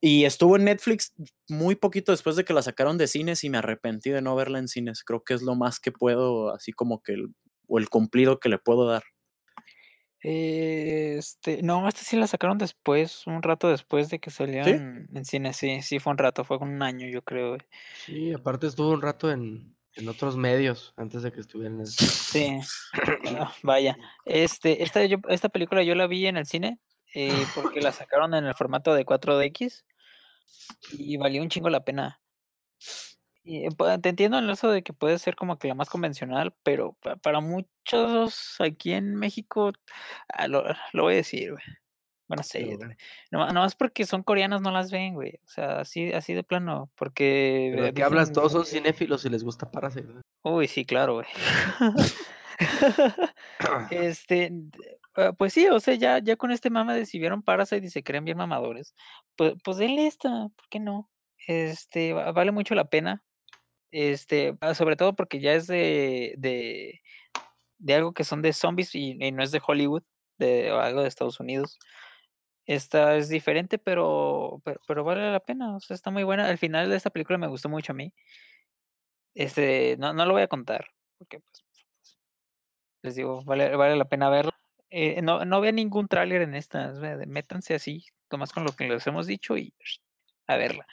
Y 0.00 0.24
estuvo 0.24 0.56
en 0.56 0.64
Netflix 0.64 1.12
muy 1.50 1.76
poquito 1.76 2.12
después 2.12 2.36
de 2.36 2.44
que 2.46 2.54
la 2.54 2.62
sacaron 2.62 2.96
de 2.96 3.08
cines 3.08 3.44
y 3.44 3.50
me 3.50 3.58
arrepentí 3.58 4.08
de 4.08 4.22
no 4.22 4.34
verla 4.34 4.58
en 4.58 4.68
cines. 4.68 5.04
Creo 5.04 5.22
que 5.22 5.34
es 5.34 5.42
lo 5.42 5.54
más 5.54 5.80
que 5.80 5.92
puedo, 5.92 6.54
así 6.54 6.72
como 6.72 7.02
que 7.02 7.16
o 7.72 7.78
el 7.78 7.88
cumplido 7.88 8.38
que 8.38 8.50
le 8.50 8.58
puedo 8.58 8.86
dar. 8.86 9.02
Este, 10.20 11.62
no, 11.62 11.88
esta 11.88 12.02
sí 12.02 12.16
la 12.16 12.26
sacaron 12.26 12.58
después, 12.58 13.26
un 13.26 13.42
rato 13.42 13.68
después 13.68 14.10
de 14.10 14.18
que 14.20 14.30
salió 14.30 14.64
en, 14.66 15.08
en 15.12 15.24
cine, 15.24 15.54
sí, 15.54 15.80
sí 15.80 15.98
fue 15.98 16.12
un 16.12 16.18
rato, 16.18 16.44
fue 16.44 16.58
con 16.58 16.68
un 16.68 16.82
año, 16.82 17.08
yo 17.08 17.22
creo. 17.22 17.48
güey. 17.48 17.60
Sí, 18.04 18.32
aparte 18.32 18.66
estuvo 18.66 18.90
un 18.90 19.00
rato 19.00 19.32
en, 19.32 19.74
en 19.94 20.08
otros 20.08 20.36
medios 20.36 20.92
antes 20.98 21.22
de 21.22 21.32
que 21.32 21.40
estuviera 21.40 21.74
en 21.74 21.80
el... 21.80 21.86
Sí, 21.86 22.60
vaya. 23.62 23.96
Este, 24.26 24.82
esta, 24.82 25.04
yo, 25.06 25.16
esta 25.28 25.48
película 25.48 25.82
yo 25.82 25.94
la 25.94 26.06
vi 26.06 26.26
en 26.26 26.36
el 26.36 26.44
cine 26.44 26.78
eh, 27.14 27.46
porque 27.54 27.80
la 27.80 27.90
sacaron 27.90 28.34
en 28.34 28.44
el 28.44 28.54
formato 28.54 28.92
de 28.92 29.06
4DX 29.06 29.82
y 30.92 31.16
valió 31.16 31.42
un 31.42 31.48
chingo 31.48 31.70
la 31.70 31.84
pena. 31.84 32.20
Y, 33.44 33.68
pa- 33.70 33.98
te 33.98 34.10
entiendo 34.10 34.38
en 34.38 34.48
eso 34.50 34.70
de 34.70 34.82
que 34.82 34.92
puede 34.92 35.18
ser 35.18 35.34
como 35.36 35.58
que 35.58 35.68
la 35.68 35.74
más 35.74 35.90
convencional, 35.90 36.54
pero 36.62 36.92
pa- 37.02 37.16
para 37.16 37.40
muchos 37.40 38.56
aquí 38.60 38.92
en 38.92 39.16
México, 39.16 39.72
ah, 40.28 40.46
lo, 40.48 40.64
lo 40.92 41.02
voy 41.02 41.14
a 41.14 41.16
decir, 41.16 41.52
güey. 41.52 41.62
Bueno, 42.28 42.44
sí, 42.44 42.58
Pero 42.64 42.76
güey. 42.78 42.96
No, 43.30 43.46
nomás 43.48 43.74
porque 43.74 44.06
son 44.06 44.22
coreanas 44.22 44.62
no 44.62 44.70
las 44.70 44.90
ven, 44.90 45.14
güey. 45.14 45.38
O 45.44 45.48
sea, 45.48 45.80
así, 45.80 46.12
así 46.12 46.32
de 46.34 46.44
plano. 46.44 46.90
Porque. 46.94 47.70
Pero 47.72 47.82
eh, 47.82 47.86
¿de 47.88 47.94
qué 47.94 48.02
hablas? 48.04 48.32
Todos 48.32 48.52
son 48.52 48.64
cinéfilos 48.64 49.24
y 49.24 49.28
les 49.28 49.44
gusta 49.44 49.70
Parasite. 49.70 50.06
¿no? 50.14 50.22
Uy, 50.44 50.66
sí, 50.68 50.84
claro, 50.84 51.14
güey. 51.14 51.26
Este, 53.90 54.52
ah, 55.16 55.32
pues 55.36 55.52
sí, 55.52 55.66
o 55.68 55.80
sea, 55.80 55.94
ya, 55.94 56.18
ya 56.18 56.36
con 56.36 56.50
este 56.52 56.70
mame 56.70 56.94
de 56.94 57.06
si 57.06 57.18
vieron 57.18 57.42
Parasite 57.42 57.84
y 57.86 57.90
se 57.90 58.02
creen 58.02 58.24
bien 58.24 58.38
mamadores, 58.38 58.94
pues, 59.36 59.54
pues 59.64 59.76
denle 59.78 60.06
esta, 60.06 60.28
¿por 60.48 60.68
qué 60.70 60.80
no? 60.80 61.10
Este, 61.46 62.12
va- 62.12 62.32
vale 62.32 62.52
mucho 62.52 62.74
la 62.74 62.84
pena. 62.84 63.22
Este, 63.92 64.56
ah, 64.62 64.74
sobre 64.74 64.96
todo 64.96 65.14
porque 65.14 65.38
ya 65.40 65.52
es 65.52 65.66
de, 65.66 66.34
de, 66.38 67.02
de 67.78 67.94
algo 67.94 68.14
que 68.14 68.24
son 68.24 68.42
de 68.42 68.52
zombies 68.54 68.94
y, 68.94 69.14
no 69.32 69.42
es 69.42 69.52
de 69.52 69.62
Hollywood, 69.64 70.02
de 70.38 70.72
o 70.72 70.80
algo 70.80 71.02
de 71.02 71.08
Estados 71.08 71.40
Unidos. 71.40 71.78
Esta 72.66 73.16
es 73.16 73.28
diferente, 73.28 73.78
pero, 73.78 74.62
pero, 74.64 74.80
pero 74.86 75.04
vale 75.04 75.30
la 75.30 75.40
pena, 75.40 75.76
o 75.76 75.80
sea, 75.80 75.94
está 75.94 76.10
muy 76.10 76.24
buena. 76.24 76.48
Al 76.48 76.58
final 76.58 76.88
de 76.90 76.96
esta 76.96 77.10
película 77.10 77.38
me 77.38 77.48
gustó 77.48 77.68
mucho 77.68 77.92
a 77.92 77.96
mí. 77.96 78.12
Este, 79.34 79.96
no, 79.98 80.12
no 80.14 80.26
lo 80.26 80.32
voy 80.32 80.42
a 80.42 80.48
contar, 80.48 80.86
porque 81.18 81.40
pues, 81.40 81.64
les 83.02 83.14
digo, 83.16 83.42
vale, 83.44 83.76
vale 83.76 83.96
la 83.96 84.06
pena 84.06 84.30
verlo. 84.30 84.52
Eh, 84.90 85.22
no, 85.22 85.44
no 85.44 85.60
vean 85.60 85.76
ningún 85.76 86.08
tráiler 86.08 86.42
en 86.42 86.54
esta, 86.54 86.92
métanse 87.26 87.74
así, 87.74 88.04
nomás 88.30 88.52
con 88.52 88.64
lo 88.64 88.72
que 88.72 88.88
les 88.88 89.06
hemos 89.06 89.26
dicho 89.26 89.56
y 89.56 89.74
a 90.46 90.56
verla. 90.56 90.86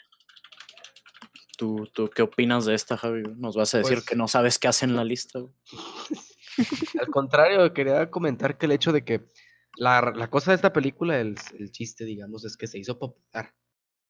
¿Tú, 1.59 1.89
¿Tú 1.93 2.09
qué 2.09 2.21
opinas 2.21 2.63
de 2.63 2.73
esta, 2.73 2.95
Javi? 2.95 3.21
Nos 3.35 3.57
vas 3.57 3.75
a 3.75 3.79
decir 3.79 3.97
Pues- 3.97 4.05
que 4.05 4.15
no 4.15 4.29
sabes 4.29 4.57
qué 4.57 4.69
hace 4.69 4.85
en 4.85 4.95
la 4.95 5.03
lista. 5.03 5.39
Al 7.01 7.07
contrario, 7.07 7.73
quería 7.73 8.09
comentar 8.09 8.57
que 8.57 8.65
el 8.65 8.71
hecho 8.71 8.93
de 8.93 9.03
que 9.03 9.29
la, 9.75 10.13
la 10.15 10.29
cosa 10.29 10.51
de 10.51 10.55
esta 10.55 10.71
película, 10.71 11.19
el, 11.19 11.35
el 11.57 11.71
chiste, 11.71 12.05
digamos, 12.05 12.45
es 12.45 12.55
que 12.55 12.65
se 12.67 12.79
hizo 12.79 12.97
popular. 12.97 13.53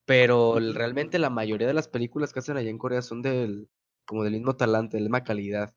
Pero 0.05 0.59
el- 0.59 0.75
realmente 0.75 1.17
la 1.17 1.31
mayoría 1.31 1.65
de 1.67 1.73
las 1.73 1.88
películas 1.88 2.33
que 2.33 2.39
hacen 2.39 2.55
allá 2.57 2.69
en 2.69 2.77
Corea 2.77 3.01
son 3.01 3.23
del, 3.23 3.67
como 4.05 4.23
del 4.23 4.33
mismo 4.33 4.55
talante, 4.55 4.97
de 4.97 5.01
la 5.01 5.05
misma 5.05 5.23
calidad. 5.23 5.75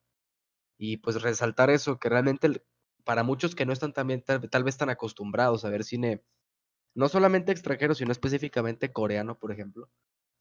Y 0.79 0.99
pues 0.99 1.23
resaltar 1.23 1.71
eso, 1.71 1.99
que 1.99 2.11
realmente 2.11 2.49
el- 2.49 2.63
para 3.05 3.23
muchos 3.23 3.55
que 3.55 3.65
no 3.65 3.73
están 3.73 3.95
también 3.95 4.23
tal, 4.23 4.49
tal 4.51 4.63
vez 4.65 4.77
tan 4.77 4.91
acostumbrados 4.91 5.65
a 5.65 5.71
ver 5.71 5.85
cine, 5.85 6.23
no 6.95 7.09
solamente 7.09 7.51
extranjero, 7.51 7.95
sino 7.95 8.13
específicamente 8.13 8.93
coreano, 8.93 9.39
por 9.39 9.53
ejemplo, 9.53 9.89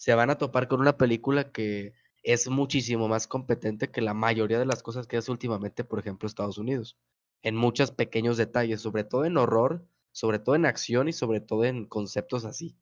se 0.01 0.15
van 0.15 0.31
a 0.31 0.39
topar 0.39 0.67
con 0.67 0.81
una 0.81 0.97
película 0.97 1.51
que 1.51 1.93
es 2.23 2.49
muchísimo 2.49 3.07
más 3.07 3.27
competente 3.27 3.91
que 3.91 4.01
la 4.01 4.15
mayoría 4.15 4.57
de 4.57 4.65
las 4.65 4.81
cosas 4.81 5.05
que 5.05 5.17
hace 5.17 5.29
últimamente, 5.29 5.83
por 5.83 5.99
ejemplo, 5.99 6.25
Estados 6.25 6.57
Unidos, 6.57 6.97
en 7.43 7.55
muchos 7.55 7.91
pequeños 7.91 8.35
detalles, 8.35 8.81
sobre 8.81 9.03
todo 9.03 9.25
en 9.25 9.37
horror, 9.37 9.87
sobre 10.11 10.39
todo 10.39 10.55
en 10.55 10.65
acción 10.65 11.07
y 11.07 11.13
sobre 11.13 11.39
todo 11.39 11.65
en 11.65 11.85
conceptos 11.85 12.45
así, 12.45 12.75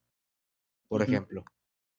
por 0.87 1.01
ejemplo. 1.01 1.43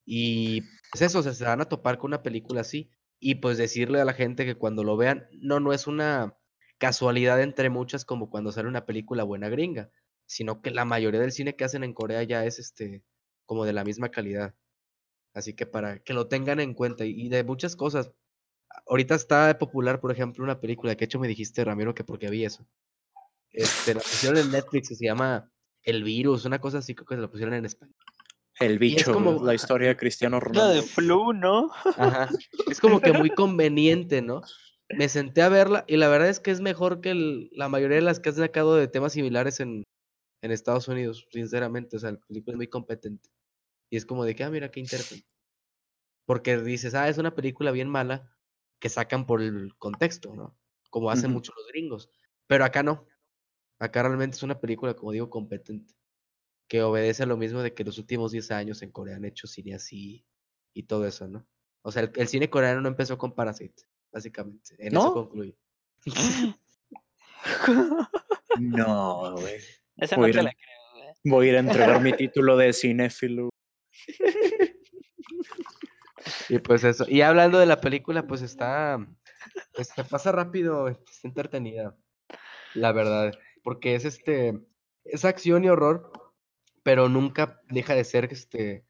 Y 0.06 0.62
pues 0.90 1.02
eso, 1.02 1.18
o 1.18 1.22
sea, 1.22 1.34
se 1.34 1.44
van 1.44 1.60
a 1.60 1.68
topar 1.68 1.98
con 1.98 2.08
una 2.12 2.22
película 2.22 2.62
así 2.62 2.90
y 3.18 3.34
pues 3.34 3.58
decirle 3.58 4.00
a 4.00 4.06
la 4.06 4.14
gente 4.14 4.46
que 4.46 4.54
cuando 4.54 4.84
lo 4.84 4.96
vean, 4.96 5.28
no, 5.32 5.60
no 5.60 5.74
es 5.74 5.86
una 5.86 6.34
casualidad 6.78 7.42
entre 7.42 7.68
muchas 7.68 8.06
como 8.06 8.30
cuando 8.30 8.52
sale 8.52 8.68
una 8.68 8.86
película 8.86 9.24
buena 9.24 9.50
gringa, 9.50 9.90
sino 10.24 10.62
que 10.62 10.70
la 10.70 10.86
mayoría 10.86 11.20
del 11.20 11.32
cine 11.32 11.56
que 11.56 11.64
hacen 11.64 11.84
en 11.84 11.92
Corea 11.92 12.22
ya 12.22 12.46
es 12.46 12.58
este 12.58 13.04
como 13.44 13.66
de 13.66 13.74
la 13.74 13.84
misma 13.84 14.10
calidad. 14.10 14.54
Así 15.34 15.54
que 15.54 15.66
para 15.66 16.00
que 16.00 16.12
lo 16.12 16.26
tengan 16.26 16.60
en 16.60 16.74
cuenta 16.74 17.04
y, 17.04 17.28
de 17.28 17.44
muchas 17.44 17.76
cosas. 17.76 18.10
Ahorita 18.86 19.14
está 19.14 19.58
popular, 19.58 20.00
por 20.00 20.12
ejemplo, 20.12 20.44
una 20.44 20.60
película 20.60 20.94
que 20.94 21.00
de 21.00 21.04
hecho 21.06 21.18
me 21.20 21.28
dijiste, 21.28 21.64
Ramiro, 21.64 21.94
que 21.94 22.04
porque 22.04 22.30
vi 22.30 22.44
eso. 22.44 22.66
Este, 23.52 23.94
la 23.94 24.00
pusieron 24.00 24.38
en 24.38 24.50
Netflix 24.50 24.88
se 24.88 25.04
llama 25.04 25.50
El 25.82 26.04
Virus, 26.04 26.44
una 26.44 26.60
cosa 26.60 26.78
así, 26.78 26.94
creo 26.94 27.06
que 27.06 27.14
se 27.16 27.20
la 27.20 27.28
pusieron 27.30 27.54
en 27.54 27.64
español. 27.64 27.94
El 28.60 28.78
bicho, 28.78 29.12
como- 29.12 29.42
la 29.44 29.54
historia 29.54 29.88
de 29.88 29.96
Cristiano 29.96 30.36
La 30.36 30.40
Ronaldo. 30.40 30.74
de 30.74 30.82
Flu, 30.82 31.32
¿no? 31.32 31.70
Ajá. 31.96 32.28
Es 32.68 32.80
como 32.80 33.00
que 33.00 33.12
muy 33.12 33.30
conveniente, 33.30 34.22
¿no? 34.22 34.42
Me 34.90 35.08
senté 35.08 35.42
a 35.42 35.48
verla 35.48 35.84
y 35.88 35.96
la 35.96 36.08
verdad 36.08 36.28
es 36.28 36.40
que 36.40 36.50
es 36.50 36.60
mejor 36.60 37.00
que 37.00 37.10
el- 37.12 37.48
la 37.52 37.68
mayoría 37.68 37.96
de 37.96 38.02
las 38.02 38.20
que 38.20 38.28
han 38.30 38.34
sacado 38.36 38.76
de 38.76 38.88
temas 38.88 39.12
similares 39.14 39.60
en, 39.60 39.84
en 40.42 40.50
Estados 40.50 40.88
Unidos, 40.88 41.26
sinceramente. 41.30 41.96
O 41.96 41.98
sea, 42.00 42.12
la 42.12 42.18
película 42.18 42.54
es 42.54 42.56
muy 42.58 42.68
competente. 42.68 43.28
Y 43.90 43.96
es 43.96 44.06
como 44.06 44.24
de 44.24 44.34
que, 44.34 44.44
ah, 44.44 44.50
mira, 44.50 44.70
qué 44.70 44.80
interesante. 44.80 45.26
Porque 46.24 46.56
dices, 46.58 46.94
ah, 46.94 47.08
es 47.08 47.18
una 47.18 47.34
película 47.34 47.72
bien 47.72 47.88
mala 47.88 48.32
que 48.78 48.88
sacan 48.88 49.26
por 49.26 49.42
el 49.42 49.76
contexto, 49.76 50.34
¿no? 50.34 50.56
Como 50.88 51.10
hacen 51.10 51.32
muchos 51.32 51.54
los 51.56 51.66
gringos. 51.68 52.08
Pero 52.46 52.64
acá 52.64 52.82
no. 52.82 53.06
Acá 53.78 54.02
realmente 54.02 54.36
es 54.36 54.42
una 54.42 54.60
película, 54.60 54.94
como 54.94 55.12
digo, 55.12 55.28
competente. 55.28 55.94
Que 56.68 56.82
obedece 56.82 57.24
a 57.24 57.26
lo 57.26 57.36
mismo 57.36 57.62
de 57.62 57.74
que 57.74 57.84
los 57.84 57.98
últimos 57.98 58.32
10 58.32 58.50
años 58.52 58.82
en 58.82 58.92
Corea 58.92 59.16
han 59.16 59.24
hecho 59.24 59.46
cine 59.46 59.74
así 59.74 60.24
y 60.72 60.84
todo 60.84 61.06
eso, 61.06 61.26
¿no? 61.28 61.46
O 61.82 61.90
sea, 61.90 62.02
el, 62.02 62.12
el 62.14 62.28
cine 62.28 62.48
coreano 62.48 62.80
no 62.80 62.88
empezó 62.88 63.18
con 63.18 63.34
Parasite, 63.34 63.82
básicamente. 64.12 64.76
En 64.78 64.96
eso 64.96 65.06
¿No? 65.06 65.12
concluye. 65.14 65.56
No, 68.58 69.32
güey. 69.36 69.58
Esa 69.96 70.16
no 70.16 70.22
Voy 70.22 70.32
te 70.32 70.42
la 70.42 70.52
creo, 70.52 71.02
güey. 71.02 71.14
Voy 71.24 71.46
a 71.46 71.50
ir 71.50 71.56
a 71.56 71.60
entregar 71.60 72.00
mi 72.00 72.12
título 72.16 72.56
de 72.56 72.72
cinéfilo. 72.72 73.49
Y 76.48 76.58
pues 76.58 76.84
eso. 76.84 77.06
Y 77.08 77.22
hablando 77.22 77.58
de 77.58 77.66
la 77.66 77.80
película, 77.80 78.26
pues 78.26 78.42
está. 78.42 78.98
Se 79.74 80.04
pasa 80.04 80.32
rápido, 80.32 80.88
está 80.88 81.28
entretenida. 81.28 81.96
La 82.74 82.92
verdad. 82.92 83.32
Porque 83.62 83.94
es 83.94 84.04
este. 84.04 84.60
Es 85.04 85.24
acción 85.24 85.64
y 85.64 85.68
horror. 85.68 86.12
Pero 86.82 87.08
nunca 87.08 87.60
deja 87.68 87.94
de 87.94 88.04
ser 88.04 88.28
este. 88.30 88.84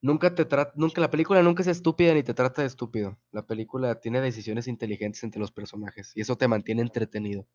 Nunca 0.00 0.34
te 0.34 0.44
trata. 0.44 0.72
Nunca, 0.76 1.00
la 1.00 1.10
película 1.10 1.42
nunca 1.42 1.62
es 1.62 1.68
estúpida 1.68 2.14
ni 2.14 2.22
te 2.22 2.34
trata 2.34 2.62
de 2.62 2.68
estúpido. 2.68 3.18
La 3.32 3.46
película 3.46 4.00
tiene 4.00 4.20
decisiones 4.20 4.68
inteligentes 4.68 5.22
entre 5.24 5.40
los 5.40 5.52
personajes. 5.52 6.12
Y 6.14 6.22
eso 6.22 6.36
te 6.36 6.48
mantiene 6.48 6.82
entretenido. 6.82 7.46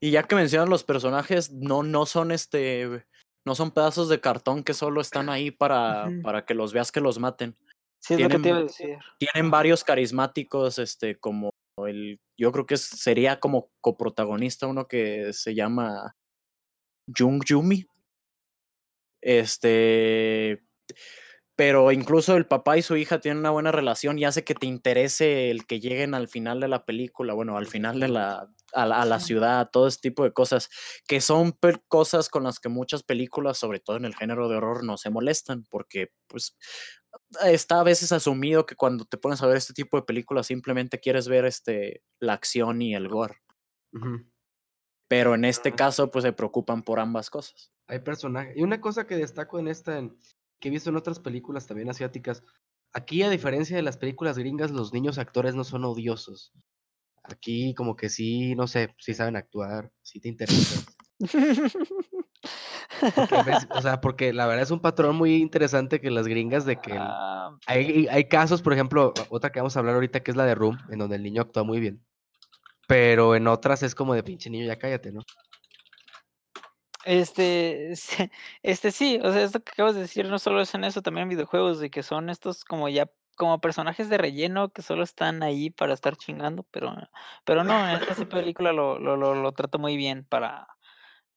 Y 0.00 0.12
ya 0.12 0.22
que 0.22 0.36
mencionan 0.36 0.70
los 0.70 0.84
personajes, 0.84 1.52
no, 1.52 1.82
no 1.82 2.06
son 2.06 2.32
este. 2.32 3.06
No 3.46 3.54
son 3.54 3.70
pedazos 3.70 4.08
de 4.08 4.20
cartón 4.20 4.64
que 4.64 4.74
solo 4.74 5.00
están 5.00 5.28
ahí 5.28 5.50
para, 5.50 6.08
para 6.22 6.44
que 6.44 6.54
los 6.54 6.72
veas 6.72 6.90
que 6.90 7.00
los 7.00 7.18
maten. 7.18 7.54
Sí, 8.02 8.14
es 8.14 8.20
lo 8.20 8.28
que 8.28 8.38
te 8.38 8.48
iba 8.48 8.58
a 8.58 8.60
Tienen- 8.60 8.66
decir. 8.66 8.98
Tienen 9.18 9.50
varios 9.50 9.84
carismáticos, 9.84 10.78
este, 10.78 11.18
como 11.18 11.50
el. 11.86 12.18
Yo 12.38 12.52
creo 12.52 12.66
que 12.66 12.76
sería 12.76 13.40
como 13.40 13.70
coprotagonista 13.80 14.66
uno 14.66 14.86
que 14.88 15.32
se 15.32 15.54
llama 15.54 16.14
Jung 17.16 17.42
Yumi. 17.44 17.86
Este. 19.22 20.62
Pero 21.56 21.90
incluso 21.90 22.36
el 22.36 22.46
papá 22.46 22.76
y 22.76 22.82
su 22.82 22.96
hija 22.96 23.18
tienen 23.20 23.38
una 23.38 23.50
buena 23.50 23.72
relación 23.72 24.18
y 24.18 24.24
hace 24.26 24.44
que 24.44 24.54
te 24.54 24.66
interese 24.66 25.50
el 25.50 25.66
que 25.66 25.80
lleguen 25.80 26.12
al 26.14 26.28
final 26.28 26.60
de 26.60 26.68
la 26.68 26.84
película, 26.84 27.32
bueno, 27.32 27.56
al 27.56 27.66
final 27.66 27.98
de 27.98 28.08
la, 28.08 28.52
a 28.76 28.86
la, 28.86 29.02
a 29.02 29.04
la 29.04 29.18
Sí. 29.20 29.26
ciudad, 29.26 29.70
todo 29.72 29.86
ese 29.88 29.98
tipo 30.00 30.22
de 30.24 30.32
cosas, 30.32 30.68
que 31.08 31.20
son 31.20 31.58
cosas 31.88 32.28
con 32.28 32.44
las 32.44 32.60
que 32.60 32.68
muchas 32.68 33.02
películas, 33.02 33.58
sobre 33.58 33.80
todo 33.80 33.96
en 33.96 34.04
el 34.04 34.14
género 34.14 34.48
de 34.48 34.56
horror, 34.56 34.84
no 34.84 34.96
se 34.98 35.10
molestan, 35.10 35.64
porque 35.70 36.12
pues 36.28 36.56
está 37.44 37.80
a 37.80 37.84
veces 37.84 38.12
asumido 38.12 38.66
que 38.66 38.76
cuando 38.76 39.04
te 39.06 39.16
pones 39.18 39.42
a 39.42 39.46
ver 39.46 39.56
este 39.56 39.72
tipo 39.72 39.96
de 39.96 40.02
películas 40.04 40.46
simplemente 40.46 41.00
quieres 41.00 41.26
ver 41.28 41.44
este, 41.46 42.02
la 42.20 42.34
acción 42.34 42.82
y 42.82 42.94
el 42.94 43.08
gore, 43.08 43.36
pero 45.08 45.34
en 45.34 45.44
este 45.44 45.70
Ah. 45.70 45.76
caso 45.76 46.10
pues 46.10 46.24
se 46.24 46.32
preocupan 46.32 46.82
por 46.82 47.00
ambas 47.00 47.30
cosas. 47.30 47.72
Hay 47.88 48.00
personajes. 48.00 48.56
Y 48.56 48.62
una 48.62 48.80
cosa 48.80 49.06
que 49.06 49.16
destaco 49.16 49.58
en 49.58 49.68
esta, 49.68 49.98
en- 49.98 50.18
que 50.60 50.68
he 50.68 50.70
visto 50.70 50.90
en 50.90 50.96
otras 50.96 51.20
películas 51.20 51.66
también 51.66 51.88
asiáticas, 51.88 52.42
aquí 52.92 53.22
a 53.22 53.30
diferencia 53.30 53.76
de 53.76 53.82
las 53.82 53.96
películas 53.96 54.38
gringas, 54.38 54.70
los 54.70 54.92
niños 54.92 55.18
actores 55.18 55.54
no 55.54 55.64
son 55.64 55.84
odiosos. 55.84 56.52
Aquí 57.28 57.74
como 57.74 57.96
que 57.96 58.08
sí, 58.08 58.54
no 58.54 58.66
sé, 58.66 58.94
sí 58.98 59.14
saben 59.14 59.36
actuar, 59.36 59.90
sí 60.02 60.20
te 60.20 60.28
interesa. 60.28 60.80
Ves- 63.44 63.68
o 63.74 63.82
sea, 63.82 64.00
porque 64.00 64.32
la 64.32 64.46
verdad 64.46 64.62
es 64.62 64.70
un 64.70 64.80
patrón 64.80 65.16
muy 65.16 65.36
interesante 65.36 66.00
que 66.00 66.10
las 66.10 66.26
gringas 66.28 66.64
de 66.64 66.76
que 66.76 66.96
Ah, 66.98 67.56
hay, 67.66 68.06
hay 68.08 68.24
casos, 68.28 68.62
por 68.62 68.72
ejemplo, 68.72 69.12
otra 69.30 69.50
que 69.50 69.60
vamos 69.60 69.76
a 69.76 69.80
hablar 69.80 69.94
ahorita 69.94 70.20
que 70.20 70.30
es 70.30 70.36
la 70.36 70.44
de 70.44 70.54
Room, 70.54 70.78
en 70.90 70.98
donde 70.98 71.16
el 71.16 71.22
niño 71.22 71.42
actúa 71.42 71.62
muy 71.64 71.80
bien. 71.80 72.04
Pero 72.86 73.34
en 73.34 73.48
otras 73.48 73.82
es 73.82 73.94
como 73.94 74.14
de 74.14 74.22
pinche 74.22 74.48
niño, 74.50 74.66
ya 74.66 74.78
cállate, 74.78 75.10
¿no? 75.12 75.22
Este, 77.04 77.92
este 78.62 78.90
sí, 78.92 79.18
o 79.22 79.32
sea, 79.32 79.42
esto 79.44 79.60
que 79.62 79.70
acabas 79.72 79.94
de 79.94 80.02
decir 80.02 80.26
no 80.28 80.38
solo 80.38 80.60
es 80.60 80.74
en 80.74 80.84
eso, 80.84 81.02
también 81.02 81.24
en 81.24 81.30
videojuegos, 81.30 81.80
de 81.80 81.90
que 81.90 82.02
son 82.02 82.30
estos 82.30 82.64
como 82.64 82.88
ya, 82.88 83.10
como 83.36 83.60
personajes 83.60 84.08
de 84.08 84.18
relleno 84.18 84.70
que 84.70 84.82
solo 84.82 85.04
están 85.04 85.42
ahí 85.42 85.70
para 85.70 85.94
estar 85.94 86.16
chingando, 86.16 86.64
pero, 86.70 86.94
pero 87.44 87.62
no, 87.62 87.88
en 87.88 87.96
esta 87.96 88.14
sí 88.14 88.24
película 88.54 88.72
lo, 88.72 88.98
lo, 88.98 89.16
lo, 89.16 89.34
lo 89.34 89.52
trata 89.52 89.78
muy 89.78 89.96
bien 89.96 90.24
para, 90.24 90.66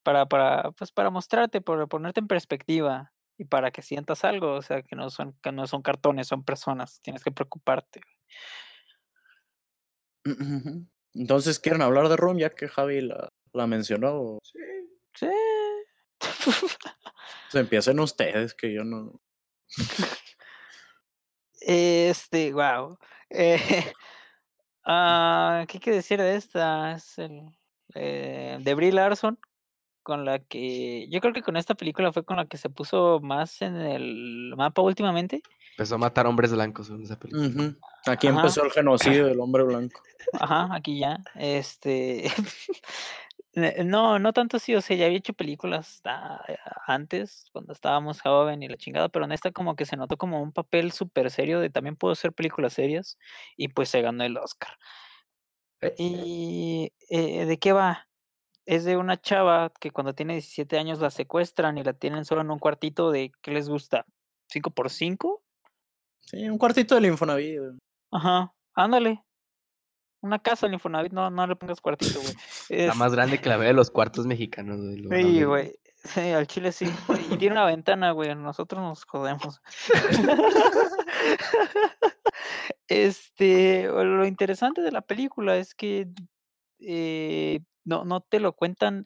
para, 0.04 0.26
para, 0.26 0.72
pues 0.72 0.92
para 0.92 1.10
mostrarte, 1.10 1.62
para 1.62 1.86
ponerte 1.88 2.20
en 2.20 2.28
perspectiva 2.28 3.14
y 3.38 3.46
para 3.46 3.72
que 3.72 3.82
sientas 3.82 4.24
algo, 4.26 4.56
o 4.56 4.62
sea, 4.62 4.82
que 4.82 4.96
no 4.96 5.10
son, 5.10 5.34
que 5.42 5.52
no 5.52 5.68
son 5.68 5.82
cartones, 5.82 6.28
son 6.28 6.44
personas, 6.44 7.00
tienes 7.02 7.24
que 7.24 7.32
preocuparte. 7.32 8.02
Entonces, 11.14 11.60
¿quieren 11.60 11.82
hablar 11.82 12.10
de 12.10 12.18
Room 12.18 12.38
ya 12.38 12.50
que 12.50 12.68
Javi 12.68 13.02
la, 13.02 13.30
la 13.54 13.68
mencionó? 13.68 14.40
Sí. 15.14 15.28
Pues 16.20 17.56
empiecen 17.56 18.00
ustedes, 18.00 18.54
que 18.54 18.74
yo 18.74 18.84
no. 18.84 19.22
Este, 21.62 22.54
wow. 22.54 22.98
ah, 24.86 25.66
¿qué 25.68 25.78
hay 25.78 25.82
que 25.82 25.92
decir 25.92 26.20
de 26.20 26.36
esta? 26.36 26.94
Es 26.94 27.18
el, 27.18 27.42
eh, 27.96 28.58
de 28.60 28.74
Brie 28.76 28.92
Larson, 28.92 29.40
con 30.04 30.26
la 30.26 30.40
que 30.40 31.08
yo 31.10 31.22
creo 31.22 31.34
que 31.34 31.44
con 31.44 31.58
esta 31.58 31.76
película 31.76 32.12
fue 32.12 32.24
con 32.24 32.38
la 32.38 32.46
que 32.46 32.58
se 32.58 32.70
puso 32.70 33.20
más 33.22 33.62
en 33.62 33.76
el 33.76 34.54
mapa 34.56 34.82
últimamente. 34.82 35.42
Empezó 35.72 35.96
a 35.96 36.00
matar 36.00 36.28
hombres 36.28 36.52
blancos 36.52 36.90
en 36.90 37.04
esa 37.04 37.18
película. 37.18 37.74
Aquí 38.06 38.28
Ajá. 38.28 38.38
empezó 38.40 38.64
el 38.64 38.72
genocidio 38.72 39.26
del 39.26 39.40
hombre 39.40 39.64
blanco. 39.64 40.02
Ajá, 40.34 40.68
aquí 40.74 41.00
ya. 41.00 41.20
Este, 41.36 42.24
ne- 42.24 42.34
no, 43.54 44.20
no 44.20 44.34
tanto 44.34 44.58
así, 44.58 44.76
o 44.76 44.82
sea, 44.82 44.96
ya 44.96 45.06
había 45.06 45.18
hecho 45.18 45.34
películas 45.34 46.02
ah, 46.06 46.44
antes, 46.86 47.48
cuando 47.52 47.74
estábamos 47.74 48.22
joven 48.22 48.62
y 48.62 48.68
la 48.68 48.78
chingada, 48.78 49.10
pero 49.10 49.26
en 49.26 49.32
esta 49.32 49.52
como 49.52 49.76
que 49.76 49.86
se 49.86 49.98
notó 49.98 50.18
como 50.18 50.42
un 50.42 50.52
papel 50.52 50.92
súper 50.92 51.32
serio 51.32 51.60
de 51.60 51.70
también 51.70 51.96
puedo 51.96 52.12
hacer 52.14 52.34
películas 52.34 52.74
serias 52.74 53.18
y 53.58 53.70
pues 53.70 53.90
se 53.90 54.02
ganó 54.02 54.24
el 54.24 54.38
Oscar. 54.38 54.78
Eh, 55.82 55.96
¿Y 55.98 56.94
eh, 57.10 57.46
de 57.46 57.58
qué 57.58 57.74
va? 57.74 58.08
Es 58.66 58.86
de 58.86 58.98
una 58.98 59.20
chava 59.20 59.72
que 59.80 59.92
cuando 59.92 60.14
tiene 60.14 60.34
17 60.34 60.78
años 60.78 61.00
la 61.00 61.10
secuestran 61.10 61.78
y 61.78 61.84
la 61.84 61.94
tienen 61.94 62.26
solo 62.26 62.42
en 62.42 62.52
un 62.52 62.60
cuartito 62.60 63.10
de, 63.12 63.32
¿qué 63.42 63.52
les 63.52 63.68
gusta? 63.68 64.06
¿5 64.54 64.72
por 64.72 64.90
5? 64.90 65.44
Sí, 66.20 66.48
un 66.48 66.60
cuartito 66.60 66.96
del 66.96 67.06
Infonavit. 67.06 67.60
Ajá, 68.12 68.54
ándale. 68.76 69.24
Una 70.22 70.40
casa 70.40 70.68
en 70.68 70.74
Infonavit, 70.74 71.14
no, 71.14 71.30
no 71.30 71.48
le 71.48 71.56
pongas 71.56 71.80
cuartito, 71.80 72.20
güey. 72.20 72.34
La 72.88 72.94
más 72.94 73.14
grande 73.14 73.40
que 73.40 73.50
la 73.50 73.58
ve 73.58 73.68
de 73.68 73.74
los 73.74 73.90
cuartos 73.90 74.26
mexicanos. 74.26 74.80
güey, 74.80 74.96
Sí, 74.96 75.02
grande. 75.08 75.46
güey. 75.46 75.74
Sí, 76.04 76.20
al 76.22 76.48
chile 76.48 76.72
sí. 76.72 76.86
Y 77.30 77.38
tiene 77.38 77.54
una 77.54 77.66
ventana, 77.66 78.12
güey. 78.12 78.34
Nosotros 78.36 78.82
nos 78.82 79.04
jodemos. 79.04 79.62
este, 82.88 83.88
lo 83.88 84.26
interesante 84.26 84.82
de 84.82 84.92
la 84.92 85.02
película 85.02 85.58
es 85.58 85.76
que 85.76 86.08
eh, 86.80 87.60
no, 87.84 88.06
no 88.06 88.22
te 88.22 88.40
lo 88.40 88.54
cuentan 88.54 89.04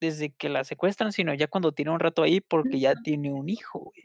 desde 0.00 0.32
que 0.34 0.48
la 0.48 0.64
secuestran, 0.64 1.12
sino 1.12 1.34
ya 1.34 1.48
cuando 1.48 1.72
tiene 1.72 1.90
un 1.90 2.00
rato 2.00 2.22
ahí, 2.22 2.40
porque 2.40 2.78
ya 2.78 2.94
tiene 3.02 3.32
un 3.32 3.48
hijo, 3.48 3.80
güey. 3.80 4.02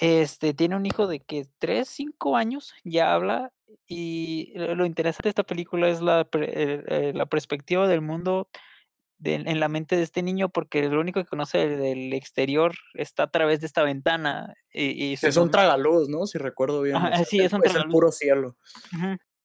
Este, 0.00 0.54
tiene 0.54 0.76
un 0.76 0.86
hijo 0.86 1.06
de 1.06 1.20
que 1.20 1.46
3, 1.58 1.88
5 1.88 2.36
años, 2.36 2.74
ya 2.84 3.14
habla, 3.14 3.52
y 3.86 4.52
lo 4.54 4.86
interesante 4.86 5.28
de 5.28 5.30
esta 5.30 5.44
película 5.44 5.88
es 5.88 6.00
la, 6.00 6.28
eh, 6.32 6.84
eh, 6.86 7.12
la 7.14 7.26
perspectiva 7.26 7.88
del 7.88 8.00
mundo 8.00 8.48
en 9.24 9.58
la 9.58 9.68
mente 9.68 9.96
de 9.96 10.02
este 10.02 10.22
niño, 10.22 10.48
porque 10.48 10.88
lo 10.88 11.00
único 11.00 11.20
que 11.20 11.28
conoce 11.28 11.68
del 11.68 12.12
exterior 12.12 12.74
está 12.94 13.24
a 13.24 13.30
través 13.30 13.60
de 13.60 13.66
esta 13.66 13.82
ventana. 13.82 14.54
Y, 14.72 15.14
es 15.14 15.36
un 15.36 15.50
tragaluz, 15.50 16.08
¿no? 16.08 16.26
Si 16.26 16.38
recuerdo 16.38 16.82
bien. 16.82 16.96
sí, 17.26 17.40
es 17.40 17.52
un 17.52 17.60
tragaluz. 17.60 17.86
el 17.86 17.90
puro 17.90 18.12
cielo. 18.12 18.56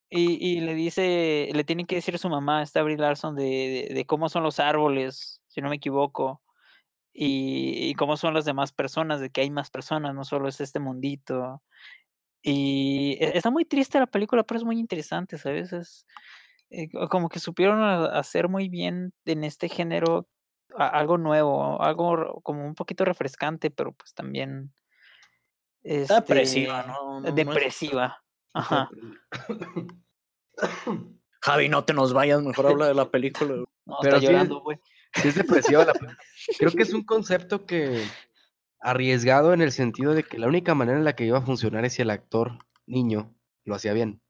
y, 0.10 0.38
y, 0.48 0.62
le 0.62 0.76
dice, 0.76 1.50
le 1.52 1.64
tiene 1.64 1.86
que 1.86 1.96
decir 1.96 2.14
a 2.14 2.20
su 2.20 2.30
mamá, 2.30 2.62
esta 2.62 2.84
Brie 2.84 2.98
Larson, 2.98 3.36
de, 3.36 3.90
de, 3.92 4.06
cómo 4.06 4.30
son 4.30 4.44
los 4.44 4.60
árboles, 4.60 5.42
si 5.48 5.62
no 5.62 5.70
me 5.70 5.78
equivoco, 5.78 6.42
y, 7.14 7.90
y, 7.90 7.94
cómo 7.94 8.18
son 8.18 8.34
las 8.34 8.46
demás 8.46 8.72
personas, 8.72 9.22
de 9.22 9.30
que 9.30 9.42
hay 9.42 9.52
más 9.52 9.70
personas, 9.70 10.16
no 10.16 10.24
solo 10.24 10.48
es 10.48 10.60
este 10.62 10.80
mundito. 10.80 11.62
Y 12.42 13.18
e, 13.20 13.38
está 13.38 13.52
muy 13.52 13.66
triste 13.66 14.00
la 14.00 14.08
película, 14.08 14.44
pero 14.44 14.58
es 14.58 14.64
muy 14.66 14.80
interesante, 14.80 15.38
¿sabes? 15.38 15.74
Es, 15.74 16.06
eh, 16.76 16.90
como 17.10 17.30
que 17.30 17.40
supieron 17.40 17.84
hacer 17.84 18.50
muy 18.50 18.68
bien 18.68 19.14
en 19.26 19.44
este 19.44 19.70
género 19.70 20.28
algo 20.76 21.20
nuevo, 21.20 21.80
algo 21.82 22.42
como 22.42 22.66
un 22.66 22.74
poquito 22.74 23.06
refrescante, 23.06 23.70
pero 23.70 23.92
pues 23.92 24.16
también 24.16 24.74
este, 25.84 26.16
depresiva, 26.16 26.84
¿no? 26.84 27.22
depresiva. 27.32 28.24
Ajá. 28.54 28.90
Javi, 31.42 31.70
no 31.70 31.84
te 31.84 31.94
nos 31.94 32.12
vayas, 32.12 32.42
mejor 32.42 32.68
habla 32.68 32.88
de 32.88 32.96
la 32.96 33.12
película. 33.12 33.64
pero 34.02 34.18
llorando, 34.18 34.62
güey. 34.62 34.80
es 35.24 35.36
depresiva 35.36 35.86
la 35.86 35.94
película. 35.94 36.18
Creo 36.58 36.72
que 36.72 36.84
es 36.84 36.94
un 36.94 37.04
concepto 37.06 37.66
que 37.66 38.04
arriesgado 38.80 39.54
en 39.54 39.62
el 39.62 39.72
sentido 39.72 40.14
de 40.14 40.24
que 40.24 40.38
la 40.38 40.48
única 40.48 40.76
manera 40.76 40.98
en 40.98 41.06
la 41.06 41.16
que 41.16 41.26
iba 41.26 41.38
a 41.38 41.46
funcionar 41.46 41.86
es 41.86 41.94
si 41.94 42.02
el 42.02 42.10
actor 42.10 42.60
niño 42.86 43.34
lo 43.66 43.76
hacía 43.76 43.94
bien. 43.94 44.22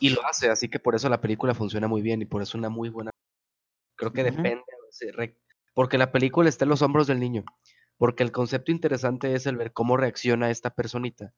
Y 0.00 0.10
lo 0.10 0.24
hace, 0.26 0.50
así 0.50 0.68
que 0.68 0.78
por 0.78 0.94
eso 0.94 1.08
la 1.08 1.20
película 1.20 1.54
funciona 1.54 1.88
muy 1.88 2.02
bien 2.02 2.22
y 2.22 2.26
por 2.26 2.42
eso 2.42 2.56
una 2.56 2.68
muy 2.68 2.88
buena. 2.88 3.10
Creo 3.96 4.12
que 4.12 4.24
depende, 4.24 4.62
porque 5.74 5.98
la 5.98 6.12
película 6.12 6.48
está 6.48 6.64
en 6.64 6.70
los 6.70 6.82
hombros 6.82 7.06
del 7.06 7.20
niño, 7.20 7.44
porque 7.96 8.22
el 8.22 8.32
concepto 8.32 8.70
interesante 8.72 9.34
es 9.34 9.46
el 9.46 9.56
ver 9.56 9.72
cómo 9.72 9.96
reacciona 9.96 10.50
esta 10.50 10.70
personita 10.70 11.32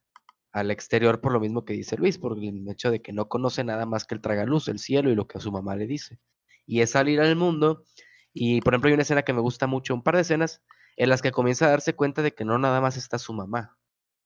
al 0.52 0.70
exterior 0.70 1.20
por 1.20 1.32
lo 1.32 1.40
mismo 1.40 1.64
que 1.64 1.74
dice 1.74 1.96
Luis, 1.96 2.18
por 2.18 2.38
el 2.38 2.68
hecho 2.68 2.90
de 2.90 3.02
que 3.02 3.12
no 3.12 3.28
conoce 3.28 3.64
nada 3.64 3.86
más 3.86 4.04
que 4.04 4.14
el 4.14 4.20
tragaluz, 4.20 4.68
el 4.68 4.78
cielo 4.78 5.10
y 5.10 5.14
lo 5.14 5.26
que 5.26 5.38
a 5.38 5.40
su 5.40 5.52
mamá 5.52 5.76
le 5.76 5.86
dice. 5.86 6.18
Y 6.66 6.80
es 6.80 6.90
salir 6.90 7.20
al 7.20 7.36
mundo 7.36 7.84
y, 8.32 8.60
por 8.60 8.74
ejemplo, 8.74 8.88
hay 8.88 8.94
una 8.94 9.02
escena 9.02 9.22
que 9.22 9.32
me 9.32 9.40
gusta 9.40 9.66
mucho, 9.66 9.94
un 9.94 10.02
par 10.02 10.16
de 10.16 10.22
escenas 10.22 10.62
en 10.96 11.08
las 11.08 11.22
que 11.22 11.32
comienza 11.32 11.66
a 11.66 11.70
darse 11.70 11.94
cuenta 11.94 12.22
de 12.22 12.34
que 12.34 12.44
no 12.44 12.58
nada 12.58 12.80
más 12.80 12.96
está 12.96 13.18
su 13.18 13.32
mamá, 13.32 13.76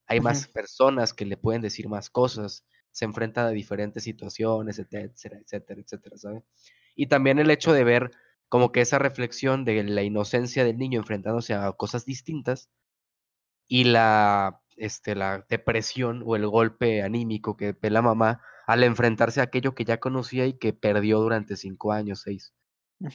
hay 0.06 0.20
más 0.20 0.48
personas 0.48 1.14
que 1.14 1.24
le 1.24 1.36
pueden 1.36 1.62
decir 1.62 1.88
más 1.88 2.10
cosas, 2.10 2.66
se 2.90 3.04
enfrenta 3.04 3.46
a 3.46 3.50
diferentes 3.50 4.04
situaciones, 4.04 4.78
etcétera, 4.78 5.38
etcétera, 5.38 5.80
etcétera, 5.80 6.16
¿sabes? 6.18 6.42
Y 6.94 7.06
también 7.06 7.38
el 7.38 7.50
hecho 7.50 7.72
de 7.72 7.84
ver 7.84 8.10
como 8.48 8.70
que 8.70 8.82
esa 8.82 8.98
reflexión 8.98 9.64
de 9.64 9.82
la 9.82 10.02
inocencia 10.02 10.64
del 10.64 10.76
niño 10.76 11.00
enfrentándose 11.00 11.54
a 11.54 11.72
cosas 11.72 12.04
distintas 12.04 12.68
y 13.66 13.84
la, 13.84 14.60
este, 14.76 15.14
la 15.14 15.46
depresión 15.48 16.22
o 16.26 16.36
el 16.36 16.46
golpe 16.46 17.02
anímico 17.02 17.56
que 17.56 17.72
ve 17.72 17.88
la 17.88 18.02
mamá 18.02 18.42
al 18.66 18.84
enfrentarse 18.84 19.40
a 19.40 19.44
aquello 19.44 19.74
que 19.74 19.86
ya 19.86 20.00
conocía 20.00 20.46
y 20.46 20.58
que 20.58 20.74
perdió 20.74 21.20
durante 21.20 21.56
cinco 21.56 21.92
años, 21.92 22.20
seis. 22.20 22.52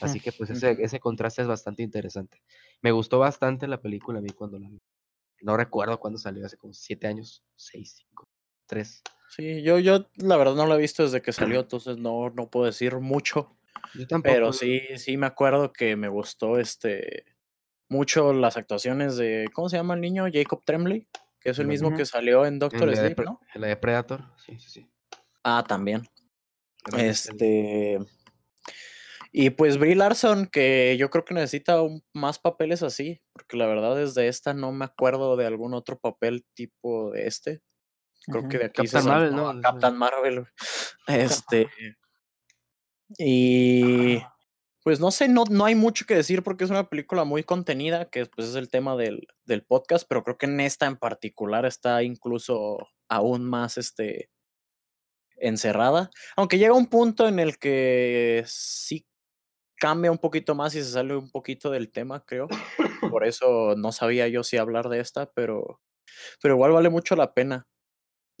Así 0.00 0.20
que 0.20 0.32
pues 0.32 0.50
ese, 0.50 0.76
ese 0.82 1.00
contraste 1.00 1.42
es 1.42 1.48
bastante 1.48 1.82
interesante. 1.82 2.42
Me 2.82 2.92
gustó 2.92 3.18
bastante 3.18 3.66
la 3.66 3.80
película 3.80 4.18
a 4.18 4.22
mí 4.22 4.30
cuando 4.30 4.58
la 4.58 4.68
vi. 4.68 4.78
No 5.40 5.56
recuerdo 5.56 5.98
cuándo 6.00 6.18
salió, 6.18 6.44
hace 6.44 6.56
como 6.56 6.72
siete 6.74 7.06
años, 7.06 7.44
seis, 7.56 7.96
cinco, 7.98 8.24
tres. 8.66 9.02
Sí, 9.28 9.62
yo, 9.62 9.78
yo 9.78 10.08
la 10.16 10.36
verdad 10.36 10.54
no 10.54 10.66
la 10.66 10.74
he 10.74 10.78
visto 10.78 11.02
desde 11.02 11.22
que 11.22 11.32
salió, 11.32 11.60
entonces 11.60 11.98
no, 11.98 12.30
no 12.30 12.48
puedo 12.48 12.66
decir 12.66 12.96
mucho. 12.96 13.56
Yo 13.94 14.06
tampoco. 14.06 14.34
Pero 14.34 14.52
sí, 14.52 14.80
sí 14.96 15.16
me 15.16 15.26
acuerdo 15.26 15.72
que 15.72 15.96
me 15.96 16.08
gustó 16.08 16.58
este 16.58 17.24
mucho 17.88 18.32
las 18.32 18.56
actuaciones 18.56 19.16
de, 19.16 19.48
¿cómo 19.52 19.68
se 19.68 19.76
llama 19.76 19.94
el 19.94 20.00
niño? 20.00 20.26
Jacob 20.32 20.62
Tremblay, 20.64 21.08
que 21.40 21.50
es 21.50 21.58
el 21.58 21.66
mismo 21.66 21.94
que 21.94 22.04
salió 22.04 22.44
en 22.44 22.58
Doctor 22.58 22.94
Sleep, 22.94 23.20
¿no? 23.20 23.40
En 23.54 23.60
la 23.60 23.68
de 23.68 23.76
Predator, 23.76 24.24
sí, 24.44 24.58
sí, 24.58 24.70
sí. 24.70 24.90
Ah, 25.42 25.64
también. 25.66 26.02
Este. 26.96 27.98
Y 29.32 29.50
pues 29.50 29.78
Brie 29.78 29.94
Larson, 29.94 30.46
que 30.46 30.96
yo 30.98 31.10
creo 31.10 31.24
que 31.24 31.34
necesita 31.34 31.78
más 32.14 32.38
papeles 32.38 32.82
así, 32.82 33.20
porque 33.32 33.56
la 33.56 33.66
verdad 33.66 33.96
desde 33.96 34.28
esta 34.28 34.54
no 34.54 34.72
me 34.72 34.84
acuerdo 34.84 35.36
de 35.36 35.46
algún 35.46 35.74
otro 35.74 35.98
papel 35.98 36.46
tipo 36.54 37.10
de 37.10 37.26
este. 37.26 37.62
Creo 38.26 38.48
que 38.48 38.58
de 38.58 38.64
aquí 38.66 38.82
Captain 38.82 39.06
Marvel, 39.06 39.36
¿no? 39.36 39.60
Captain 39.60 39.96
Marvel. 39.96 40.46
Este. 41.06 41.68
Y 43.16 44.18
pues 44.82 45.00
no 45.00 45.10
sé, 45.10 45.28
no, 45.28 45.44
no 45.48 45.64
hay 45.64 45.74
mucho 45.74 46.04
que 46.06 46.14
decir 46.14 46.42
porque 46.42 46.64
es 46.64 46.70
una 46.70 46.88
película 46.88 47.24
muy 47.24 47.42
contenida, 47.42 48.10
que 48.10 48.26
pues 48.26 48.48
es 48.48 48.54
el 48.54 48.68
tema 48.68 48.96
del, 48.96 49.26
del 49.46 49.62
podcast, 49.62 50.06
pero 50.08 50.22
creo 50.24 50.36
que 50.36 50.46
en 50.46 50.60
esta 50.60 50.86
en 50.86 50.96
particular 50.96 51.64
está 51.64 52.02
incluso 52.02 52.88
aún 53.08 53.44
más 53.44 53.78
este 53.78 54.30
encerrada. 55.36 56.10
Aunque 56.36 56.58
llega 56.58 56.74
un 56.74 56.86
punto 56.86 57.28
en 57.28 57.38
el 57.38 57.58
que 57.58 58.44
sí 58.46 59.06
cambia 59.78 60.10
un 60.10 60.18
poquito 60.18 60.54
más 60.54 60.74
y 60.74 60.82
se 60.82 60.90
sale 60.90 61.16
un 61.16 61.30
poquito 61.30 61.70
del 61.70 61.90
tema, 61.90 62.24
creo. 62.24 62.48
Por 63.10 63.24
eso 63.26 63.74
no 63.76 63.92
sabía 63.92 64.28
yo 64.28 64.42
si 64.42 64.56
hablar 64.56 64.88
de 64.88 65.00
esta, 65.00 65.30
pero, 65.32 65.80
pero 66.42 66.54
igual 66.54 66.72
vale 66.72 66.90
mucho 66.90 67.16
la 67.16 67.34
pena. 67.34 67.66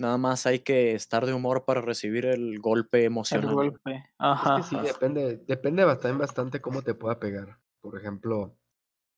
Nada 0.00 0.16
más 0.16 0.46
hay 0.46 0.60
que 0.60 0.94
estar 0.94 1.26
de 1.26 1.32
humor 1.32 1.64
para 1.64 1.80
recibir 1.80 2.26
el 2.26 2.60
golpe 2.60 3.04
emocional. 3.04 3.48
El 3.48 3.54
golpe, 3.54 4.04
ajá. 4.18 4.62
sí, 4.62 4.76
depende, 4.80 5.38
depende 5.38 5.84
bastante, 5.84 6.18
bastante 6.18 6.60
cómo 6.60 6.82
te 6.82 6.94
pueda 6.94 7.18
pegar. 7.18 7.58
Por 7.80 7.98
ejemplo, 7.98 8.56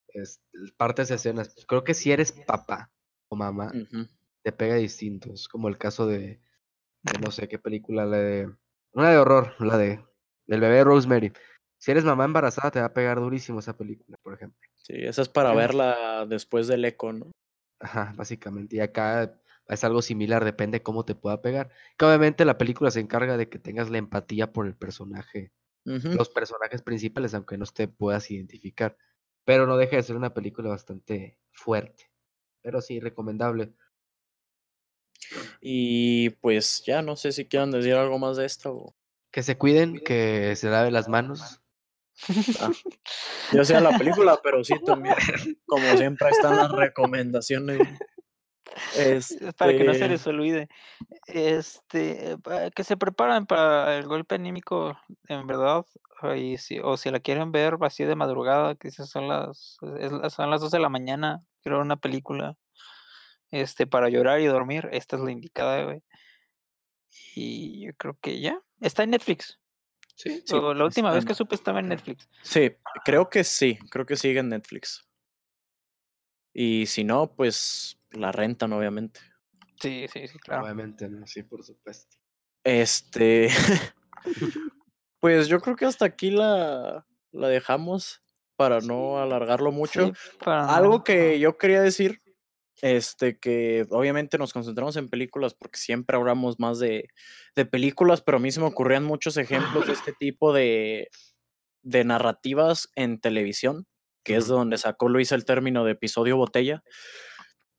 es, 0.08 0.40
partes 0.78 1.08
de 1.08 1.16
escenas. 1.16 1.54
Creo 1.68 1.84
que 1.84 1.92
si 1.92 2.12
eres 2.12 2.32
papá 2.32 2.90
o 3.28 3.36
mamá, 3.36 3.70
te 4.42 4.52
pega 4.52 4.76
distinto. 4.76 5.34
Es 5.34 5.48
como 5.48 5.68
el 5.68 5.76
caso 5.76 6.06
de, 6.06 6.40
no 7.22 7.30
sé 7.30 7.46
qué 7.48 7.58
película, 7.58 8.06
la 8.06 8.18
de. 8.18 8.50
Una 8.92 9.10
de 9.10 9.18
horror, 9.18 9.54
la 9.58 9.76
de. 9.76 10.02
El 10.46 10.60
bebé 10.60 10.82
Rosemary. 10.82 11.32
Si 11.80 11.90
eres 11.90 12.04
mamá 12.04 12.26
embarazada, 12.26 12.70
te 12.70 12.78
va 12.78 12.86
a 12.86 12.92
pegar 12.92 13.18
durísimo 13.18 13.58
esa 13.58 13.74
película, 13.74 14.18
por 14.22 14.34
ejemplo. 14.34 14.60
Sí, 14.76 14.92
esa 14.96 15.22
es 15.22 15.30
para 15.30 15.54
verla 15.54 16.26
después 16.28 16.66
del 16.66 16.84
eco, 16.84 17.14
¿no? 17.14 17.30
Ajá, 17.80 18.12
básicamente. 18.16 18.76
Y 18.76 18.80
acá 18.80 19.40
es 19.66 19.82
algo 19.82 20.02
similar, 20.02 20.44
depende 20.44 20.82
cómo 20.82 21.06
te 21.06 21.14
pueda 21.14 21.40
pegar. 21.40 21.70
Que 21.96 22.04
obviamente 22.04 22.44
la 22.44 22.58
película 22.58 22.90
se 22.90 23.00
encarga 23.00 23.38
de 23.38 23.48
que 23.48 23.58
tengas 23.58 23.88
la 23.88 23.96
empatía 23.96 24.52
por 24.52 24.66
el 24.66 24.76
personaje, 24.76 25.52
los 25.84 26.28
personajes 26.28 26.82
principales, 26.82 27.32
aunque 27.32 27.56
no 27.56 27.64
te 27.64 27.88
puedas 27.88 28.30
identificar. 28.30 28.98
Pero 29.46 29.66
no 29.66 29.78
deja 29.78 29.96
de 29.96 30.02
ser 30.02 30.16
una 30.16 30.34
película 30.34 30.68
bastante 30.68 31.38
fuerte. 31.50 32.10
Pero 32.60 32.82
sí, 32.82 33.00
recomendable. 33.00 33.72
Y 35.62 36.28
pues 36.28 36.82
ya 36.84 37.00
no 37.00 37.16
sé 37.16 37.32
si 37.32 37.46
quieran 37.46 37.70
decir 37.70 37.94
algo 37.94 38.18
más 38.18 38.36
de 38.36 38.44
esto. 38.44 38.94
Que 39.30 39.42
se 39.42 39.56
cuiden, 39.56 40.00
que 40.04 40.54
se 40.56 40.68
laven 40.68 40.92
las 40.92 41.08
manos. 41.08 41.62
Ah, 42.60 42.70
yo 43.52 43.64
sé 43.64 43.80
la 43.80 43.96
película, 43.96 44.38
pero 44.42 44.62
sí 44.62 44.74
también, 44.84 45.14
como 45.66 45.96
siempre, 45.96 46.28
están 46.30 46.56
las 46.56 46.70
recomendaciones. 46.70 47.78
Para 49.56 49.72
que 49.72 49.84
no 49.84 49.92
se 49.92 50.00
Este 50.00 50.08
les 50.08 50.26
olvide. 50.26 50.68
Este, 51.26 52.36
que 52.74 52.84
se 52.84 52.96
preparan 52.96 53.46
para 53.46 53.96
el 53.98 54.06
golpe 54.06 54.34
anímico, 54.34 54.98
en 55.28 55.46
verdad. 55.46 55.84
Y 56.36 56.58
si, 56.58 56.78
o 56.80 56.96
si 56.96 57.10
la 57.10 57.20
quieren 57.20 57.50
ver 57.50 57.76
así 57.80 58.04
de 58.04 58.14
madrugada, 58.14 58.74
que 58.74 58.90
son 58.90 59.28
las, 59.28 59.78
son 60.28 60.50
las 60.50 60.60
2 60.60 60.70
de 60.70 60.78
la 60.78 60.88
mañana, 60.88 61.42
quiero 61.62 61.80
una 61.80 61.96
película 61.96 62.56
este, 63.50 63.86
para 63.86 64.08
llorar 64.08 64.40
y 64.40 64.46
dormir, 64.46 64.88
esta 64.92 65.16
es 65.16 65.22
la 65.22 65.32
indicada, 65.32 65.84
güey. 65.84 66.02
Y 67.34 67.86
yo 67.86 67.92
creo 67.96 68.16
que 68.20 68.40
ya. 68.40 68.60
Está 68.80 69.02
en 69.02 69.10
Netflix. 69.10 69.58
Sí, 70.22 70.42
la 70.50 70.84
última 70.84 71.12
vez 71.12 71.24
que 71.24 71.34
supe 71.34 71.54
estaba 71.54 71.80
en 71.80 71.88
Netflix. 71.88 72.28
Sí, 72.42 72.72
creo 73.04 73.30
que 73.30 73.42
sí, 73.44 73.78
creo 73.90 74.04
que 74.04 74.16
sigue 74.16 74.40
en 74.40 74.48
Netflix. 74.50 75.06
Y 76.52 76.86
si 76.86 77.04
no, 77.04 77.32
pues 77.32 77.98
la 78.10 78.32
rentan, 78.32 78.72
obviamente. 78.72 79.20
Sí, 79.80 80.06
sí, 80.12 80.26
sí, 80.28 80.38
claro. 80.38 80.64
Obviamente, 80.64 81.08
¿no? 81.08 81.26
Sí, 81.26 81.42
por 81.42 81.64
supuesto. 81.64 82.16
Este. 82.64 83.48
pues 85.20 85.48
yo 85.48 85.60
creo 85.60 85.76
que 85.76 85.86
hasta 85.86 86.04
aquí 86.04 86.30
la, 86.30 87.06
la 87.32 87.48
dejamos. 87.48 88.22
para 88.56 88.80
no 88.80 89.18
alargarlo 89.18 89.72
mucho. 89.72 90.06
Sí, 90.08 90.12
para 90.44 90.66
no- 90.66 90.72
Algo 90.72 91.04
que 91.04 91.38
yo 91.38 91.56
quería 91.56 91.80
decir, 91.80 92.20
este, 92.82 93.38
que 93.38 93.86
obviamente 93.90 94.38
nos 94.38 94.52
concentramos 94.52 94.96
en 94.96 95.08
películas 95.08 95.54
porque 95.54 95.78
siempre 95.78 96.16
hablamos 96.16 96.58
más 96.58 96.78
de, 96.78 97.08
de 97.54 97.66
películas, 97.66 98.22
pero 98.22 98.38
a 98.38 98.40
mí 98.40 98.50
se 98.50 98.60
me 98.60 98.66
ocurrían 98.66 99.04
muchos 99.04 99.36
ejemplos 99.36 99.86
de 99.86 99.92
este 99.92 100.12
tipo 100.12 100.52
de, 100.52 101.10
de 101.82 102.04
narrativas 102.04 102.90
en 102.94 103.20
televisión, 103.20 103.86
que 104.24 104.36
es 104.36 104.46
donde 104.46 104.78
sacó 104.78 105.08
Luis 105.08 105.32
el 105.32 105.44
término 105.44 105.84
de 105.84 105.92
episodio 105.92 106.36
botella, 106.36 106.82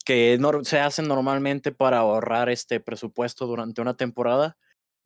que 0.05 0.39
se 0.63 0.79
hacen 0.79 1.07
normalmente 1.07 1.71
para 1.71 1.99
ahorrar 1.99 2.49
este 2.49 2.79
presupuesto 2.79 3.45
durante 3.45 3.81
una 3.81 3.95
temporada. 3.95 4.57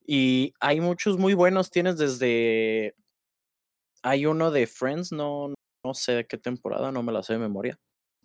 Y 0.08 0.54
hay 0.60 0.82
muchos 0.82 1.18
muy 1.18 1.34
buenos, 1.34 1.72
tienes 1.72 1.98
desde... 1.98 2.96
Hay 4.04 4.26
uno 4.28 4.52
de 4.52 4.68
Friends, 4.68 5.12
no, 5.12 5.54
no 5.84 5.94
sé 5.94 6.14
de 6.14 6.28
qué 6.28 6.38
temporada, 6.38 6.92
no 6.92 7.02
me 7.02 7.12
la 7.12 7.24
sé 7.24 7.34
de 7.34 7.40
memoria. 7.40 7.80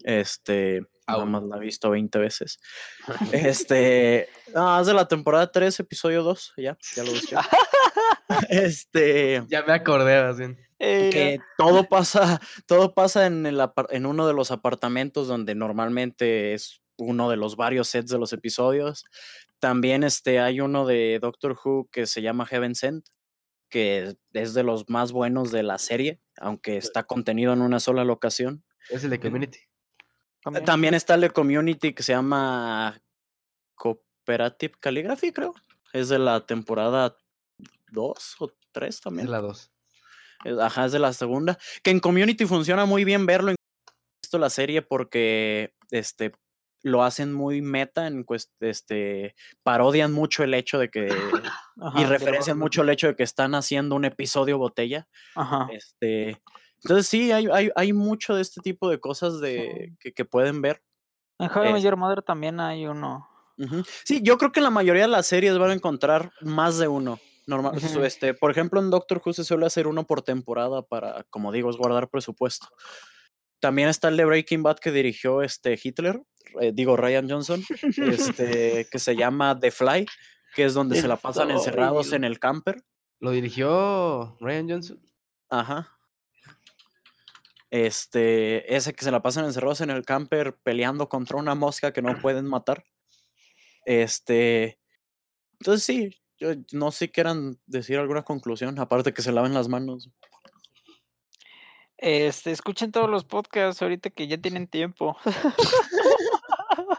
Este, 0.04 0.82
nada 1.10 1.24
más 1.24 1.42
la 1.42 1.56
he 1.56 1.60
visto 1.60 1.90
20 1.90 2.18
veces. 2.18 2.58
Este, 3.32 4.28
no, 4.54 4.80
es 4.80 4.86
de 4.86 4.94
la 4.94 5.08
temporada 5.08 5.50
3, 5.50 5.80
episodio 5.80 6.22
2, 6.22 6.54
ya, 6.56 6.76
ya 6.96 7.04
lo 7.04 7.12
busqué. 7.12 7.36
Este, 8.48 9.42
Ya 9.48 9.62
me 9.62 9.72
acordé, 9.72 10.16
así. 10.16 10.44
Que 10.78 11.40
todo 11.58 11.84
pasa, 11.88 12.40
todo 12.66 12.94
pasa 12.94 13.26
en, 13.26 13.44
el 13.44 13.60
en 13.90 14.06
uno 14.06 14.26
de 14.26 14.32
los 14.32 14.50
apartamentos 14.50 15.28
donde 15.28 15.54
normalmente 15.54 16.54
es 16.54 16.80
uno 16.96 17.28
de 17.28 17.36
los 17.36 17.56
varios 17.56 17.88
sets 17.88 18.10
de 18.10 18.18
los 18.18 18.32
episodios. 18.32 19.04
También 19.58 20.04
este, 20.04 20.40
hay 20.40 20.60
uno 20.60 20.86
de 20.86 21.18
Doctor 21.20 21.56
Who 21.62 21.88
que 21.90 22.06
se 22.06 22.22
llama 22.22 22.46
Heaven 22.46 22.74
Sent, 22.74 23.08
que 23.68 24.16
es 24.32 24.54
de 24.54 24.62
los 24.62 24.88
más 24.88 25.12
buenos 25.12 25.50
de 25.52 25.62
la 25.62 25.78
serie, 25.78 26.20
aunque 26.38 26.76
está 26.76 27.02
contenido 27.04 27.52
en 27.52 27.60
una 27.62 27.80
sola 27.80 28.04
locación. 28.04 28.64
Es 28.88 29.04
el 29.04 29.10
de 29.10 29.20
Community. 29.20 29.58
También- 30.42 30.64
También 30.64 30.94
está 30.94 31.14
el 31.14 31.20
de 31.22 31.30
Community 31.30 31.92
que 31.92 32.02
se 32.02 32.12
llama 32.12 33.00
Cooperative 33.74 34.74
Calligraphy, 34.80 35.32
creo. 35.32 35.54
Es 35.92 36.08
de 36.08 36.18
la 36.18 36.46
temporada 36.46 37.16
2 37.90 38.36
o 38.38 38.52
3 38.72 38.96
Es 38.96 39.00
también. 39.00 39.30
la 39.30 39.40
2. 39.40 39.70
Es- 40.44 40.58
Ajá, 40.58 40.86
es 40.86 40.92
de 40.92 40.98
la 40.98 41.12
segunda. 41.12 41.58
Que 41.82 41.90
en 41.90 42.00
Community 42.00 42.46
funciona 42.46 42.84
muy 42.86 43.04
bien 43.04 43.26
verlo 43.26 43.50
en 43.50 43.56
esto 44.22 44.38
la 44.38 44.50
serie 44.50 44.82
porque 44.82 45.74
este 45.90 46.32
lo 46.82 47.02
hacen 47.02 47.32
muy 47.34 47.60
meta 47.60 48.06
en 48.06 48.24
cuest- 48.24 48.48
este 48.60 49.34
parodian 49.62 50.12
mucho 50.12 50.44
el 50.44 50.54
hecho 50.54 50.78
de 50.78 50.88
que 50.88 51.08
ajá, 51.80 52.00
y 52.00 52.04
referencian 52.06 52.58
mucho 52.58 52.80
el 52.82 52.88
hecho 52.88 53.08
de 53.08 53.16
que 53.16 53.22
están 53.22 53.54
haciendo 53.54 53.96
un 53.96 54.04
episodio 54.06 54.56
botella. 54.56 55.06
Ajá. 55.34 55.68
Este, 55.72 56.40
entonces 56.82 57.06
sí, 57.06 57.30
hay, 57.32 57.46
hay, 57.52 57.70
hay 57.74 57.92
mucho 57.92 58.34
de 58.34 58.42
este 58.42 58.60
tipo 58.60 58.88
de 58.88 58.98
cosas 59.00 59.40
de, 59.40 59.94
que, 60.00 60.12
que 60.12 60.24
pueden 60.24 60.62
ver. 60.62 60.82
En 61.38 61.50
How 61.50 61.76
es- 61.76 61.82
Your 61.82 61.96
Mother 61.96 62.22
también 62.22 62.60
hay 62.60 62.86
uno. 62.86 63.26
Sí, 64.04 64.20
yo 64.22 64.38
creo 64.38 64.52
que 64.52 64.60
en 64.60 64.64
la 64.64 64.70
mayoría 64.70 65.02
de 65.02 65.08
las 65.08 65.26
series 65.26 65.58
van 65.58 65.70
a 65.70 65.74
encontrar 65.74 66.32
más 66.40 66.78
de 66.78 66.88
uno. 66.88 67.18
Normal, 67.46 67.74
este, 68.04 68.32
por 68.32 68.50
ejemplo, 68.50 68.80
en 68.80 68.90
Doctor 68.90 69.20
Who 69.24 69.32
se 69.32 69.44
suele 69.44 69.66
hacer 69.66 69.86
uno 69.86 70.06
por 70.06 70.22
temporada 70.22 70.82
para, 70.82 71.24
como 71.30 71.50
digo, 71.52 71.68
es 71.68 71.76
guardar 71.76 72.08
presupuesto. 72.08 72.68
También 73.60 73.88
está 73.88 74.08
el 74.08 74.16
de 74.16 74.24
Breaking 74.24 74.62
Bad 74.62 74.78
que 74.78 74.92
dirigió 74.92 75.42
este 75.42 75.78
Hitler, 75.82 76.22
eh, 76.60 76.70
digo 76.72 76.96
Ryan 76.96 77.28
Johnson, 77.28 77.62
este, 77.96 78.86
que 78.90 78.98
se 78.98 79.16
llama 79.16 79.58
The 79.58 79.70
Fly, 79.70 80.06
que 80.54 80.64
es 80.64 80.74
donde 80.74 81.00
se 81.00 81.08
la 81.08 81.16
pasan 81.16 81.50
encerrados 81.50 82.12
en 82.12 82.24
el 82.24 82.38
camper. 82.38 82.82
Lo 83.18 83.30
dirigió 83.32 84.36
Ryan 84.40 84.68
Johnson. 84.70 85.00
Ajá. 85.50 85.88
Este, 87.70 88.74
ese 88.74 88.92
que 88.94 89.04
se 89.04 89.10
la 89.12 89.22
pasan 89.22 89.44
encerrados 89.44 89.80
en 89.80 89.90
el 89.90 90.04
camper 90.04 90.56
peleando 90.62 91.08
contra 91.08 91.36
una 91.38 91.54
mosca 91.54 91.92
que 91.92 92.02
no 92.02 92.18
pueden 92.20 92.46
matar. 92.46 92.84
Este, 93.86 94.78
entonces 95.60 95.84
sí, 95.84 96.20
yo 96.38 96.50
no 96.72 96.90
sé 96.90 97.06
si 97.06 97.12
quieran 97.12 97.58
decir 97.66 97.98
alguna 97.98 98.22
conclusión, 98.22 98.78
aparte 98.78 99.14
que 99.14 99.22
se 99.22 99.32
laven 99.32 99.54
las 99.54 99.68
manos. 99.68 100.10
Este, 101.96 102.50
escuchen 102.50 102.92
todos 102.92 103.08
los 103.10 103.24
podcasts 103.24 103.82
ahorita 103.82 104.08
que 104.10 104.26
ya 104.26 104.38
tienen 104.38 104.66
tiempo. 104.66 105.16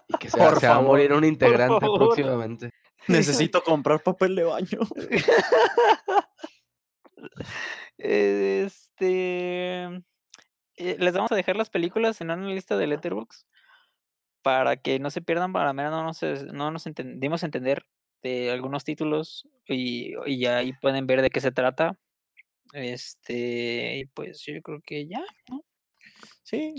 Y 0.08 0.18
que 0.20 0.30
se, 0.30 0.40
va- 0.40 0.52
Por 0.52 0.60
se 0.60 0.68
va 0.68 0.74
a 0.74 0.76
favor, 0.76 0.92
morir 0.92 1.12
un 1.14 1.26
integrante 1.26 1.80
favor. 1.82 2.00
próximamente. 2.00 2.72
Necesito 3.08 3.64
comprar 3.64 4.02
papel 4.04 4.36
de 4.36 4.44
baño. 4.44 4.80
Este, 7.98 10.02
les 10.78 11.14
vamos 11.14 11.32
a 11.32 11.36
dejar 11.36 11.56
las 11.56 11.70
películas 11.70 12.22
en 12.22 12.32
una 12.32 12.48
lista 12.48 12.78
de 12.78 12.88
Letterboxd 12.88 13.46
para 14.42 14.78
que 14.78 15.00
no 15.00 15.10
se 15.12 15.22
pierdan, 15.22 15.54
para 15.54 15.74
menos 15.74 15.92
no 15.92 16.04
nos, 16.04 16.22
no 16.54 16.72
nos 16.72 16.88
enten- 16.88 17.20
dimos 17.20 17.44
a 17.44 17.46
entender 17.46 17.86
de 18.24 18.52
algunos 18.52 18.84
títulos 18.84 19.48
y, 19.68 20.14
y 20.26 20.40
ya 20.40 20.58
ahí 20.58 20.74
pueden 20.74 21.08
ver 21.08 21.22
de 21.22 21.30
qué 21.30 21.42
se 21.42 21.52
trata. 21.52 21.98
Este, 22.74 23.98
y 23.98 24.06
pues 24.06 24.44
yo 24.46 24.62
creo 24.62 24.82
que 24.82 25.08
ya, 25.08 25.24
¿no? 25.50 25.64
Sí. 26.44 26.76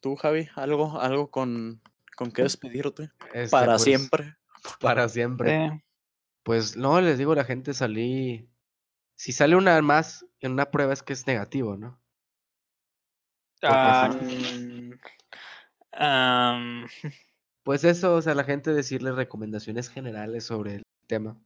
Tú, 0.00 0.16
Javi, 0.16 0.48
algo, 0.56 1.00
algo 1.00 1.30
con, 1.30 1.80
con 2.16 2.32
qué 2.32 2.42
despedirte. 2.42 3.10
Este, 3.32 3.50
Para 3.50 3.72
pues, 3.74 3.82
siempre. 3.82 4.36
Para 4.80 5.08
siempre. 5.08 5.64
Eh, 5.64 5.84
Pues 6.42 6.76
no, 6.76 7.00
les 7.00 7.18
digo, 7.18 7.34
la 7.34 7.44
gente 7.44 7.72
salí. 7.72 8.48
Si 9.14 9.30
sale 9.32 9.54
una 9.54 9.80
más 9.80 10.26
en 10.40 10.52
una 10.52 10.70
prueba 10.72 10.92
es 10.92 11.02
que 11.04 11.12
es 11.12 11.26
negativo, 11.26 11.76
¿no? 11.76 12.01
Ah, 13.62 14.10
mm, 16.58 16.84
Pues 17.64 17.84
eso, 17.84 18.16
o 18.16 18.22
sea, 18.22 18.34
la 18.34 18.44
gente 18.44 18.72
decirle 18.72 19.12
recomendaciones 19.12 19.88
generales 19.88 20.44
sobre 20.44 20.76
el 20.76 20.82
tema. 21.06 21.40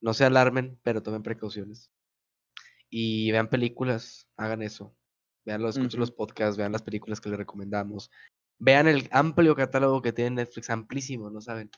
No 0.00 0.14
se 0.14 0.24
alarmen, 0.24 0.80
pero 0.82 1.02
tomen 1.02 1.22
precauciones. 1.22 1.92
Y 2.90 3.30
vean 3.30 3.48
películas, 3.48 4.26
hagan 4.36 4.62
eso. 4.62 4.96
Vean 5.44 5.62
los, 5.62 5.76
escuchen 5.76 6.00
los 6.00 6.10
podcasts, 6.10 6.56
vean 6.56 6.72
las 6.72 6.82
películas 6.82 7.20
que 7.20 7.28
les 7.28 7.38
recomendamos. 7.38 8.10
Vean 8.58 8.88
el 8.88 9.08
amplio 9.12 9.54
catálogo 9.54 10.02
que 10.02 10.12
tiene 10.12 10.42
Netflix, 10.42 10.70
amplísimo, 10.70 11.30
¿no 11.30 11.40
saben? 11.40 11.70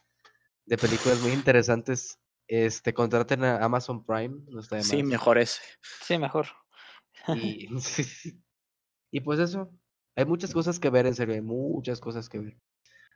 De 0.64 0.78
películas 0.78 1.20
muy 1.20 1.32
interesantes. 1.32 2.18
Este, 2.48 2.94
contraten 2.94 3.44
a 3.44 3.62
Amazon 3.62 4.04
Prime, 4.04 4.42
no 4.48 4.60
está 4.60 4.76
de 4.76 4.82
Sí, 4.84 5.02
mejor 5.02 5.38
ese. 5.38 5.60
sí, 6.02 6.18
mejor. 6.18 6.48
Y, 7.28 7.68
y 9.10 9.20
pues 9.20 9.40
eso, 9.40 9.70
hay 10.16 10.24
muchas 10.24 10.52
cosas 10.52 10.78
que 10.78 10.90
ver, 10.90 11.06
en 11.06 11.14
serio, 11.14 11.34
hay 11.34 11.40
muchas 11.40 12.00
cosas 12.00 12.28
que 12.28 12.38
ver. 12.38 12.56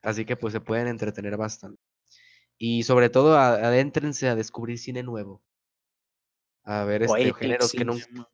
Así 0.03 0.25
que 0.25 0.37
pues 0.37 0.53
se 0.53 0.61
pueden 0.61 0.87
entretener 0.87 1.37
bastante. 1.37 1.81
Y 2.59 2.83
sobre 2.85 3.11
todo 3.11 3.37
a- 3.37 3.55
adéntrense 3.55 4.29
a 4.29 4.37
descubrir 4.37 4.79
cine 4.79 5.03
nuevo. 5.03 5.43
A 6.65 6.85
ver 6.85 7.03
este, 7.03 7.13
Poetic 7.13 7.37
géneros 7.37 7.73
que 7.73 7.85
nunca 7.85 8.05
cinema. 8.05 8.29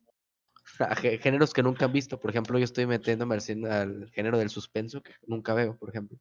géneros 1.21 1.53
que 1.53 1.63
nunca 1.63 1.85
han 1.85 1.93
visto. 1.93 2.19
Por 2.19 2.29
ejemplo, 2.29 2.57
yo 2.57 2.65
estoy 2.65 2.85
metiéndome 2.85 3.35
al, 3.35 4.11
género 4.11 4.37
del 4.37 4.49
suspenso 4.49 5.01
que 5.01 5.13
nunca 5.25 5.53
veo, 5.53 5.77
por 5.77 5.89
ejemplo. 5.89 6.17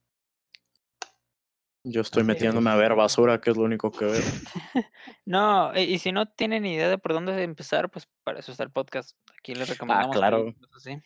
Yo 1.83 2.03
estoy 2.03 2.23
que, 2.23 2.27
metiéndome 2.27 2.71
a 2.71 2.75
pues, 2.75 2.83
ver 2.83 2.95
basura, 2.95 3.41
que 3.41 3.51
es 3.51 3.57
lo 3.57 3.63
único 3.63 3.91
que 3.91 4.05
veo. 4.05 4.23
No, 5.25 5.73
y 5.79 5.99
si 5.99 6.13
no 6.13 6.27
tienen 6.27 6.67
idea 6.67 6.89
de 6.89 6.99
por 6.99 7.13
dónde 7.13 7.43
empezar, 7.43 7.91
pues 7.91 8.09
para 8.25 8.41
eso 8.41 8.51
está 8.51 8.65
el 8.65 8.71
podcast. 8.71 9.17
Aquí 9.39 9.55
les 9.55 9.69
recomendamos 9.69 10.17
claro. 10.17 10.45
películas 10.45 10.71
así. 10.77 11.01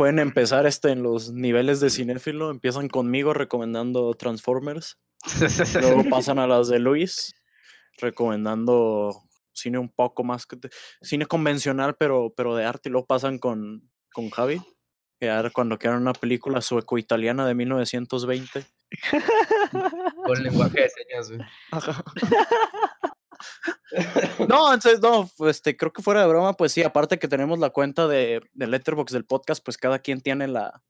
Pueden 0.00 0.18
empezar 0.18 0.64
este 0.64 0.92
en 0.92 1.02
los 1.02 1.30
niveles 1.30 1.78
de 1.78 1.90
cinéfilo. 1.90 2.50
Empiezan 2.50 2.88
conmigo 2.88 3.34
recomendando 3.34 4.14
Transformers. 4.14 4.98
Luego 5.74 6.04
pasan 6.10 6.38
a 6.38 6.46
las 6.46 6.68
de 6.68 6.78
Luis, 6.78 7.34
recomendando 7.98 9.14
cine 9.52 9.76
un 9.76 9.90
poco 9.90 10.24
más 10.24 10.46
que 10.46 10.56
te- 10.56 10.70
cine 11.02 11.26
convencional, 11.26 11.96
pero, 11.98 12.32
pero 12.34 12.56
de 12.56 12.64
arte. 12.64 12.88
Y 12.88 12.92
luego 12.92 13.06
pasan 13.06 13.38
con, 13.38 13.90
con 14.10 14.30
Javi, 14.30 14.62
que 15.20 15.50
cuando 15.52 15.78
quieran 15.78 16.00
una 16.00 16.14
película 16.14 16.62
sueco-italiana 16.62 17.46
de 17.46 17.54
1920. 17.56 18.64
Con 20.24 20.42
lenguaje 20.42 20.80
de 20.80 20.88
señas, 20.88 21.30
güey. 21.30 21.42
No, 24.48 24.72
entonces, 24.72 25.00
no, 25.00 25.28
pues, 25.36 25.56
este, 25.56 25.76
creo 25.76 25.92
que 25.92 26.02
fuera 26.02 26.22
de 26.22 26.28
broma, 26.28 26.54
pues 26.54 26.72
sí, 26.72 26.82
aparte 26.82 27.18
que 27.18 27.28
tenemos 27.28 27.58
la 27.58 27.70
cuenta 27.70 28.06
de, 28.08 28.40
de 28.52 28.66
Letterboxd 28.66 29.14
del 29.14 29.24
podcast, 29.26 29.64
pues 29.64 29.76
cada 29.78 29.98
quien 29.98 30.20
tiene 30.20 30.46
la, 30.48 30.82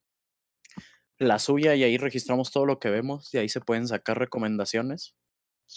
la 1.19 1.39
suya 1.39 1.75
y 1.75 1.85
ahí 1.85 1.99
registramos 1.99 2.51
todo 2.51 2.67
lo 2.67 2.79
que 2.79 2.91
vemos 2.91 3.33
y 3.35 3.39
ahí 3.39 3.49
se 3.49 3.61
pueden 3.61 3.87
sacar 3.89 4.19
recomendaciones 4.19 5.15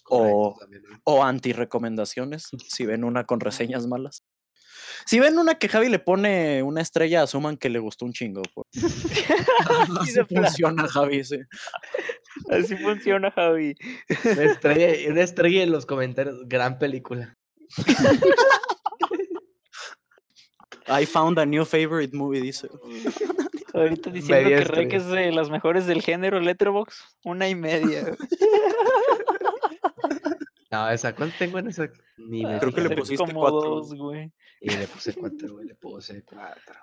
correcto 0.04 0.38
O- 0.38 0.58
también, 0.60 0.84
o 1.04 1.24
anti-recomendaciones 1.24 2.50
si 2.68 2.86
ven 2.86 3.04
una 3.04 3.26
con 3.26 3.40
reseñas 3.40 3.86
malas. 3.88 4.23
Si 5.06 5.20
ven 5.20 5.38
una 5.38 5.56
que 5.56 5.68
Javi 5.70 5.90
le 5.90 6.00
pone 6.00 6.64
una 6.64 6.82
estrella, 6.82 7.24
asuman 7.24 7.58
que 7.58 7.70
le 7.70 7.80
gustó 7.80 8.06
un 8.06 8.14
chingo. 8.14 8.42
por- 8.54 8.66
Así 10.02 10.20
funciona, 10.28 10.88
Javi, 10.88 11.24
sí. 11.24 11.40
Así 12.50 12.76
funciona, 12.78 13.32
Javi. 13.32 13.76
Una 14.26 14.44
estrella, 14.44 15.12
una 15.12 15.22
estrella 15.22 15.64
en 15.64 15.72
los 15.72 15.86
comentarios. 15.86 16.38
Gran 16.48 16.80
película. 16.80 17.36
I 20.88 21.06
found 21.06 21.40
a 21.40 21.46
new 21.46 21.64
favorite 21.66 22.16
movie, 22.16 22.42
dice. 22.42 22.68
Ahorita 23.74 24.12
diciendo 24.12 24.44
Media 24.44 24.58
que 24.60 24.64
Rec 24.66 24.94
estrella. 24.94 24.98
es 24.98 25.08
de 25.08 25.32
las 25.32 25.50
mejores 25.50 25.88
del 25.88 26.02
género 26.04 26.40
Letterbox, 26.40 27.04
una 27.24 27.50
y 27.50 27.56
media. 27.56 28.16
No, 30.70 30.90
esa, 30.90 31.16
¿cuánto 31.16 31.36
tengo 31.40 31.58
en 31.60 31.68
esa? 31.70 31.90
Ni 32.18 32.46
me 32.46 32.60
Creo 32.60 32.72
que 32.72 32.82
le 32.82 32.96
pusiste 32.96 33.18
como 33.26 33.40
cuatro. 33.40 33.62
dos, 33.62 33.94
güey. 33.96 34.32
Y 34.64 34.70
le 34.70 34.88
puse 34.88 35.14
cuatro, 35.14 35.54
güey, 35.56 35.66
le 35.68 35.76
puse 35.76 36.24
cuatro. 36.24 36.76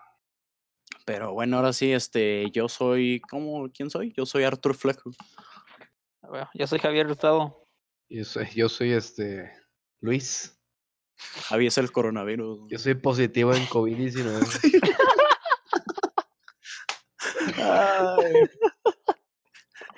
Pero 1.06 1.32
bueno, 1.32 1.56
ahora 1.56 1.72
sí, 1.72 1.92
este, 1.92 2.50
yo 2.50 2.68
soy, 2.68 3.22
¿cómo? 3.30 3.70
¿Quién 3.70 3.88
soy? 3.88 4.12
Yo 4.14 4.26
soy 4.26 4.44
Arthur 4.44 4.74
Fleck. 4.74 5.00
Bueno, 6.20 6.50
yo 6.52 6.66
soy 6.66 6.78
Javier 6.78 7.06
Hurtado. 7.06 7.66
Yo 8.10 8.24
soy, 8.24 8.48
yo 8.54 8.68
soy 8.68 8.92
este, 8.92 9.50
Luis. 10.00 10.60
Javi 11.48 11.68
es 11.68 11.78
el 11.78 11.90
coronavirus. 11.90 12.68
Yo 12.68 12.78
soy 12.78 12.94
positivo 12.96 13.54
en 13.54 13.66
COVID-19. 13.66 14.90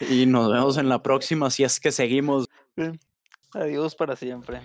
Y 0.01 0.27
nos 0.27 0.51
vemos 0.51 0.77
en 0.79 0.89
la 0.89 1.03
próxima 1.03 1.51
si 1.51 1.65
es 1.65 1.79
que 1.79 1.93
seguimos. 1.93 2.47
Adiós 3.55 3.95
para 3.95 4.17
siempre. 4.17 4.61